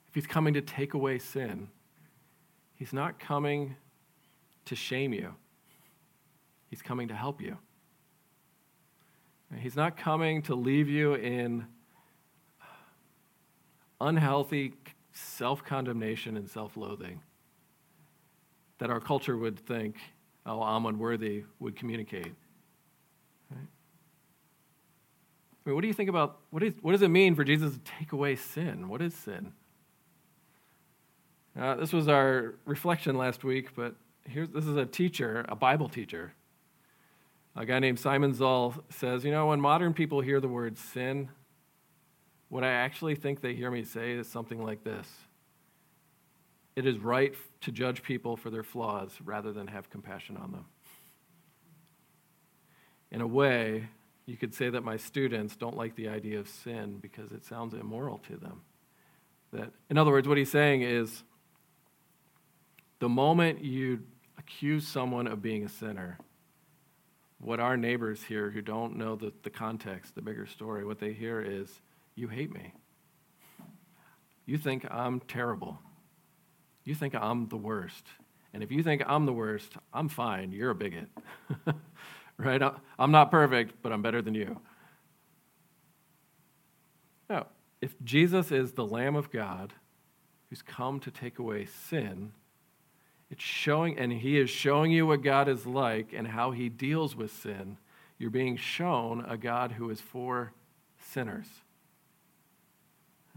if 0.07 0.15
he's 0.15 0.27
coming 0.27 0.53
to 0.53 0.61
take 0.61 0.93
away 0.93 1.17
sin, 1.17 1.69
He's 2.75 2.93
not 2.93 3.17
coming 3.17 3.75
to 4.65 4.75
shame 4.75 5.13
you, 5.13 5.33
He's 6.69 6.81
coming 6.81 7.07
to 7.07 7.15
help 7.15 7.41
you. 7.41 7.57
He's 9.57 9.75
not 9.75 9.97
coming 9.97 10.41
to 10.43 10.55
leave 10.55 10.89
you 10.89 11.13
in 11.13 11.65
unhealthy 14.07 14.73
self 15.13 15.63
condemnation 15.63 16.37
and 16.37 16.49
self 16.49 16.75
loathing 16.77 17.21
that 18.79 18.89
our 18.89 18.99
culture 18.99 19.37
would 19.37 19.57
think, 19.59 19.95
oh, 20.45 20.61
I'm 20.61 20.85
unworthy, 20.85 21.43
would 21.59 21.75
communicate. 21.75 22.33
Right? 23.49 23.67
I 25.65 25.69
mean, 25.69 25.75
what 25.75 25.81
do 25.81 25.87
you 25.87 25.93
think 25.93 26.09
about 26.09 26.39
what, 26.49 26.63
is, 26.63 26.73
what 26.81 26.91
does 26.91 27.01
it 27.01 27.07
mean 27.07 27.35
for 27.35 27.43
Jesus 27.43 27.73
to 27.73 27.79
take 27.99 28.11
away 28.11 28.35
sin? 28.35 28.89
What 28.89 29.01
is 29.01 29.13
sin? 29.13 29.53
Uh, 31.57 31.75
this 31.75 31.93
was 31.93 32.07
our 32.07 32.55
reflection 32.65 33.17
last 33.17 33.43
week, 33.43 33.75
but 33.75 33.95
here's, 34.27 34.49
this 34.49 34.65
is 34.65 34.75
a 34.75 34.85
teacher, 34.85 35.45
a 35.47 35.55
Bible 35.55 35.87
teacher. 35.87 36.33
A 37.55 37.65
guy 37.65 37.79
named 37.79 37.99
Simon 37.99 38.33
Zoll 38.33 38.73
says, 38.89 39.23
You 39.23 39.31
know, 39.31 39.47
when 39.47 39.61
modern 39.61 39.93
people 39.93 40.21
hear 40.21 40.39
the 40.41 40.47
word 40.47 40.77
sin, 40.77 41.29
what 42.53 42.63
I 42.63 42.69
actually 42.69 43.15
think 43.15 43.41
they 43.41 43.55
hear 43.55 43.71
me 43.71 43.83
say 43.83 44.11
is 44.11 44.27
something 44.27 44.63
like 44.63 44.83
this 44.83 45.07
It 46.75 46.85
is 46.85 46.99
right 46.99 47.33
to 47.61 47.71
judge 47.71 48.03
people 48.03 48.37
for 48.37 48.51
their 48.51 48.61
flaws 48.61 49.09
rather 49.25 49.51
than 49.51 49.65
have 49.65 49.89
compassion 49.89 50.37
on 50.37 50.51
them. 50.51 50.65
In 53.09 53.21
a 53.21 53.27
way, 53.27 53.87
you 54.27 54.37
could 54.37 54.53
say 54.53 54.69
that 54.69 54.83
my 54.83 54.97
students 54.97 55.55
don't 55.55 55.75
like 55.75 55.95
the 55.95 56.07
idea 56.09 56.39
of 56.39 56.47
sin 56.47 56.99
because 57.01 57.31
it 57.31 57.43
sounds 57.43 57.73
immoral 57.73 58.19
to 58.27 58.37
them. 58.37 58.61
That, 59.51 59.71
in 59.89 59.97
other 59.97 60.11
words, 60.11 60.27
what 60.27 60.37
he's 60.37 60.51
saying 60.51 60.83
is 60.83 61.23
the 62.99 63.09
moment 63.09 63.63
you 63.63 64.03
accuse 64.37 64.87
someone 64.87 65.25
of 65.25 65.41
being 65.41 65.65
a 65.65 65.69
sinner, 65.69 66.19
what 67.39 67.59
our 67.59 67.77
neighbors 67.77 68.21
hear 68.21 68.51
who 68.51 68.61
don't 68.61 68.95
know 68.95 69.15
the, 69.15 69.33
the 69.41 69.49
context, 69.49 70.13
the 70.13 70.21
bigger 70.21 70.45
story, 70.45 70.85
what 70.85 70.99
they 70.99 71.13
hear 71.13 71.41
is, 71.41 71.81
You 72.15 72.27
hate 72.27 72.53
me. 72.53 72.73
You 74.45 74.57
think 74.57 74.85
I'm 74.89 75.19
terrible. 75.21 75.79
You 76.83 76.95
think 76.95 77.15
I'm 77.15 77.47
the 77.47 77.57
worst. 77.57 78.05
And 78.53 78.61
if 78.61 78.71
you 78.71 78.83
think 78.83 79.01
I'm 79.07 79.25
the 79.25 79.33
worst, 79.33 79.73
I'm 79.93 80.09
fine. 80.09 80.51
You're 80.51 80.71
a 80.71 80.75
bigot. 80.75 81.07
right? 82.37 82.61
I'm 82.99 83.11
not 83.11 83.31
perfect, 83.31 83.81
but 83.81 83.91
I'm 83.91 84.01
better 84.01 84.21
than 84.21 84.35
you. 84.35 84.59
No, 87.29 87.47
if 87.81 87.95
Jesus 88.03 88.51
is 88.51 88.73
the 88.73 88.85
Lamb 88.85 89.15
of 89.15 89.31
God 89.31 89.73
who's 90.49 90.61
come 90.61 90.99
to 90.99 91.09
take 91.09 91.39
away 91.39 91.65
sin, 91.65 92.33
it's 93.31 93.43
showing, 93.43 93.97
and 93.97 94.13
he 94.13 94.37
is 94.37 94.49
showing 94.49 94.91
you 94.91 95.07
what 95.07 95.23
God 95.23 95.47
is 95.47 95.65
like 95.65 96.13
and 96.13 96.27
how 96.27 96.51
he 96.51 96.69
deals 96.69 97.15
with 97.15 97.31
sin. 97.31 97.77
You're 98.19 98.29
being 98.29 98.57
shown 98.57 99.25
a 99.27 99.37
God 99.37 99.71
who 99.71 99.89
is 99.89 99.99
for 99.99 100.53
sinners. 100.99 101.47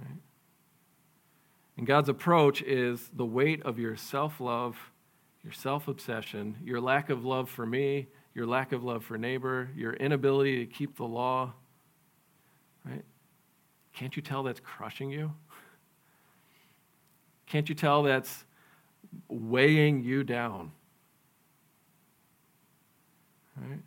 Right? 0.00 0.18
And 1.76 1.87
God's 1.87 2.09
approach 2.09 2.62
is 2.62 3.11
the 3.14 3.24
weight 3.24 3.62
of 3.62 3.78
your 3.78 3.96
self 3.96 4.40
love, 4.40 4.76
your 5.42 5.52
self 5.52 5.88
obsession, 5.88 6.56
your 6.64 6.80
lack 6.80 7.11
of 7.11 7.24
love 7.24 7.50
for 7.50 7.66
me, 7.66 8.09
your 8.35 8.46
lack 8.46 8.72
of 8.72 8.85
love 8.85 9.04
for 9.04 9.18
neighbor, 9.18 9.70
your 9.76 9.94
inability 9.94 10.64
to 10.64 10.72
keep 10.72 10.96
the 10.96 11.04
law. 11.04 11.52
Right? 12.85 13.04
Can't 13.94 14.14
you 14.16 14.22
tell 14.22 14.42
that's 14.42 14.61
crushing 14.61 15.11
you? 15.11 15.32
Can't 17.46 17.68
you 17.68 17.74
tell 17.74 18.02
that's 18.02 18.44
weighing 19.28 20.02
you 20.02 20.24
down? 20.24 20.72
Right? 23.56 23.80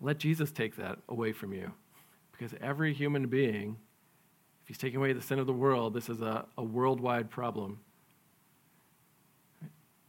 Let 0.00 0.18
Jesus 0.18 0.50
take 0.50 0.76
that 0.76 0.98
away 1.08 1.32
from 1.32 1.52
you. 1.52 1.72
Because 2.32 2.54
every 2.62 2.94
human 2.94 3.26
being, 3.26 3.76
he's 4.70 4.78
taking 4.78 4.98
away 4.98 5.12
the 5.12 5.20
sin 5.20 5.40
of 5.40 5.48
the 5.48 5.52
world, 5.52 5.94
this 5.94 6.08
is 6.08 6.20
a, 6.20 6.46
a 6.56 6.62
worldwide 6.62 7.28
problem. 7.28 7.80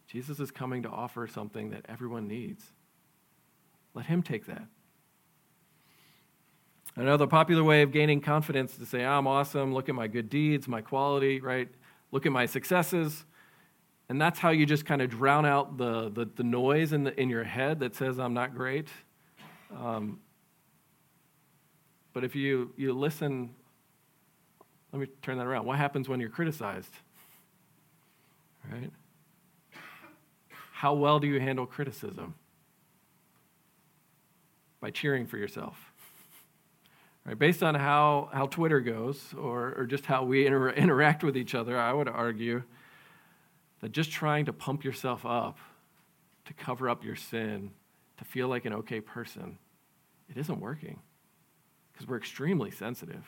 Jesus 0.05 0.39
is 0.39 0.51
coming 0.51 0.83
to 0.83 0.89
offer 0.89 1.25
something 1.25 1.71
that 1.71 1.83
everyone 1.89 2.27
needs. 2.27 2.63
Let 3.95 4.05
him 4.05 4.21
take 4.21 4.45
that. 4.45 4.67
The 6.95 7.27
popular 7.27 7.63
way 7.63 7.81
of 7.81 7.91
gaining 7.91 8.21
confidence 8.21 8.77
to 8.77 8.85
say, 8.85 9.03
I'm 9.03 9.25
awesome, 9.25 9.73
look 9.73 9.89
at 9.89 9.95
my 9.95 10.05
good 10.05 10.29
deeds, 10.29 10.67
my 10.67 10.81
quality, 10.81 11.39
right? 11.39 11.67
Look 12.11 12.27
at 12.27 12.31
my 12.31 12.45
successes. 12.45 13.25
And 14.09 14.21
that's 14.21 14.37
how 14.37 14.51
you 14.51 14.67
just 14.67 14.85
kind 14.85 15.01
of 15.01 15.09
drown 15.09 15.47
out 15.47 15.79
the, 15.79 16.11
the, 16.11 16.29
the 16.35 16.43
noise 16.43 16.93
in, 16.93 17.05
the, 17.05 17.19
in 17.19 17.29
your 17.29 17.45
head 17.45 17.79
that 17.79 17.95
says, 17.95 18.19
I'm 18.19 18.35
not 18.35 18.53
great. 18.53 18.89
Um, 19.75 20.19
but 22.13 22.23
if 22.23 22.35
you, 22.35 22.73
you 22.77 22.93
listen, 22.93 23.55
let 24.91 24.99
me 24.99 25.07
turn 25.21 25.37
that 25.37 25.47
around. 25.47 25.65
What 25.65 25.77
happens 25.77 26.09
when 26.09 26.19
you're 26.19 26.29
criticized? 26.29 26.93
Right? 28.71 28.91
How 30.73 30.93
well 30.93 31.19
do 31.19 31.27
you 31.27 31.39
handle 31.39 31.65
criticism? 31.65 32.35
By 34.79 34.91
cheering 34.91 35.27
for 35.27 35.37
yourself. 35.37 35.77
Right, 37.23 37.37
based 37.37 37.61
on 37.61 37.75
how, 37.75 38.29
how 38.33 38.47
Twitter 38.47 38.79
goes, 38.79 39.35
or, 39.37 39.75
or 39.77 39.85
just 39.85 40.07
how 40.07 40.23
we 40.23 40.47
inter- 40.47 40.71
interact 40.71 41.23
with 41.23 41.37
each 41.37 41.53
other, 41.53 41.77
I 41.77 41.93
would 41.93 42.07
argue 42.07 42.63
that 43.81 43.91
just 43.91 44.11
trying 44.11 44.45
to 44.45 44.53
pump 44.53 44.83
yourself 44.83 45.23
up 45.25 45.59
to 46.45 46.53
cover 46.53 46.89
up 46.89 47.03
your 47.03 47.15
sin, 47.15 47.71
to 48.17 48.25
feel 48.25 48.47
like 48.47 48.65
an 48.65 48.73
okay 48.73 49.01
person, 49.01 49.59
it 50.29 50.37
isn't 50.37 50.59
working 50.59 50.99
because 51.91 52.07
we're 52.07 52.17
extremely 52.17 52.71
sensitive. 52.71 53.25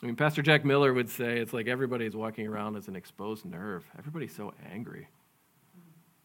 I 0.00 0.06
mean, 0.06 0.16
Pastor 0.16 0.42
Jack 0.42 0.64
Miller 0.64 0.92
would 0.92 1.08
say 1.08 1.38
it's 1.38 1.52
like 1.52 1.68
everybody's 1.68 2.16
walking 2.16 2.46
around 2.46 2.76
as 2.76 2.88
an 2.88 2.96
exposed 2.96 3.44
nerve. 3.44 3.84
Everybody's 3.98 4.34
so 4.34 4.52
angry. 4.72 5.08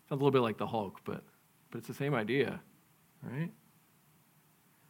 Sounds 0.10 0.22
a 0.22 0.24
little 0.24 0.32
bit 0.32 0.42
like 0.42 0.58
the 0.58 0.68
Hulk, 0.68 1.00
but, 1.04 1.24
but 1.70 1.80
it's 1.80 1.88
the 1.88 1.94
same 1.94 2.16
idea, 2.16 2.60
right? 3.22 3.52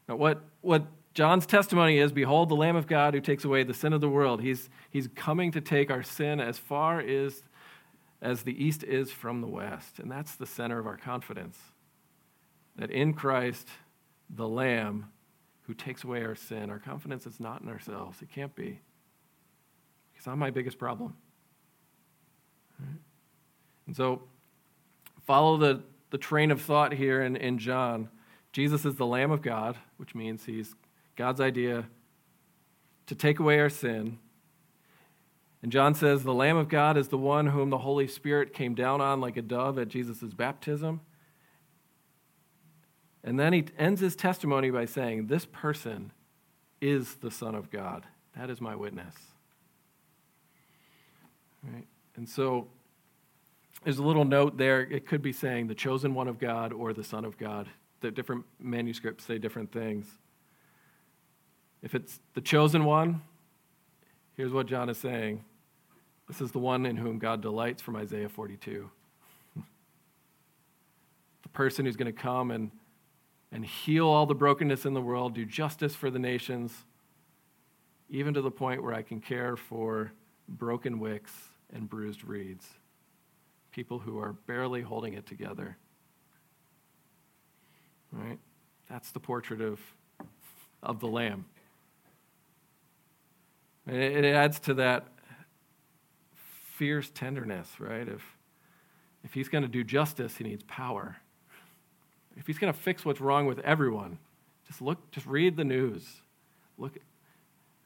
Now, 0.08 0.16
what, 0.16 0.42
what 0.62 0.86
John's 1.14 1.46
testimony 1.46 1.98
is 1.98 2.12
Behold, 2.12 2.50
the 2.50 2.56
Lamb 2.56 2.76
of 2.76 2.88
God 2.88 3.14
who 3.14 3.20
takes 3.20 3.44
away 3.44 3.64
the 3.64 3.74
sin 3.74 3.92
of 3.92 4.02
the 4.02 4.10
world. 4.10 4.42
He's, 4.42 4.70
he's 4.90 5.08
coming 5.16 5.52
to 5.52 5.62
take 5.62 5.90
our 5.90 6.04
sin 6.04 6.40
as 6.40 6.58
far 6.58 7.00
as, 7.00 7.44
as 8.22 8.44
the 8.44 8.64
east 8.64 8.84
is 8.84 9.12
from 9.12 9.42
the 9.42 9.48
west. 9.48 10.00
And 10.00 10.12
that's 10.12 10.36
the 10.36 10.46
center 10.46 10.80
of 10.80 10.86
our 10.86 10.98
confidence. 10.98 11.58
That 12.76 12.92
in 12.92 13.14
Christ, 13.14 13.68
the 14.30 14.48
Lamb 14.48 15.08
who 15.68 15.74
takes 15.74 16.04
away 16.04 16.24
our 16.24 16.36
sin, 16.36 16.70
our 16.70 16.80
confidence 16.80 17.28
is 17.28 17.40
not 17.40 17.62
in 17.62 17.68
ourselves. 17.68 18.22
It 18.22 18.32
can't 18.32 18.56
be. 18.56 18.80
Because 20.14 20.28
I'm 20.28 20.40
my 20.40 20.50
biggest 20.50 20.80
problem. 20.80 21.14
Right? 22.80 23.00
And 23.86 23.96
so, 23.96 24.24
follow 25.26 25.58
the, 25.58 25.84
the 26.10 26.18
train 26.18 26.52
of 26.52 26.62
thought 26.62 26.94
here 26.94 27.22
in, 27.22 27.36
in 27.36 27.60
John. 27.60 28.10
Jesus 28.54 28.86
is 28.86 28.96
the 28.96 29.06
Lamb 29.06 29.30
of 29.30 29.42
God, 29.42 29.78
which 29.98 30.16
means 30.16 30.46
he's 30.46 30.74
God's 31.16 31.42
idea 31.42 31.86
to 33.08 33.16
take 33.16 33.40
away 33.40 33.60
our 33.60 33.70
sin. 33.70 34.20
And 35.62 35.72
John 35.72 35.96
says, 35.96 36.24
The 36.24 36.34
Lamb 36.34 36.56
of 36.56 36.70
God 36.70 36.96
is 36.96 37.10
the 37.10 37.18
one 37.18 37.48
whom 37.48 37.72
the 37.72 37.80
Holy 37.80 38.08
Spirit 38.08 38.54
came 38.54 38.74
down 38.74 39.02
on 39.02 39.20
like 39.20 39.36
a 39.36 39.42
dove 39.42 39.78
at 39.78 39.90
Jesus' 39.90 40.34
baptism. 40.34 41.02
And 43.28 43.38
then 43.38 43.52
he 43.52 43.66
ends 43.78 44.00
his 44.00 44.16
testimony 44.16 44.72
by 44.72 44.86
saying, 44.86 45.28
This 45.28 45.46
person 45.46 46.14
is 46.80 47.16
the 47.16 47.30
Son 47.30 47.56
of 47.56 47.70
God. 47.70 48.06
That 48.38 48.50
is 48.50 48.62
my 48.62 48.74
witness. 48.74 49.14
Right? 51.62 51.86
And 52.16 52.30
so 52.30 52.70
there's 53.84 53.98
a 53.98 54.04
little 54.04 54.24
note 54.24 54.58
there. 54.58 54.80
It 54.80 55.06
could 55.06 55.22
be 55.22 55.34
saying 55.34 55.68
the 55.68 55.76
chosen 55.76 56.14
one 56.14 56.30
of 56.30 56.40
God 56.40 56.72
or 56.72 56.94
the 56.94 57.04
Son 57.04 57.26
of 57.26 57.38
God. 57.38 57.68
The 58.00 58.12
different 58.12 58.46
manuscripts 58.62 59.26
say 59.26 59.38
different 59.38 59.74
things. 59.74 60.08
If 61.84 61.96
it's 61.96 62.22
the 62.34 62.40
chosen 62.40 62.86
one, 62.86 63.22
here's 64.38 64.54
what 64.54 64.68
John 64.68 64.88
is 64.88 65.00
saying 65.00 65.44
this 66.30 66.40
is 66.40 66.54
the 66.54 66.60
one 66.60 66.86
in 66.86 66.96
whom 66.96 67.20
God 67.20 67.42
delights 67.42 67.82
from 67.82 67.98
Isaiah 67.98 68.30
42. 68.30 68.90
the 71.44 71.50
person 71.50 71.84
who's 71.84 71.98
going 71.98 72.14
to 72.14 72.18
come 72.18 72.52
and, 72.52 72.72
and 73.52 73.66
heal 73.66 74.08
all 74.08 74.26
the 74.26 74.36
brokenness 74.36 74.86
in 74.86 74.94
the 74.94 75.02
world, 75.02 75.34
do 75.34 75.46
justice 75.46 75.96
for 75.96 76.10
the 76.10 76.20
nations, 76.20 76.74
even 78.10 78.34
to 78.34 78.42
the 78.42 78.52
point 78.52 78.84
where 78.84 78.94
I 78.94 79.02
can 79.02 79.20
care 79.20 79.56
for 79.56 80.12
broken 80.48 81.00
wicks 81.00 81.32
and 81.74 81.90
bruised 81.90 82.24
reeds, 82.24 82.68
people 83.72 84.00
who 84.00 84.20
are 84.20 84.34
barely 84.34 84.82
holding 84.82 85.14
it 85.14 85.26
together. 85.26 85.78
Right? 88.12 88.40
That's 88.90 89.12
the 89.12 89.20
portrait 89.20 89.62
of, 89.62 89.80
of 90.82 91.00
the 91.00 91.08
Lamb. 91.08 91.46
It 93.86 94.26
adds 94.26 94.60
to 94.62 94.74
that 94.76 95.08
fierce 96.34 97.10
tenderness, 97.10 97.80
right? 97.80 98.08
If, 98.08 98.22
if 99.24 99.34
he's 99.34 99.48
going 99.48 99.64
to 99.64 99.70
do 99.70 99.84
justice, 99.84 100.38
he 100.38 100.44
needs 100.44 100.64
power. 100.64 101.18
If 102.38 102.48
he's 102.48 102.60
going 102.60 102.72
to 102.72 102.80
fix 102.80 103.04
what's 103.04 103.20
wrong 103.20 103.48
with 103.48 103.60
everyone, 103.60 104.20
just 104.68 104.82
look, 104.82 105.12
just 105.12 105.26
read 105.26 105.58
the 105.58 105.64
news. 105.64 106.22
Look, 106.78 106.98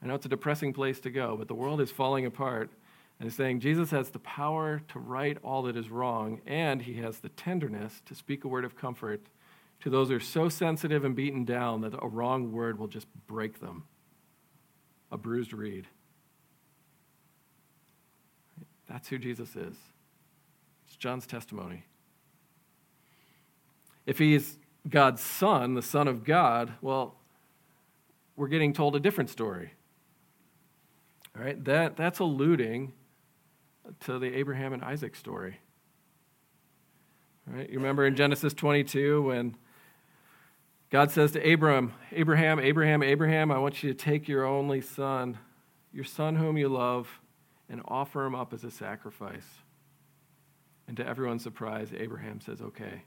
I 0.02 0.06
know 0.06 0.14
it's 0.14 0.26
a 0.26 0.28
depressing 0.28 0.72
place 0.72 1.00
to 1.00 1.10
go, 1.10 1.36
but 1.36 1.48
the 1.48 1.54
world 1.54 1.80
is 1.80 1.90
falling 1.90 2.26
apart. 2.26 2.70
And 3.18 3.28
he's 3.28 3.36
saying 3.36 3.60
Jesus 3.60 3.90
has 3.92 4.10
the 4.10 4.18
power 4.18 4.82
to 4.88 4.98
right 4.98 5.38
all 5.42 5.62
that 5.62 5.76
is 5.76 5.90
wrong, 5.90 6.40
and 6.46 6.82
he 6.82 6.94
has 6.94 7.18
the 7.18 7.28
tenderness 7.30 8.02
to 8.06 8.14
speak 8.14 8.44
a 8.44 8.48
word 8.48 8.64
of 8.64 8.76
comfort 8.76 9.20
to 9.80 9.90
those 9.90 10.08
who 10.08 10.16
are 10.16 10.20
so 10.20 10.48
sensitive 10.48 11.04
and 11.04 11.14
beaten 11.14 11.44
down 11.44 11.80
that 11.82 11.94
a 12.00 12.08
wrong 12.08 12.52
word 12.52 12.78
will 12.78 12.88
just 12.88 13.06
break 13.26 13.60
them 13.60 13.84
a 15.10 15.18
bruised 15.18 15.52
reed. 15.52 15.86
That's 18.88 19.08
who 19.08 19.18
Jesus 19.18 19.54
is. 19.54 19.76
It's 20.86 20.96
John's 20.96 21.26
testimony. 21.26 21.84
If 24.06 24.18
he's 24.18 24.58
God's 24.88 25.22
son, 25.22 25.74
the 25.74 25.82
Son 25.82 26.08
of 26.08 26.24
God, 26.24 26.72
well, 26.80 27.16
we're 28.36 28.48
getting 28.48 28.72
told 28.72 28.96
a 28.96 29.00
different 29.00 29.30
story. 29.30 29.72
All 31.36 31.44
right, 31.44 31.62
that, 31.64 31.96
that's 31.96 32.18
alluding 32.18 32.92
to 34.00 34.18
the 34.18 34.34
Abraham 34.36 34.72
and 34.72 34.82
Isaac 34.82 35.16
story. 35.16 35.58
All 37.48 37.56
right, 37.56 37.68
you 37.68 37.76
remember 37.76 38.06
in 38.06 38.14
Genesis 38.14 38.52
22 38.54 39.22
when 39.22 39.56
God 40.90 41.10
says 41.10 41.32
to 41.32 41.52
Abram, 41.52 41.94
Abraham, 42.12 42.60
Abraham, 42.60 43.02
Abraham, 43.02 43.50
I 43.50 43.58
want 43.58 43.82
you 43.82 43.92
to 43.92 43.94
take 43.94 44.28
your 44.28 44.44
only 44.44 44.80
son, 44.80 45.38
your 45.92 46.04
son 46.04 46.36
whom 46.36 46.58
you 46.58 46.68
love, 46.68 47.08
and 47.68 47.80
offer 47.86 48.24
him 48.24 48.34
up 48.34 48.52
as 48.52 48.62
a 48.62 48.70
sacrifice. 48.70 49.46
And 50.86 50.96
to 50.98 51.06
everyone's 51.06 51.42
surprise, 51.42 51.88
Abraham 51.96 52.40
says, 52.40 52.60
okay. 52.60 53.04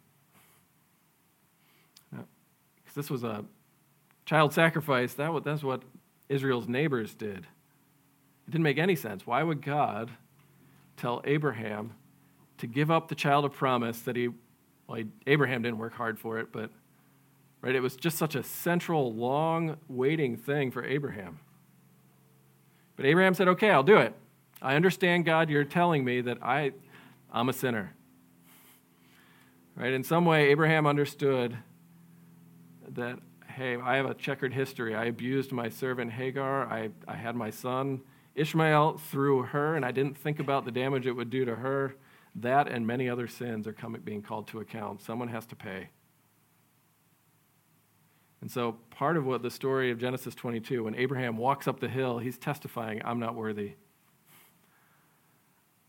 This 2.96 3.10
was 3.10 3.24
a 3.24 3.46
child 4.26 4.54
sacrifice, 4.54 5.14
that 5.14 5.44
that's 5.44 5.64
what 5.64 5.84
Israel's 6.30 6.68
neighbors 6.68 7.14
did. 7.14 7.40
It 8.48 8.52
didn't 8.52 8.64
make 8.64 8.78
any 8.78 8.96
sense. 8.96 9.28
Why 9.28 9.44
would 9.44 9.62
God 9.62 10.12
tell 10.98 11.22
Abraham 11.26 11.94
to 12.58 12.68
give 12.68 12.90
up 12.90 13.08
the 13.08 13.16
child 13.16 13.46
of 13.46 13.54
promise 13.54 14.00
that 14.02 14.16
he, 14.16 14.30
well, 14.88 14.98
he, 14.98 15.06
Abraham 15.28 15.62
didn't 15.62 15.78
work 15.78 15.94
hard 15.94 16.18
for 16.18 16.40
it, 16.40 16.52
but 16.52 16.72
Right? 17.66 17.74
It 17.74 17.80
was 17.80 17.96
just 17.96 18.20
such 18.20 18.36
a 18.36 18.44
central, 18.44 19.12
long 19.12 19.78
waiting 19.88 20.38
thing 20.38 20.70
for 20.70 20.86
Abraham. 20.86 21.40
But 22.96 23.08
Abraham 23.08 23.34
said, 23.34 23.48
Okay, 23.48 23.72
I'll 23.72 23.82
do 23.82 23.98
it. 23.98 24.14
I 24.62 24.76
understand, 24.76 25.26
God, 25.26 25.50
you're 25.50 25.64
telling 25.64 26.06
me 26.06 26.22
that 26.22 26.38
I, 26.44 26.74
I'm 27.34 27.50
a 27.50 27.54
sinner. 27.54 27.96
Right? 29.76 29.94
In 29.94 30.04
some 30.04 30.26
way, 30.26 30.50
Abraham 30.50 30.86
understood 30.86 31.58
that, 32.96 33.20
hey, 33.48 33.78
I 33.78 33.96
have 33.98 34.06
a 34.06 34.14
checkered 34.14 34.54
history. 34.54 34.96
I 34.96 35.06
abused 35.06 35.52
my 35.52 35.70
servant 35.70 36.12
Hagar. 36.12 36.66
I, 36.68 36.90
I 37.08 37.16
had 37.16 37.36
my 37.36 37.50
son 37.50 38.02
Ishmael 38.36 38.98
through 38.98 39.44
her, 39.44 39.76
and 39.76 39.86
I 39.86 39.92
didn't 39.92 40.18
think 40.18 40.40
about 40.40 40.66
the 40.66 40.72
damage 40.72 41.08
it 41.08 41.14
would 41.14 41.30
do 41.30 41.46
to 41.46 41.56
her. 41.56 41.96
That 42.36 42.68
and 42.68 42.86
many 42.86 43.08
other 43.08 43.28
sins 43.28 43.66
are 43.68 43.74
coming, 43.74 44.02
being 44.02 44.22
called 44.22 44.48
to 44.48 44.60
account. 44.60 45.02
Someone 45.02 45.30
has 45.30 45.46
to 45.48 45.56
pay. 45.56 45.90
And 48.42 48.52
so, 48.52 48.74
part 48.92 49.16
of 49.16 49.26
what 49.26 49.42
the 49.42 49.50
story 49.50 49.90
of 49.90 49.98
Genesis 49.98 50.36
22, 50.36 50.84
when 50.84 50.96
Abraham 50.96 51.38
walks 51.38 51.68
up 51.68 51.80
the 51.80 51.88
hill, 51.88 52.20
he's 52.20 52.38
testifying, 52.38 53.02
I'm 53.06 53.20
not 53.20 53.36
worthy. 53.36 53.74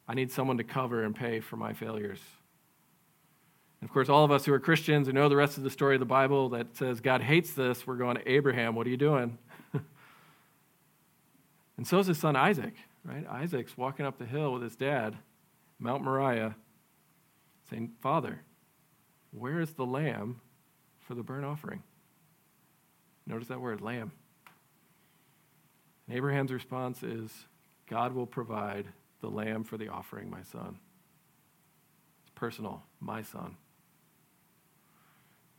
I 0.08 0.14
need 0.14 0.30
someone 0.30 0.56
to 0.58 0.64
cover 0.64 1.02
and 1.02 1.14
pay 1.14 1.40
for 1.40 1.56
my 1.56 1.72
failures. 1.72 2.20
And 3.80 3.88
of 3.88 3.92
course, 3.92 4.08
all 4.08 4.24
of 4.24 4.30
us 4.30 4.44
who 4.44 4.52
are 4.52 4.60
Christians 4.60 5.06
who 5.06 5.12
know 5.12 5.28
the 5.28 5.36
rest 5.36 5.58
of 5.58 5.64
the 5.64 5.70
story 5.70 5.96
of 5.96 6.00
the 6.00 6.06
Bible 6.06 6.48
that 6.50 6.76
says 6.76 7.00
God 7.00 7.22
hates 7.22 7.52
this, 7.52 7.86
we're 7.86 7.96
going, 7.96 8.16
to 8.16 8.30
Abraham, 8.30 8.74
what 8.74 8.86
are 8.86 8.90
you 8.90 8.96
doing? 8.96 9.38
and 11.76 11.86
so 11.86 11.98
is 11.98 12.06
his 12.06 12.18
son 12.18 12.36
Isaac, 12.36 12.74
right? 13.04 13.26
Isaac's 13.28 13.76
walking 13.76 14.06
up 14.06 14.18
the 14.18 14.24
hill 14.24 14.52
with 14.52 14.62
his 14.62 14.76
dad, 14.76 15.16
Mount 15.78 16.02
Moriah, 16.02 16.56
saying, 17.68 17.92
Father, 18.00 18.40
where 19.32 19.60
is 19.60 19.74
the 19.74 19.84
lamb 19.84 20.40
for 21.00 21.14
the 21.14 21.22
burnt 21.22 21.44
offering? 21.44 21.82
Notice 23.26 23.48
that 23.48 23.60
word, 23.60 23.80
lamb. 23.80 24.12
And 26.06 26.16
Abraham's 26.16 26.52
response 26.52 27.02
is, 27.02 27.30
God 27.88 28.14
will 28.14 28.26
provide 28.26 28.86
the 29.20 29.28
lamb 29.28 29.64
for 29.64 29.76
the 29.76 29.88
offering, 29.88 30.30
my 30.30 30.42
son. 30.42 30.78
It's 32.22 32.32
personal, 32.34 32.82
my 33.00 33.22
son. 33.22 33.56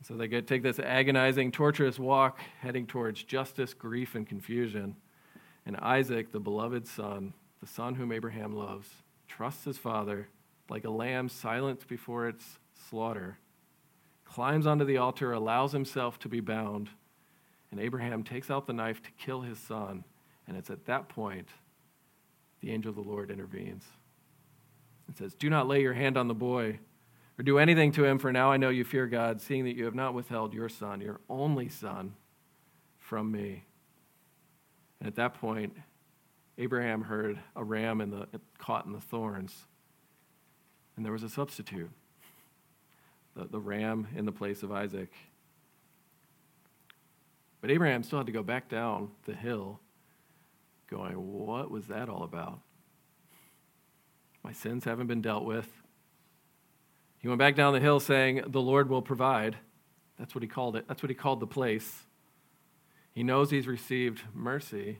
So 0.02 0.14
they 0.14 0.28
get, 0.28 0.46
take 0.46 0.62
this 0.62 0.78
agonizing, 0.78 1.50
torturous 1.52 1.98
walk 1.98 2.40
heading 2.60 2.86
towards 2.86 3.22
justice, 3.22 3.74
grief, 3.74 4.14
and 4.14 4.26
confusion. 4.26 4.96
And 5.66 5.76
Isaac, 5.76 6.32
the 6.32 6.40
beloved 6.40 6.86
son, 6.86 7.34
the 7.60 7.66
son 7.66 7.96
whom 7.96 8.12
Abraham 8.12 8.54
loves, 8.54 8.88
trusts 9.26 9.64
his 9.64 9.78
father 9.78 10.28
like 10.70 10.84
a 10.84 10.90
lamb 10.90 11.28
silenced 11.28 11.88
before 11.88 12.28
its 12.28 12.58
slaughter, 12.88 13.38
climbs 14.24 14.66
onto 14.66 14.84
the 14.84 14.98
altar, 14.98 15.32
allows 15.32 15.72
himself 15.72 16.18
to 16.20 16.28
be 16.28 16.40
bound, 16.40 16.90
and 17.70 17.80
Abraham 17.80 18.22
takes 18.22 18.50
out 18.50 18.66
the 18.66 18.72
knife 18.72 19.02
to 19.02 19.10
kill 19.12 19.42
his 19.42 19.58
son. 19.58 20.04
And 20.46 20.56
it's 20.56 20.70
at 20.70 20.86
that 20.86 21.08
point 21.08 21.48
the 22.60 22.70
angel 22.70 22.90
of 22.90 22.96
the 22.96 23.02
Lord 23.02 23.30
intervenes 23.30 23.84
and 25.06 25.16
says, 25.16 25.34
Do 25.34 25.50
not 25.50 25.68
lay 25.68 25.82
your 25.82 25.92
hand 25.92 26.16
on 26.16 26.28
the 26.28 26.34
boy 26.34 26.78
or 27.38 27.44
do 27.44 27.58
anything 27.58 27.92
to 27.92 28.04
him, 28.04 28.18
for 28.18 28.32
now 28.32 28.50
I 28.50 28.56
know 28.56 28.68
you 28.68 28.84
fear 28.84 29.06
God, 29.06 29.40
seeing 29.40 29.64
that 29.64 29.76
you 29.76 29.84
have 29.84 29.94
not 29.94 30.12
withheld 30.12 30.52
your 30.52 30.68
son, 30.68 31.00
your 31.00 31.20
only 31.28 31.68
son, 31.68 32.14
from 32.98 33.30
me. 33.30 33.64
And 35.00 35.06
at 35.06 35.14
that 35.14 35.34
point, 35.34 35.74
Abraham 36.58 37.02
heard 37.02 37.38
a 37.54 37.62
ram 37.62 38.00
in 38.00 38.10
the, 38.10 38.26
caught 38.58 38.84
in 38.84 38.92
the 38.92 39.00
thorns, 39.00 39.66
and 40.96 41.04
there 41.04 41.12
was 41.12 41.22
a 41.22 41.28
substitute 41.28 41.90
the, 43.36 43.44
the 43.44 43.60
ram 43.60 44.08
in 44.16 44.24
the 44.24 44.32
place 44.32 44.64
of 44.64 44.72
Isaac. 44.72 45.12
But 47.60 47.70
Abraham 47.70 48.02
still 48.02 48.18
had 48.18 48.26
to 48.26 48.32
go 48.32 48.42
back 48.42 48.68
down 48.68 49.10
the 49.26 49.34
hill, 49.34 49.80
going, 50.90 51.14
What 51.14 51.70
was 51.70 51.86
that 51.86 52.08
all 52.08 52.24
about? 52.24 52.60
My 54.42 54.52
sins 54.52 54.84
haven't 54.84 55.06
been 55.06 55.22
dealt 55.22 55.44
with. 55.44 55.68
He 57.18 57.28
went 57.28 57.38
back 57.38 57.56
down 57.56 57.72
the 57.72 57.80
hill 57.80 58.00
saying, 58.00 58.42
The 58.46 58.60
Lord 58.60 58.88
will 58.88 59.02
provide. 59.02 59.56
That's 60.18 60.34
what 60.34 60.42
he 60.42 60.48
called 60.48 60.76
it. 60.76 60.86
That's 60.88 61.02
what 61.02 61.10
he 61.10 61.14
called 61.14 61.40
the 61.40 61.46
place. 61.46 62.04
He 63.12 63.22
knows 63.22 63.50
he's 63.50 63.66
received 63.66 64.22
mercy. 64.32 64.98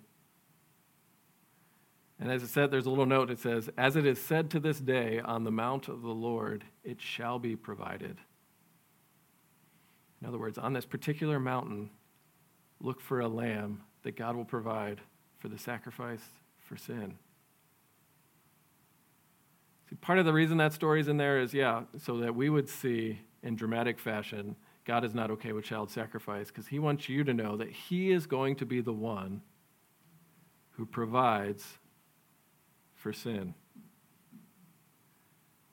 And 2.20 2.32
as 2.32 2.42
it 2.42 2.48
said, 2.48 2.70
there's 2.70 2.86
a 2.86 2.90
little 2.90 3.06
note 3.06 3.28
that 3.28 3.38
says, 3.38 3.70
As 3.78 3.94
it 3.94 4.04
is 4.04 4.20
said 4.20 4.50
to 4.50 4.60
this 4.60 4.80
day, 4.80 5.20
on 5.20 5.44
the 5.44 5.52
mount 5.52 5.88
of 5.88 6.02
the 6.02 6.08
Lord, 6.08 6.64
it 6.82 7.00
shall 7.00 7.38
be 7.38 7.54
provided. 7.54 8.18
In 10.20 10.26
other 10.26 10.38
words, 10.38 10.58
on 10.58 10.72
this 10.72 10.84
particular 10.84 11.38
mountain, 11.38 11.90
look 12.80 13.00
for 13.00 13.20
a 13.20 13.28
lamb 13.28 13.82
that 14.02 14.16
God 14.16 14.34
will 14.34 14.44
provide 14.44 15.00
for 15.38 15.48
the 15.48 15.58
sacrifice 15.58 16.22
for 16.58 16.76
sin. 16.76 17.18
See, 19.88 19.96
part 19.96 20.18
of 20.18 20.24
the 20.24 20.32
reason 20.32 20.58
that 20.58 20.72
story's 20.72 21.08
in 21.08 21.16
there 21.16 21.40
is, 21.40 21.54
yeah, 21.54 21.82
so 21.98 22.18
that 22.18 22.34
we 22.34 22.50
would 22.50 22.68
see 22.68 23.20
in 23.42 23.56
dramatic 23.56 23.98
fashion 23.98 24.56
God 24.84 25.04
is 25.04 25.14
not 25.14 25.30
okay 25.32 25.52
with 25.52 25.66
child 25.66 25.90
sacrifice 25.90 26.48
because 26.48 26.66
he 26.66 26.78
wants 26.78 27.10
you 27.10 27.22
to 27.24 27.34
know 27.34 27.58
that 27.58 27.70
he 27.70 28.10
is 28.10 28.26
going 28.26 28.56
to 28.56 28.64
be 28.64 28.80
the 28.80 28.92
one 28.92 29.42
who 30.70 30.86
provides 30.86 31.78
for 32.94 33.12
sin. 33.12 33.54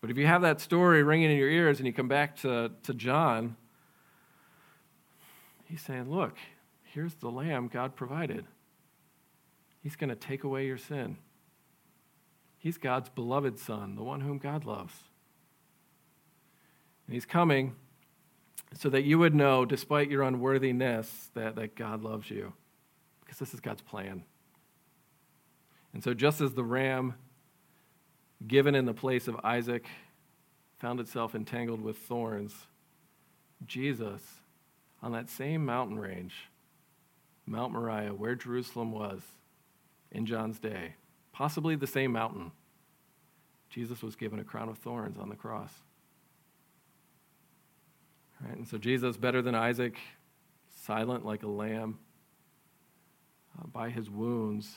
But 0.01 0.11
if 0.11 0.17
you 0.17 0.27
have 0.27 0.41
that 0.41 0.59
story 0.59 1.01
ringing 1.01 1.31
in 1.31 1.37
your 1.37 1.49
ears 1.49 1.79
and 1.79 1.87
you 1.87 1.93
come 1.93 2.09
back 2.09 2.35
to, 2.41 2.71
to 2.83 2.93
John, 2.93 3.55
he's 5.63 5.81
saying, 5.81 6.09
Look, 6.09 6.35
here's 6.83 7.15
the 7.15 7.29
lamb 7.29 7.69
God 7.69 7.95
provided. 7.95 8.45
He's 9.81 9.95
going 9.95 10.09
to 10.09 10.15
take 10.15 10.43
away 10.43 10.65
your 10.65 10.77
sin. 10.77 11.17
He's 12.65 12.79
God's 12.79 13.09
beloved 13.09 13.59
Son, 13.59 13.93
the 13.93 14.01
one 14.01 14.21
whom 14.21 14.39
God 14.39 14.65
loves. 14.65 14.95
And 17.05 17.13
He's 17.13 17.23
coming 17.23 17.75
so 18.73 18.89
that 18.89 19.03
you 19.03 19.19
would 19.19 19.35
know, 19.35 19.65
despite 19.65 20.09
your 20.09 20.23
unworthiness, 20.23 21.29
that, 21.35 21.55
that 21.57 21.75
God 21.75 22.01
loves 22.01 22.31
you. 22.31 22.53
Because 23.19 23.37
this 23.37 23.53
is 23.53 23.59
God's 23.59 23.83
plan. 23.83 24.23
And 25.93 26.03
so, 26.03 26.15
just 26.15 26.41
as 26.41 26.55
the 26.55 26.63
ram 26.63 27.13
given 28.47 28.73
in 28.73 28.85
the 28.85 28.95
place 28.95 29.27
of 29.27 29.39
Isaac 29.43 29.85
found 30.79 30.99
itself 30.99 31.35
entangled 31.35 31.81
with 31.81 31.99
thorns, 31.99 32.51
Jesus, 33.67 34.23
on 35.03 35.11
that 35.11 35.29
same 35.29 35.63
mountain 35.63 35.99
range, 35.99 36.49
Mount 37.45 37.73
Moriah, 37.73 38.15
where 38.15 38.33
Jerusalem 38.33 38.91
was 38.91 39.21
in 40.11 40.25
John's 40.25 40.57
day, 40.57 40.95
possibly 41.35 41.75
the 41.75 41.85
same 41.85 42.13
mountain. 42.13 42.49
Jesus 43.69 44.01
was 44.01 44.15
given 44.15 44.39
a 44.39 44.43
crown 44.43 44.69
of 44.69 44.77
thorns 44.77 45.17
on 45.19 45.27
the 45.27 45.35
cross. 45.35 45.71
Right? 48.41 48.55
And 48.55 48.65
so 48.65 48.77
Jesus, 48.77 49.17
better 49.17 49.41
than 49.41 49.53
Isaac, 49.53 49.97
silent 50.85 51.25
like 51.25 51.43
a 51.43 51.47
lamb, 51.47 51.99
uh, 53.59 53.67
by 53.67 53.89
his 53.89 54.09
wounds, 54.09 54.75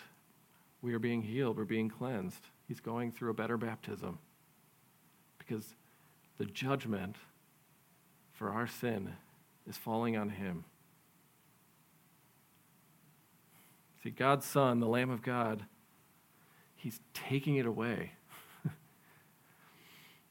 we 0.83 0.94
are 0.94 0.99
being 0.99 1.23
healed, 1.23 1.57
we're 1.57 1.64
being 1.64 1.88
cleansed. 1.88 2.42
He's 2.66 2.81
going 2.81 3.12
through 3.12 3.31
a 3.31 3.35
better 3.35 3.57
baptism 3.57 4.18
because 5.38 5.77
the 6.38 6.44
judgment 6.44 7.14
for 8.33 8.51
our 8.51 8.66
sin 8.66 9.12
is 9.68 9.77
falling 9.77 10.16
on 10.16 10.31
him. 10.31 10.64
See, 14.03 14.11
God's 14.11 14.44
Son, 14.44 14.81
the 14.81 14.87
Lamb 14.88 15.11
of 15.11 15.23
God, 15.23 15.64
He's 16.79 17.01
taking 17.12 17.57
it 17.57 17.67
away. 17.67 18.12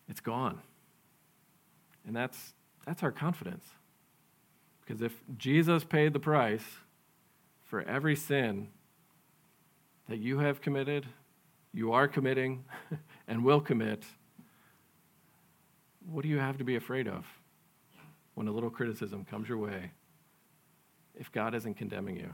it's 0.08 0.22
gone. 0.22 0.62
And 2.06 2.16
that's, 2.16 2.54
that's 2.86 3.04
our 3.04 3.12
confidence. 3.12 3.66
Because 4.80 5.02
if 5.02 5.14
Jesus 5.38 5.84
paid 5.84 6.14
the 6.14 6.20
price 6.20 6.64
for 7.66 7.82
every 7.82 8.16
sin 8.16 8.70
that 10.08 10.20
you 10.20 10.40
have 10.40 10.62
committed, 10.62 11.06
you 11.74 11.92
are 11.92 12.08
committing, 12.08 12.64
and 13.28 13.44
will 13.44 13.60
commit, 13.60 14.06
what 16.10 16.24
do 16.24 16.30
you 16.30 16.40
have 16.40 16.58
to 16.60 16.64
be 16.64 16.78
afraid 16.78 17.10
of 17.10 17.26
when 18.36 18.48
a 18.48 18.52
little 18.52 18.70
criticism 18.70 19.26
comes 19.26 19.50
your 19.50 19.58
way 19.58 19.92
if 21.14 21.30
God 21.30 21.54
isn't 21.54 21.74
condemning 21.76 22.16
you? 22.16 22.34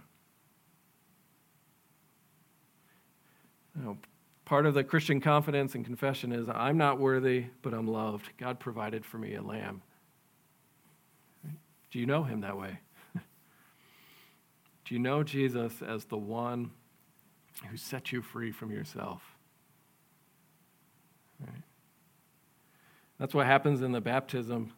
You 3.75 3.83
know, 3.83 3.97
part 4.45 4.65
of 4.65 4.73
the 4.73 4.83
Christian 4.83 5.19
confidence 5.19 5.75
and 5.75 5.85
confession 5.85 6.31
is 6.31 6.47
I'm 6.49 6.77
not 6.77 6.99
worthy, 6.99 7.45
but 7.61 7.73
I'm 7.73 7.87
loved. 7.87 8.29
God 8.37 8.59
provided 8.59 9.05
for 9.05 9.17
me 9.17 9.35
a 9.35 9.41
lamb. 9.41 9.81
Do 11.91 11.99
you 11.99 12.05
know 12.05 12.23
him 12.23 12.41
that 12.41 12.57
way? 12.57 12.79
Do 13.15 14.95
you 14.95 14.99
know 14.99 15.23
Jesus 15.23 15.81
as 15.81 16.05
the 16.05 16.17
one 16.17 16.71
who 17.69 17.77
set 17.77 18.11
you 18.11 18.21
free 18.21 18.51
from 18.51 18.71
yourself? 18.71 19.21
Right? 21.39 21.61
That's 23.19 23.33
what 23.33 23.45
happens 23.45 23.81
in 23.81 23.91
the 23.91 24.01
baptism 24.01 24.73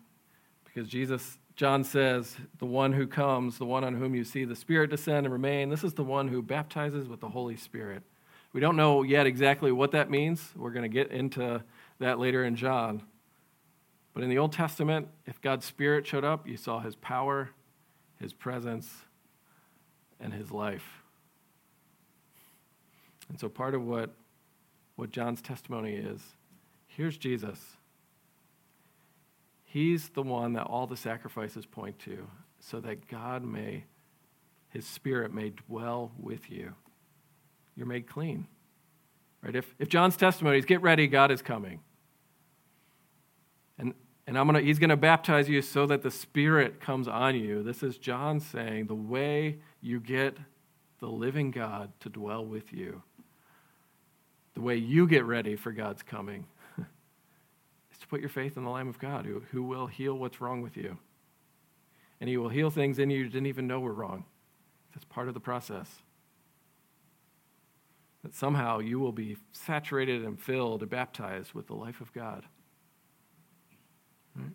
because 0.65 0.89
Jesus, 0.89 1.37
John 1.55 1.85
says, 1.85 2.35
the 2.59 2.65
one 2.65 2.91
who 2.91 3.07
comes, 3.07 3.57
the 3.57 3.65
one 3.65 3.85
on 3.85 3.95
whom 3.95 4.13
you 4.13 4.25
see 4.25 4.43
the 4.43 4.57
Spirit 4.57 4.89
descend 4.89 5.25
and 5.25 5.31
remain, 5.31 5.69
this 5.69 5.85
is 5.85 5.93
the 5.93 6.03
one 6.03 6.27
who 6.27 6.41
baptizes 6.41 7.07
with 7.07 7.21
the 7.21 7.29
Holy 7.29 7.55
Spirit 7.55 8.03
We 8.55 8.61
don't 8.61 8.77
know 8.77 9.03
yet 9.03 9.27
exactly 9.27 9.73
what 9.73 9.91
that 9.91 10.09
means. 10.09 10.53
We're 10.55 10.71
going 10.71 10.83
to 10.83 10.87
get 10.87 11.11
into 11.11 11.61
that 11.99 12.19
later 12.19 12.45
in 12.45 12.55
John. 12.55 13.03
But 14.13 14.23
in 14.23 14.29
the 14.29 14.37
Old 14.37 14.53
Testament, 14.53 15.09
if 15.25 15.41
God's 15.41 15.65
Spirit 15.65 16.07
showed 16.07 16.23
up, 16.23 16.47
you 16.47 16.55
saw 16.55 16.79
his 16.79 16.95
power, 16.95 17.49
his 18.17 18.31
presence, 18.31 18.89
and 20.21 20.33
his 20.33 20.53
life. 20.53 21.03
And 23.27 23.37
so 23.37 23.49
part 23.49 23.75
of 23.75 23.85
what, 23.85 24.15
what 24.95 25.11
John's 25.11 25.41
testimony 25.41 25.95
is 25.95 26.21
here's 26.87 27.17
Jesus. 27.17 27.59
He's 29.65 30.07
the 30.07 30.23
one 30.23 30.53
that 30.53 30.63
all 30.63 30.87
the 30.87 30.95
sacrifices 30.95 31.65
point 31.65 31.99
to, 31.99 32.25
so 32.61 32.79
that 32.79 33.09
God 33.09 33.43
may, 33.43 33.83
his 34.69 34.87
spirit 34.87 35.33
may 35.33 35.49
dwell 35.49 36.13
with 36.17 36.49
you. 36.49 36.73
You're 37.75 37.87
made 37.87 38.07
clean. 38.07 38.47
Right? 39.41 39.55
If, 39.55 39.75
if 39.77 39.89
John's 39.89 40.17
testimony 40.17 40.57
is 40.57 40.65
get 40.65 40.81
ready, 40.81 41.07
God 41.07 41.31
is 41.31 41.41
coming. 41.41 41.81
And, 43.77 43.93
and 44.25 44.37
I'm 44.37 44.47
gonna, 44.47 44.61
he's 44.61 44.79
going 44.79 44.89
to 44.89 44.97
baptize 44.97 45.47
you 45.49 45.61
so 45.61 45.85
that 45.85 46.01
the 46.01 46.11
Spirit 46.11 46.79
comes 46.79 47.07
on 47.07 47.35
you. 47.35 47.61
This 47.61 47.83
is 47.83 47.97
John 47.97 48.39
saying 48.39 48.87
the 48.87 48.95
way 48.95 49.59
you 49.81 49.99
get 49.99 50.37
the 50.99 51.07
living 51.07 51.51
God 51.51 51.91
to 51.99 52.09
dwell 52.09 52.43
with 52.43 52.73
you, 52.73 53.03
the 54.55 54.61
way 54.61 54.77
you 54.77 55.07
get 55.07 55.25
ready 55.25 55.55
for 55.55 55.71
God's 55.71 56.01
coming, 56.01 56.47
is 56.79 57.97
to 57.99 58.07
put 58.07 58.21
your 58.21 58.29
faith 58.29 58.57
in 58.57 58.63
the 58.63 58.69
Lamb 58.69 58.87
of 58.87 58.97
God 58.97 59.25
who, 59.25 59.43
who 59.51 59.61
will 59.61 59.87
heal 59.87 60.15
what's 60.15 60.41
wrong 60.41 60.61
with 60.61 60.77
you. 60.77 60.97
And 62.19 62.29
he 62.29 62.37
will 62.37 62.49
heal 62.49 62.71
things 62.71 62.97
in 62.97 63.09
you 63.09 63.19
you 63.19 63.25
didn't 63.25 63.47
even 63.47 63.67
know 63.67 63.81
were 63.81 63.93
wrong. 63.93 64.23
That's 64.93 65.05
part 65.05 65.27
of 65.27 65.33
the 65.33 65.39
process. 65.41 66.01
That 68.25 68.33
somehow 68.33 68.79
you 68.79 68.99
will 68.99 69.11
be 69.11 69.37
saturated 69.51 70.25
and 70.25 70.39
filled 70.39 70.81
and 70.81 70.89
baptized 70.89 71.53
with 71.53 71.67
the 71.67 71.75
life 71.75 72.01
of 72.01 72.11
God. 72.11 72.43
Right? 74.35 74.49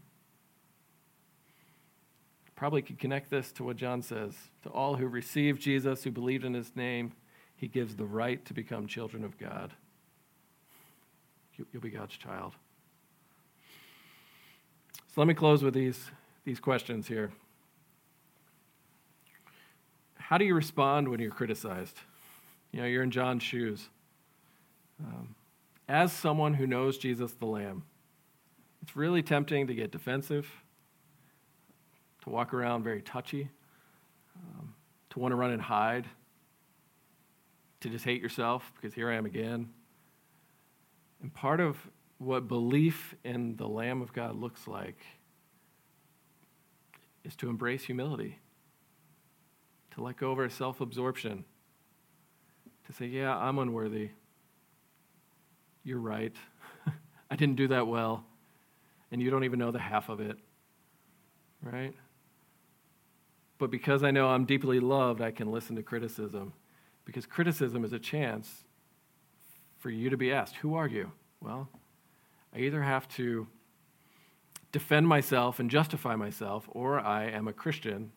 Probably 2.57 2.83
could 2.83 2.99
connect 2.99 3.31
this 3.31 3.53
to 3.53 3.62
what 3.62 3.77
John 3.77 4.03
says. 4.03 4.35
To 4.64 4.71
all 4.71 4.97
who 4.97 5.07
received 5.07 5.62
Jesus, 5.62 6.03
who 6.03 6.11
believed 6.11 6.45
in 6.45 6.53
his 6.53 6.75
name, 6.75 7.12
he 7.55 7.68
gives 7.68 7.95
the 7.95 8.05
right 8.05 8.45
to 8.47 8.53
become 8.53 8.89
children 8.89 9.23
of 9.23 9.39
God. 9.39 9.73
You'll 11.73 11.81
be 11.81 11.91
God's 11.91 12.16
child. 12.16 12.55
So 15.14 15.21
let 15.21 15.29
me 15.29 15.35
close 15.35 15.62
with 15.62 15.75
these, 15.75 16.11
these 16.45 16.59
questions 16.59 17.07
here. 17.07 17.31
How 20.18 20.39
do 20.39 20.45
you 20.45 20.57
respond 20.57 21.09
when 21.09 21.21
you're 21.21 21.31
criticized? 21.31 22.01
You 22.73 22.81
know, 22.81 22.87
you're 22.87 23.03
in 23.03 23.11
John's 23.11 23.43
shoes. 23.43 23.89
Um, 25.03 25.35
as 25.89 26.12
someone 26.12 26.55
who 26.55 26.66
knows 26.66 26.99
Jesus 26.99 27.33
the 27.33 27.47
Lamb, 27.47 27.83
it's 28.83 28.97
really 28.97 29.23
tempting 29.23 29.66
to 29.66 29.75
get 29.75 29.91
defensive, 29.91 30.49
to 32.23 32.31
walk 32.31 32.55
around 32.55 32.85
very 32.85 33.03
touchy, 33.03 33.51
um, 34.37 34.75
to 35.11 35.18
want 35.18 35.33
to 35.33 35.37
run 35.37 35.51
and 35.51 35.61
hide, 35.61 36.07
to 37.81 37.89
just 37.89 38.05
hate 38.05 38.23
yourself 38.23 38.73
because 38.77 38.95
here 38.95 39.11
I 39.11 39.16
am 39.16 39.27
again. 39.27 39.71
And 41.23 41.33
part 41.35 41.61
of 41.61 41.77
what 42.18 42.49
belief 42.49 43.14
in 43.25 43.57
the 43.57 43.66
Lamb 43.66 44.03
of 44.03 44.12
God 44.12 44.37
looks 44.37 44.68
like 44.68 44.99
is 47.25 47.35
to 47.37 47.49
embrace 47.49 47.85
humility, 47.85 48.39
to 49.93 50.03
let 50.03 50.16
go 50.16 50.31
of 50.31 50.39
our 50.39 50.49
self 50.49 50.81
absorption, 50.81 51.45
to 52.91 52.97
say, 52.97 53.07
Yeah, 53.07 53.36
I'm 53.36 53.59
unworthy. 53.59 54.11
You're 55.84 55.99
right. 55.99 56.34
I 57.30 57.36
didn't 57.36 57.57
do 57.57 57.68
that 57.68 57.86
well 57.86 58.24
and 59.11 59.20
you 59.20 59.30
don't 59.30 59.45
even 59.45 59.59
know 59.59 59.70
the 59.70 59.78
half 59.78 60.09
of 60.09 60.20
it, 60.20 60.38
right? 61.62 61.95
But 63.59 63.70
because 63.70 64.03
I 64.03 64.11
know 64.11 64.28
I'm 64.28 64.45
deeply 64.45 64.80
loved, 64.80 65.20
I 65.20 65.30
can 65.30 65.51
listen 65.51 65.76
to 65.76 65.82
criticism. 65.82 66.53
Because 67.05 67.26
criticism 67.26 67.84
is 67.84 67.93
a 67.93 67.99
chance 67.99 68.64
for 69.78 69.91
you 69.91 70.11
to 70.11 70.16
be 70.16 70.32
asked, 70.32 70.57
Who 70.57 70.74
are 70.74 70.86
you? 70.86 71.12
Well, 71.41 71.68
I 72.55 72.61
either 72.61 72.82
have 72.82 73.09
to 73.16 73.47
defend 74.72 75.09
myself 75.09 75.59
and 75.59 75.70
justify 75.70 76.14
myself, 76.14 76.68
or 76.70 77.01
I 77.01 77.24
am 77.24 77.49
a 77.49 77.53
Christian. 77.53 78.12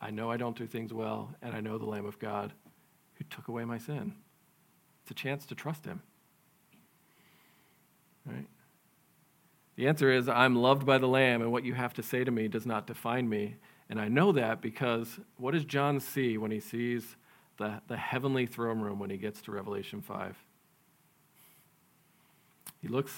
I 0.00 0.10
know 0.10 0.30
I 0.30 0.36
don't 0.36 0.56
do 0.56 0.66
things 0.66 0.92
well, 0.92 1.34
and 1.42 1.54
I 1.54 1.60
know 1.60 1.78
the 1.78 1.86
Lamb 1.86 2.06
of 2.06 2.18
God 2.18 2.52
who 3.22 3.36
took 3.36 3.48
away 3.48 3.64
my 3.64 3.78
sin. 3.78 4.14
It's 5.02 5.10
a 5.10 5.14
chance 5.14 5.46
to 5.46 5.54
trust 5.54 5.84
Him. 5.84 6.02
Right? 8.26 8.46
The 9.76 9.88
answer 9.88 10.10
is, 10.10 10.28
I'm 10.28 10.56
loved 10.56 10.84
by 10.84 10.98
the 10.98 11.08
Lamb, 11.08 11.42
and 11.42 11.50
what 11.50 11.64
you 11.64 11.74
have 11.74 11.94
to 11.94 12.02
say 12.02 12.24
to 12.24 12.30
me 12.30 12.48
does 12.48 12.66
not 12.66 12.86
define 12.86 13.28
me. 13.28 13.56
And 13.88 14.00
I 14.00 14.08
know 14.08 14.32
that 14.32 14.60
because 14.60 15.18
what 15.38 15.52
does 15.52 15.64
John 15.64 15.98
see 15.98 16.38
when 16.38 16.50
he 16.50 16.60
sees 16.60 17.16
the, 17.58 17.80
the 17.88 17.96
heavenly 17.96 18.46
throne 18.46 18.80
room 18.80 18.98
when 18.98 19.10
he 19.10 19.16
gets 19.16 19.40
to 19.42 19.52
Revelation 19.52 20.00
5? 20.02 20.36
He 22.80 22.88
looks, 22.88 23.12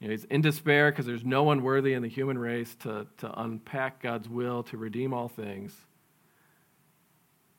you 0.00 0.08
know, 0.08 0.12
he's 0.12 0.24
in 0.24 0.42
despair 0.42 0.90
because 0.90 1.06
there's 1.06 1.24
no 1.24 1.42
one 1.42 1.62
worthy 1.62 1.92
in 1.92 2.02
the 2.02 2.08
human 2.08 2.38
race 2.38 2.74
to, 2.80 3.06
to 3.18 3.40
unpack 3.40 4.02
God's 4.02 4.28
will 4.28 4.62
to 4.64 4.76
redeem 4.76 5.12
all 5.12 5.28
things. 5.28 5.74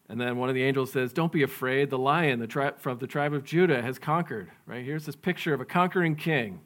And 0.10 0.20
then 0.20 0.38
one 0.38 0.50
of 0.50 0.56
the 0.56 0.64
angels 0.64 0.92
says, 0.92 1.12
Don't 1.12 1.32
be 1.32 1.44
afraid. 1.44 1.90
The 1.90 1.98
lion 1.98 2.40
the 2.40 2.48
tri- 2.48 2.74
from 2.78 2.98
the 3.00 3.08
tribe 3.08 3.34
of 3.34 3.44
Judah 3.44 3.82
has 3.82 4.00
conquered. 4.00 4.50
Right? 4.66 4.86
Here's 4.86 5.06
this 5.06 5.16
picture 5.16 5.54
of 5.54 5.62
a 5.62 5.66
conquering 5.66 6.16
king 6.16 6.62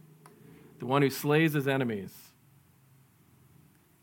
the 0.80 0.86
one 0.88 1.04
who 1.04 1.10
slays 1.12 1.54
his 1.54 1.68
enemies. 1.68 2.12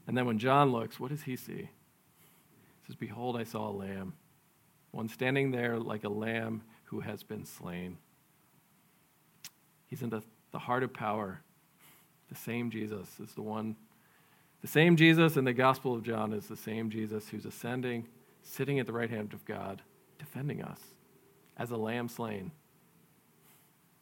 And 0.07 0.17
then 0.17 0.27
when 0.27 0.39
John 0.39 0.71
looks, 0.71 1.01
what 1.01 1.11
does 1.11 1.23
he 1.23 1.35
see? 1.37 1.53
He 1.53 2.87
says, 2.87 2.97
Behold, 2.97 3.37
I 3.37 3.45
saw 3.45 3.69
a 3.69 3.73
lamb, 3.73 4.15
one 4.93 5.09
standing 5.09 5.51
there 5.51 5.79
like 5.79 6.05
a 6.05 6.09
lamb 6.09 6.63
who 6.85 7.01
has 7.01 7.23
been 7.23 7.45
slain. 7.45 7.99
He's 9.89 10.03
in 10.03 10.11
the, 10.11 10.23
the 10.53 10.59
heart 10.59 10.83
of 10.83 10.93
power. 10.95 11.43
The 12.29 12.37
same 12.37 12.71
Jesus 12.71 13.09
is 13.21 13.33
the 13.35 13.43
one. 13.43 13.77
The 14.63 14.69
same 14.69 14.97
Jesus 14.97 15.37
in 15.37 15.45
the 15.45 15.53
Gospel 15.53 15.95
of 15.95 16.03
John 16.03 16.33
is 16.33 16.47
the 16.47 16.57
same 16.57 16.91
Jesus 16.91 17.29
who's 17.29 17.45
ascending, 17.45 18.07
sitting 18.49 18.79
at 18.79 18.87
the 18.87 18.93
right 18.93 19.11
hand 19.11 19.35
of 19.35 19.45
God, 19.45 19.83
defending 20.19 20.63
us 20.63 20.81
as 21.57 21.71
a 21.71 21.77
lamb 21.77 22.09
slain. 22.09 22.51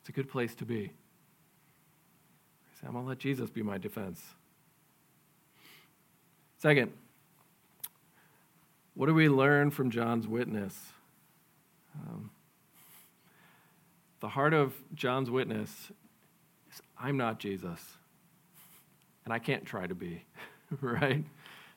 It's 0.00 0.08
a 0.08 0.12
good 0.12 0.28
place 0.28 0.54
to 0.56 0.64
be. 0.64 0.92
I 2.70 2.80
say, 2.80 2.86
I'm 2.86 2.92
going 2.92 3.04
to 3.04 3.08
let 3.08 3.18
Jesus 3.18 3.50
be 3.50 3.62
my 3.62 3.78
defense. 3.78 4.22
Second, 6.58 6.92
what 8.94 9.06
do 9.06 9.14
we 9.14 9.28
learn 9.28 9.70
from 9.70 9.90
John's 9.90 10.28
witness? 10.28 10.78
Um, 11.94 12.30
the 14.20 14.28
heart 14.28 14.54
of 14.54 14.74
John's 14.94 15.30
witness 15.30 15.90
is 16.72 16.80
I'm 16.98 17.16
not 17.16 17.38
Jesus, 17.38 17.80
and 19.24 19.34
I 19.34 19.38
can't 19.38 19.64
try 19.64 19.86
to 19.86 19.94
be, 19.94 20.24
right? 20.80 21.24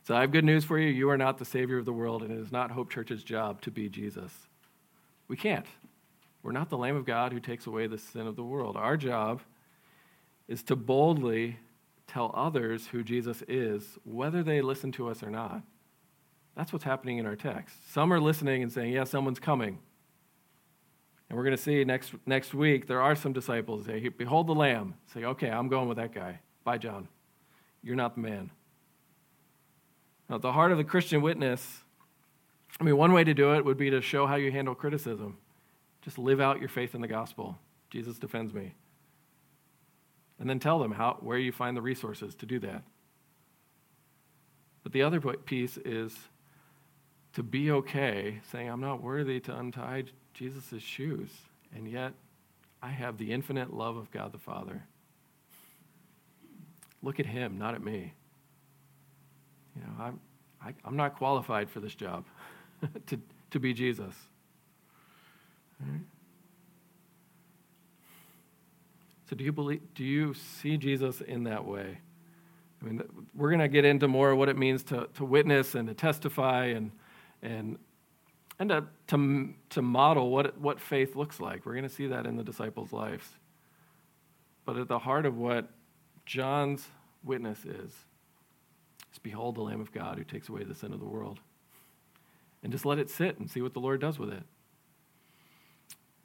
So 0.03 0.15
I 0.15 0.21
have 0.21 0.31
good 0.31 0.45
news 0.45 0.65
for 0.65 0.79
you. 0.79 0.87
You 0.87 1.09
are 1.09 1.17
not 1.17 1.37
the 1.37 1.45
Savior 1.45 1.77
of 1.77 1.85
the 1.85 1.93
world, 1.93 2.23
and 2.23 2.31
it 2.31 2.39
is 2.39 2.51
not 2.51 2.71
Hope 2.71 2.89
Church's 2.89 3.23
job 3.23 3.61
to 3.61 3.71
be 3.71 3.89
Jesus. 3.89 4.33
We 5.27 5.37
can't. 5.37 5.65
We're 6.41 6.51
not 6.51 6.69
the 6.69 6.77
Lamb 6.77 6.95
of 6.95 7.05
God 7.05 7.33
who 7.33 7.39
takes 7.39 7.67
away 7.67 7.87
the 7.87 7.97
sin 7.97 8.25
of 8.25 8.35
the 8.35 8.43
world. 8.43 8.75
Our 8.77 8.97
job 8.97 9.41
is 10.47 10.63
to 10.63 10.75
boldly 10.75 11.57
tell 12.07 12.31
others 12.33 12.87
who 12.87 13.03
Jesus 13.03 13.43
is, 13.47 13.99
whether 14.03 14.41
they 14.41 14.61
listen 14.61 14.91
to 14.93 15.09
us 15.09 15.21
or 15.21 15.29
not. 15.29 15.61
That's 16.55 16.73
what's 16.73 16.83
happening 16.83 17.19
in 17.19 17.25
our 17.25 17.35
text. 17.35 17.75
Some 17.93 18.11
are 18.11 18.19
listening 18.19 18.63
and 18.63 18.71
saying, 18.71 18.93
Yeah, 18.93 19.03
someone's 19.03 19.39
coming. 19.39 19.79
And 21.29 21.37
we're 21.37 21.43
going 21.43 21.55
to 21.55 21.61
see 21.61 21.83
next, 21.83 22.13
next 22.25 22.55
week, 22.55 22.87
there 22.87 23.01
are 23.01 23.15
some 23.15 23.31
disciples 23.31 23.85
say, 23.85 24.09
Behold 24.09 24.47
the 24.47 24.55
Lamb. 24.55 24.95
Say, 25.13 25.23
Okay, 25.23 25.49
I'm 25.49 25.67
going 25.69 25.87
with 25.87 25.97
that 25.97 26.13
guy. 26.13 26.39
Bye, 26.63 26.79
John. 26.79 27.07
You're 27.83 27.95
not 27.95 28.15
the 28.15 28.21
man. 28.21 28.49
Now, 30.30 30.38
the 30.38 30.51
heart 30.51 30.71
of 30.71 30.77
the 30.77 30.84
Christian 30.84 31.21
witness, 31.21 31.84
I 32.80 32.84
mean, 32.84 32.97
one 32.97 33.13
way 33.13 33.23
to 33.23 33.34
do 33.34 33.53
it 33.55 33.65
would 33.65 33.77
be 33.77 33.89
to 33.89 34.01
show 34.01 34.27
how 34.27 34.36
you 34.36 34.51
handle 34.51 34.75
criticism. 34.75 35.38
Just 36.01 36.17
live 36.17 36.39
out 36.39 36.59
your 36.59 36.69
faith 36.69 36.93
in 36.93 37.01
the 37.01 37.07
gospel. 37.07 37.57
Jesus 37.89 38.19
defends 38.19 38.53
me 38.53 38.73
and 40.39 40.49
then 40.49 40.59
tell 40.59 40.80
them 40.80 40.91
how, 40.91 41.17
where 41.19 41.38
you 41.38 41.51
find 41.51 41.75
the 41.75 41.82
resources 41.82 42.34
to 42.36 42.45
do 42.45 42.59
that. 42.59 42.84
But 44.84 44.93
the 44.93 45.03
other 45.03 45.19
piece 45.19 45.77
is 45.77 46.17
to 47.34 47.43
be 47.43 47.69
okay 47.71 48.39
saying, 48.51 48.69
I'm 48.69 48.80
not 48.80 49.03
worthy 49.03 49.39
to 49.41 49.55
untie 49.55 50.05
Jesus' 50.34 50.82
shoes, 50.82 51.30
and 51.75 51.88
yet 51.88 52.13
I 52.82 52.89
have 52.89 53.17
the 53.17 53.34
infinite 53.34 53.73
love 53.73 53.97
of 53.97 54.09
God 54.11 54.32
the 54.32 54.39
Father. 54.39 54.84
Look 57.03 57.19
at 57.19 57.25
him, 57.25 57.57
not 57.57 57.75
at 57.75 57.84
me. 57.84 58.13
You 59.80 59.86
know, 59.86 60.03
I'm, 60.03 60.19
I, 60.61 60.69
am 60.69 60.75
i 60.84 60.88
am 60.89 60.95
not 60.95 61.17
qualified 61.17 61.69
for 61.69 61.80
this 61.80 61.95
job 61.95 62.25
to, 63.07 63.19
to 63.51 63.59
be 63.59 63.73
Jesus. 63.73 64.15
Right? 65.80 66.01
So, 69.30 69.36
do 69.36 69.43
you, 69.43 69.51
believe, 69.51 69.82
do 69.93 70.03
you 70.03 70.34
see 70.34 70.75
Jesus 70.77 71.21
in 71.21 71.43
that 71.43 71.63
way? 71.63 71.99
I 72.82 72.86
mean, 72.86 73.01
we're 73.36 73.49
going 73.49 73.59
to 73.59 73.67
get 73.67 73.86
into 73.86 74.07
more 74.07 74.32
of 74.32 74.38
what 74.38 74.49
it 74.49 74.57
means 74.57 74.84
to, 74.84 75.07
to 75.15 75.25
witness 75.25 75.75
and 75.75 75.88
to 75.88 75.93
testify 75.93 76.65
and, 76.65 76.91
and, 77.43 77.77
and 78.57 78.69
to, 78.69 78.86
to, 79.07 79.53
to 79.69 79.82
model 79.82 80.32
what, 80.32 80.57
what 80.59 80.80
faith 80.80 81.15
looks 81.15 81.39
like. 81.39 81.65
We're 81.65 81.73
going 81.73 81.88
to 81.88 81.93
see 81.93 82.07
that 82.07 82.25
in 82.25 82.38
the 82.38 82.43
disciples' 82.43 82.91
lives. 82.91 83.27
But 84.65 84.77
at 84.77 84.88
the 84.88 84.99
heart 84.99 85.25
of 85.25 85.38
what 85.38 85.69
John's 86.25 86.88
witness 87.23 87.65
is, 87.65 87.93
is 89.20 89.32
Behold 89.32 89.55
the 89.55 89.61
Lamb 89.61 89.82
of 89.82 89.91
God 89.91 90.17
who 90.17 90.24
takes 90.24 90.49
away 90.49 90.63
the 90.63 90.76
sin 90.76 90.93
of 90.93 90.99
the 90.99 91.05
world. 91.05 91.39
And 92.63 92.72
just 92.72 92.86
let 92.86 92.99
it 92.99 93.09
sit 93.09 93.39
and 93.39 93.49
see 93.49 93.61
what 93.61 93.74
the 93.74 93.80
Lord 93.80 94.01
does 94.01 94.17
with 94.17 94.30
it. 94.32 94.43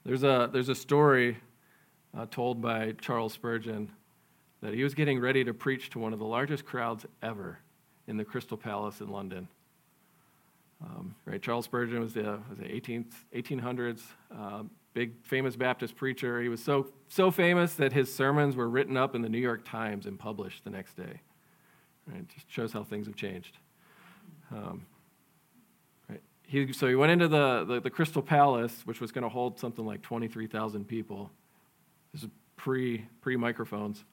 There's 0.04 0.22
a, 0.22 0.48
there's 0.52 0.68
a 0.68 0.74
story 0.74 1.38
uh, 2.16 2.26
told 2.30 2.60
by 2.60 2.92
Charles 3.00 3.32
Spurgeon 3.32 3.90
that 4.60 4.74
he 4.74 4.82
was 4.82 4.94
getting 4.94 5.20
ready 5.20 5.44
to 5.44 5.54
preach 5.54 5.90
to 5.90 5.98
one 5.98 6.12
of 6.12 6.18
the 6.18 6.24
largest 6.24 6.64
crowds 6.64 7.06
ever 7.22 7.58
in 8.06 8.16
the 8.16 8.24
Crystal 8.24 8.56
Palace 8.56 9.00
in 9.00 9.08
London. 9.08 9.48
Um, 10.82 11.14
right, 11.24 11.40
Charles 11.40 11.64
Spurgeon 11.64 12.00
was 12.00 12.14
the, 12.14 12.38
was 12.48 12.58
the 12.58 12.64
18th, 12.64 13.12
1800s, 13.34 14.02
uh, 14.36 14.62
big 14.92 15.12
famous 15.24 15.56
Baptist 15.56 15.96
preacher. 15.96 16.42
He 16.42 16.48
was 16.48 16.62
so, 16.62 16.90
so 17.08 17.30
famous 17.30 17.74
that 17.74 17.92
his 17.92 18.14
sermons 18.14 18.56
were 18.56 18.68
written 18.68 18.96
up 18.96 19.14
in 19.14 19.22
the 19.22 19.28
New 19.28 19.38
York 19.38 19.64
Times 19.64 20.06
and 20.06 20.18
published 20.18 20.64
the 20.64 20.70
next 20.70 20.96
day. 20.96 21.20
Right, 22.06 22.26
just 22.28 22.50
shows 22.50 22.72
how 22.72 22.84
things 22.84 23.06
have 23.06 23.16
changed. 23.16 23.56
Um, 24.52 24.84
right. 26.08 26.20
he, 26.46 26.72
so 26.72 26.86
he 26.86 26.94
went 26.94 27.12
into 27.12 27.28
the, 27.28 27.64
the, 27.64 27.80
the 27.80 27.90
Crystal 27.90 28.20
Palace, 28.20 28.82
which 28.84 29.00
was 29.00 29.10
going 29.10 29.22
to 29.22 29.28
hold 29.28 29.58
something 29.58 29.86
like 29.86 30.02
23,000 30.02 30.86
people. 30.86 31.30
This 32.12 32.24
is 32.24 32.28
pre 32.56 33.06
pre 33.20 33.36
microphones. 33.36 34.04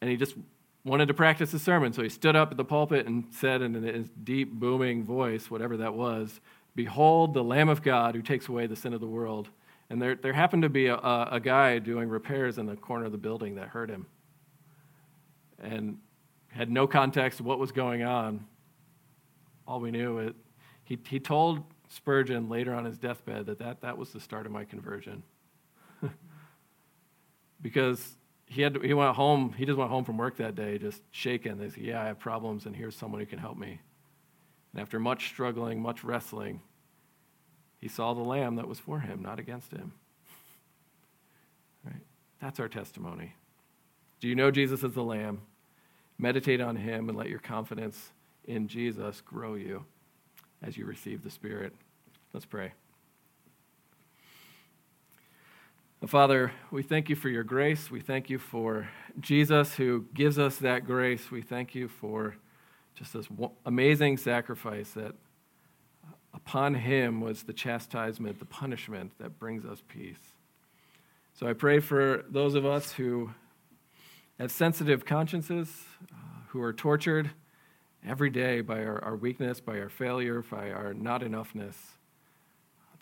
And 0.00 0.10
he 0.10 0.16
just 0.16 0.34
wanted 0.84 1.08
to 1.08 1.14
practice 1.14 1.52
his 1.52 1.62
sermon. 1.62 1.94
So 1.94 2.02
he 2.02 2.10
stood 2.10 2.36
up 2.36 2.50
at 2.50 2.58
the 2.58 2.64
pulpit 2.64 3.06
and 3.06 3.24
said 3.30 3.62
in 3.62 3.74
his 3.82 4.10
deep, 4.22 4.52
booming 4.52 5.02
voice, 5.02 5.50
whatever 5.50 5.78
that 5.78 5.94
was, 5.94 6.40
Behold 6.76 7.32
the 7.32 7.44
Lamb 7.44 7.68
of 7.68 7.82
God 7.82 8.14
who 8.14 8.20
takes 8.20 8.48
away 8.48 8.66
the 8.66 8.76
sin 8.76 8.92
of 8.92 9.00
the 9.00 9.06
world. 9.06 9.48
And 9.88 10.02
there, 10.02 10.14
there 10.14 10.32
happened 10.32 10.62
to 10.64 10.68
be 10.68 10.86
a, 10.88 10.96
a 10.96 11.40
guy 11.42 11.78
doing 11.78 12.08
repairs 12.08 12.58
in 12.58 12.66
the 12.66 12.76
corner 12.76 13.06
of 13.06 13.12
the 13.12 13.18
building 13.18 13.54
that 13.54 13.68
heard 13.68 13.88
him 13.88 14.06
and 15.64 15.98
had 16.54 16.70
no 16.70 16.86
context 16.86 17.40
of 17.40 17.46
what 17.46 17.58
was 17.58 17.72
going 17.72 18.02
on. 18.04 18.46
All 19.66 19.80
we 19.80 19.90
knew, 19.90 20.18
it, 20.18 20.36
he, 20.84 20.98
he 21.08 21.18
told 21.18 21.64
Spurgeon 21.88 22.48
later 22.48 22.74
on 22.74 22.84
his 22.84 22.96
deathbed 22.96 23.46
that, 23.46 23.58
that 23.58 23.80
that 23.82 23.98
was 23.98 24.10
the 24.10 24.20
start 24.20 24.46
of 24.46 24.52
my 24.52 24.64
conversion. 24.64 25.22
because 27.62 28.16
he 28.46 28.62
had 28.62 28.76
he 28.84 28.94
went 28.94 29.14
home 29.16 29.52
he 29.56 29.64
just 29.64 29.78
went 29.78 29.90
home 29.90 30.04
from 30.04 30.18
work 30.18 30.36
that 30.36 30.54
day 30.54 30.76
just 30.76 31.00
shaken 31.10 31.58
they 31.58 31.70
said 31.70 31.82
yeah 31.82 32.02
i 32.02 32.06
have 32.06 32.18
problems 32.18 32.66
and 32.66 32.76
here's 32.76 32.94
someone 32.94 33.20
who 33.20 33.26
can 33.26 33.38
help 33.38 33.56
me. 33.56 33.80
And 34.72 34.82
after 34.82 34.98
much 34.98 35.28
struggling 35.28 35.80
much 35.80 36.04
wrestling 36.04 36.60
he 37.78 37.88
saw 37.88 38.12
the 38.12 38.22
lamb 38.22 38.56
that 38.56 38.68
was 38.68 38.78
for 38.78 39.00
him 39.00 39.22
not 39.22 39.38
against 39.38 39.72
him. 39.72 39.92
Right? 41.84 42.00
That's 42.40 42.60
our 42.60 42.68
testimony. 42.68 43.34
Do 44.20 44.28
you 44.28 44.34
know 44.34 44.50
jesus 44.50 44.84
as 44.84 44.92
the 44.92 45.02
lamb 45.02 45.40
meditate 46.18 46.60
on 46.60 46.76
him 46.76 47.08
and 47.08 47.18
let 47.18 47.28
your 47.28 47.38
confidence 47.38 48.12
in 48.44 48.68
jesus 48.68 49.20
grow 49.20 49.54
you 49.54 49.84
as 50.62 50.76
you 50.76 50.84
receive 50.84 51.22
the 51.22 51.30
spirit 51.30 51.74
let's 52.32 52.46
pray 52.46 52.72
Father, 56.06 56.52
we 56.70 56.82
thank 56.82 57.08
you 57.08 57.16
for 57.16 57.30
your 57.30 57.44
grace. 57.44 57.90
We 57.90 58.00
thank 58.00 58.28
you 58.28 58.38
for 58.38 58.88
Jesus 59.20 59.74
who 59.74 60.04
gives 60.12 60.38
us 60.38 60.58
that 60.58 60.84
grace. 60.84 61.30
We 61.30 61.40
thank 61.40 61.74
you 61.74 61.88
for 61.88 62.36
just 62.94 63.14
this 63.14 63.26
amazing 63.64 64.18
sacrifice 64.18 64.90
that 64.90 65.14
upon 66.32 66.74
him 66.74 67.20
was 67.20 67.44
the 67.44 67.52
chastisement, 67.52 68.38
the 68.38 68.44
punishment 68.44 69.12
that 69.18 69.38
brings 69.38 69.64
us 69.64 69.82
peace. 69.88 70.18
So 71.32 71.46
I 71.48 71.52
pray 71.52 71.80
for 71.80 72.24
those 72.28 72.54
of 72.54 72.66
us 72.66 72.92
who 72.92 73.30
have 74.38 74.50
sensitive 74.50 75.04
consciences, 75.04 75.84
uh, 76.12 76.16
who 76.48 76.60
are 76.60 76.72
tortured 76.72 77.30
every 78.06 78.30
day 78.30 78.60
by 78.60 78.84
our, 78.84 79.02
our 79.04 79.16
weakness, 79.16 79.60
by 79.60 79.78
our 79.78 79.88
failure, 79.88 80.42
by 80.50 80.70
our 80.70 80.92
not 80.92 81.22
enoughness, 81.22 81.74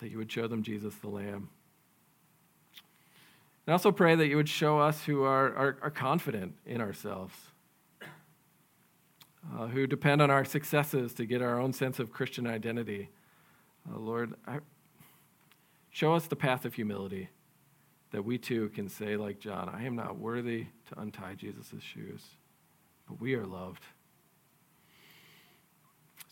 that 0.00 0.10
you 0.10 0.18
would 0.18 0.30
show 0.30 0.46
them 0.46 0.62
Jesus 0.62 0.94
the 0.96 1.08
Lamb. 1.08 1.48
And 3.66 3.72
also 3.72 3.92
pray 3.92 4.14
that 4.14 4.26
you 4.26 4.36
would 4.36 4.48
show 4.48 4.78
us 4.78 5.04
who 5.04 5.22
are, 5.22 5.54
are, 5.54 5.78
are 5.82 5.90
confident 5.90 6.54
in 6.66 6.80
ourselves, 6.80 7.34
uh, 9.54 9.68
who 9.68 9.86
depend 9.86 10.20
on 10.20 10.30
our 10.30 10.44
successes 10.44 11.14
to 11.14 11.24
get 11.24 11.40
our 11.40 11.60
own 11.60 11.72
sense 11.72 11.98
of 11.98 12.12
Christian 12.12 12.46
identity. 12.46 13.08
Uh, 13.90 13.98
Lord, 13.98 14.34
I, 14.46 14.58
show 15.90 16.14
us 16.14 16.26
the 16.26 16.36
path 16.36 16.64
of 16.64 16.74
humility 16.74 17.28
that 18.12 18.24
we 18.24 18.38
too 18.38 18.68
can 18.70 18.88
say, 18.88 19.16
like 19.16 19.40
John, 19.40 19.68
I 19.68 19.84
am 19.84 19.96
not 19.96 20.18
worthy 20.18 20.66
to 20.88 21.00
untie 21.00 21.34
Jesus' 21.34 21.82
shoes, 21.82 22.22
but 23.08 23.20
we 23.20 23.34
are 23.34 23.46
loved. 23.46 23.82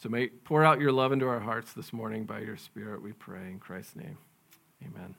So 0.00 0.08
may 0.08 0.28
pour 0.28 0.64
out 0.64 0.80
your 0.80 0.92
love 0.92 1.12
into 1.12 1.26
our 1.26 1.40
hearts 1.40 1.72
this 1.72 1.92
morning 1.92 2.24
by 2.24 2.40
your 2.40 2.56
Spirit, 2.56 3.02
we 3.02 3.12
pray 3.12 3.50
in 3.50 3.58
Christ's 3.58 3.96
name. 3.96 4.18
Amen. 4.82 5.14